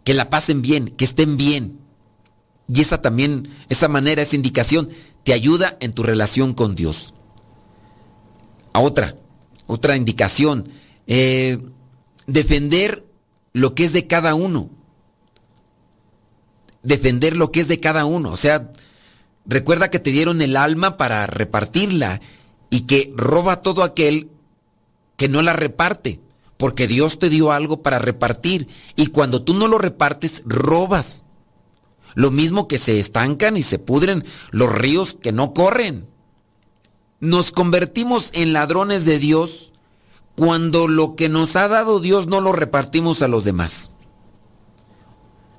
que 0.05 0.15
la 0.15 0.31
pasen 0.31 0.63
bien, 0.63 0.89
que 0.89 1.05
estén 1.05 1.37
bien. 1.37 1.79
Y 2.67 2.81
esa 2.81 3.03
también, 3.03 3.49
esa 3.69 3.89
manera, 3.89 4.23
esa 4.23 4.37
indicación, 4.37 4.91
te 5.25 5.33
ayuda 5.33 5.77
en 5.81 5.93
tu 5.93 6.03
relación 6.03 6.55
con 6.55 6.75
Dios. 6.75 7.15
A 8.73 8.81
otra, 8.81 9.17
otra 9.67 9.97
indicación, 9.97 10.69
eh, 11.07 11.59
defender 12.27 13.05
lo 13.53 13.75
que 13.75 13.85
es 13.85 13.93
de 13.93 14.07
cada 14.07 14.35
uno 14.35 14.71
defender 16.83 17.37
lo 17.37 17.53
que 17.53 17.61
es 17.61 17.69
de 17.69 17.81
cada 17.81 18.05
uno. 18.05 18.33
O 18.33 18.37
sea, 18.37 18.73
recuerda 19.47 19.91
que 19.91 19.99
te 19.99 20.13
dieron 20.13 20.43
el 20.43 20.57
alma 20.57 20.97
para 20.97 21.27
repartirla 21.27 22.21
y 22.71 22.83
que 22.83 23.13
roba 23.17 23.63
todo 23.63 23.83
aquel 23.83 24.31
que 25.17 25.29
no 25.29 25.43
la 25.43 25.53
reparte, 25.53 26.21
porque 26.57 26.87
Dios 26.87 27.19
te 27.19 27.29
dio 27.29 27.53
algo 27.53 27.83
para 27.83 27.99
repartir 27.99 28.69
y 28.97 29.09
cuando 29.09 29.43
tú 29.43 29.55
no 29.55 29.69
lo 29.69 29.79
repartes, 29.79 30.43
robas. 30.47 31.25
Lo 32.15 32.31
mismo 32.31 32.67
que 32.67 32.79
se 32.79 32.99
estancan 32.99 33.57
y 33.57 33.63
se 33.63 33.79
pudren 33.79 34.25
los 34.51 34.73
ríos 34.73 35.17
que 35.21 35.33
no 35.33 35.53
corren. 35.53 36.09
Nos 37.21 37.53
convertimos 37.53 38.31
en 38.33 38.53
ladrones 38.53 39.05
de 39.05 39.19
Dios 39.19 39.73
cuando 40.37 40.89
lo 40.89 41.17
que 41.17 41.29
nos 41.29 41.55
ha 41.55 41.69
dado 41.69 42.01
Dios 42.01 42.27
no 42.27 42.41
lo 42.41 42.53
repartimos 42.53 43.21
a 43.23 43.29
los 43.29 43.45
demás. 43.45 43.91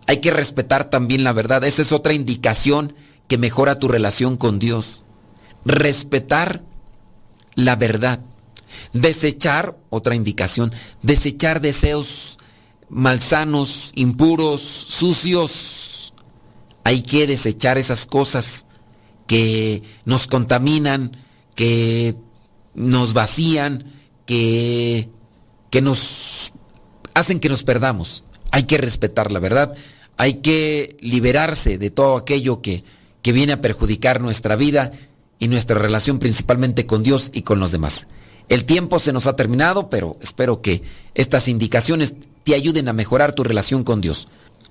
Hay 0.07 0.17
que 0.17 0.31
respetar 0.31 0.89
también 0.89 1.23
la 1.23 1.33
verdad. 1.33 1.63
Esa 1.63 1.81
es 1.81 1.91
otra 1.91 2.13
indicación 2.13 2.93
que 3.27 3.37
mejora 3.37 3.79
tu 3.79 3.87
relación 3.87 4.37
con 4.37 4.59
Dios. 4.59 5.03
Respetar 5.65 6.63
la 7.55 7.75
verdad. 7.75 8.19
Desechar, 8.93 9.77
otra 9.89 10.15
indicación, 10.15 10.71
desechar 11.01 11.61
deseos 11.61 12.37
malsanos, 12.89 13.91
impuros, 13.95 14.61
sucios. 14.61 16.13
Hay 16.83 17.03
que 17.03 17.27
desechar 17.27 17.77
esas 17.77 18.05
cosas 18.05 18.65
que 19.27 19.83
nos 20.03 20.27
contaminan, 20.27 21.17
que 21.55 22.15
nos 22.73 23.13
vacían, 23.13 23.93
que, 24.25 25.09
que 25.69 25.81
nos 25.81 26.51
hacen 27.13 27.39
que 27.39 27.49
nos 27.49 27.63
perdamos. 27.63 28.23
Hay 28.51 28.63
que 28.63 28.77
respetar 28.77 29.31
la 29.31 29.39
verdad 29.39 29.73
hay 30.21 30.35
que 30.35 30.97
liberarse 31.01 31.79
de 31.79 31.89
todo 31.89 32.15
aquello 32.15 32.61
que, 32.61 32.83
que 33.23 33.31
viene 33.31 33.53
a 33.53 33.61
perjudicar 33.61 34.21
nuestra 34.21 34.55
vida 34.55 34.91
y 35.39 35.47
nuestra 35.47 35.79
relación 35.79 36.19
principalmente 36.19 36.85
con 36.85 37.01
Dios 37.01 37.31
y 37.33 37.41
con 37.41 37.59
los 37.59 37.71
demás. 37.71 38.05
El 38.47 38.65
tiempo 38.65 38.99
se 38.99 39.13
nos 39.13 39.25
ha 39.25 39.35
terminado, 39.35 39.89
pero 39.89 40.17
espero 40.21 40.61
que 40.61 40.83
estas 41.15 41.47
indicaciones 41.47 42.13
te 42.43 42.53
ayuden 42.53 42.87
a 42.87 42.93
mejorar 42.93 43.33
tu 43.33 43.43
relación 43.43 43.83
con 43.83 43.99
Dios. 43.99 44.27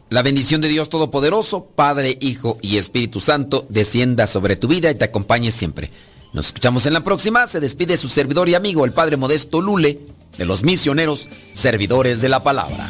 La 0.08 0.22
bendición 0.22 0.60
de 0.60 0.68
Dios 0.68 0.88
Todopoderoso, 0.88 1.64
Padre, 1.64 2.16
Hijo 2.20 2.58
y 2.62 2.76
Espíritu 2.76 3.18
Santo, 3.18 3.66
descienda 3.68 4.28
sobre 4.28 4.54
tu 4.54 4.68
vida 4.68 4.88
y 4.88 4.94
te 4.94 5.06
acompañe 5.06 5.50
siempre. 5.50 5.90
Nos 6.32 6.46
escuchamos 6.46 6.86
en 6.86 6.92
la 6.92 7.02
próxima. 7.02 7.48
Se 7.48 7.58
despide 7.58 7.96
su 7.96 8.08
servidor 8.08 8.48
y 8.48 8.54
amigo, 8.54 8.84
el 8.84 8.92
Padre 8.92 9.16
Modesto 9.16 9.60
Lule, 9.60 9.98
de 10.38 10.44
los 10.44 10.62
misioneros, 10.62 11.28
servidores 11.54 12.20
de 12.20 12.28
la 12.28 12.44
palabra. 12.44 12.88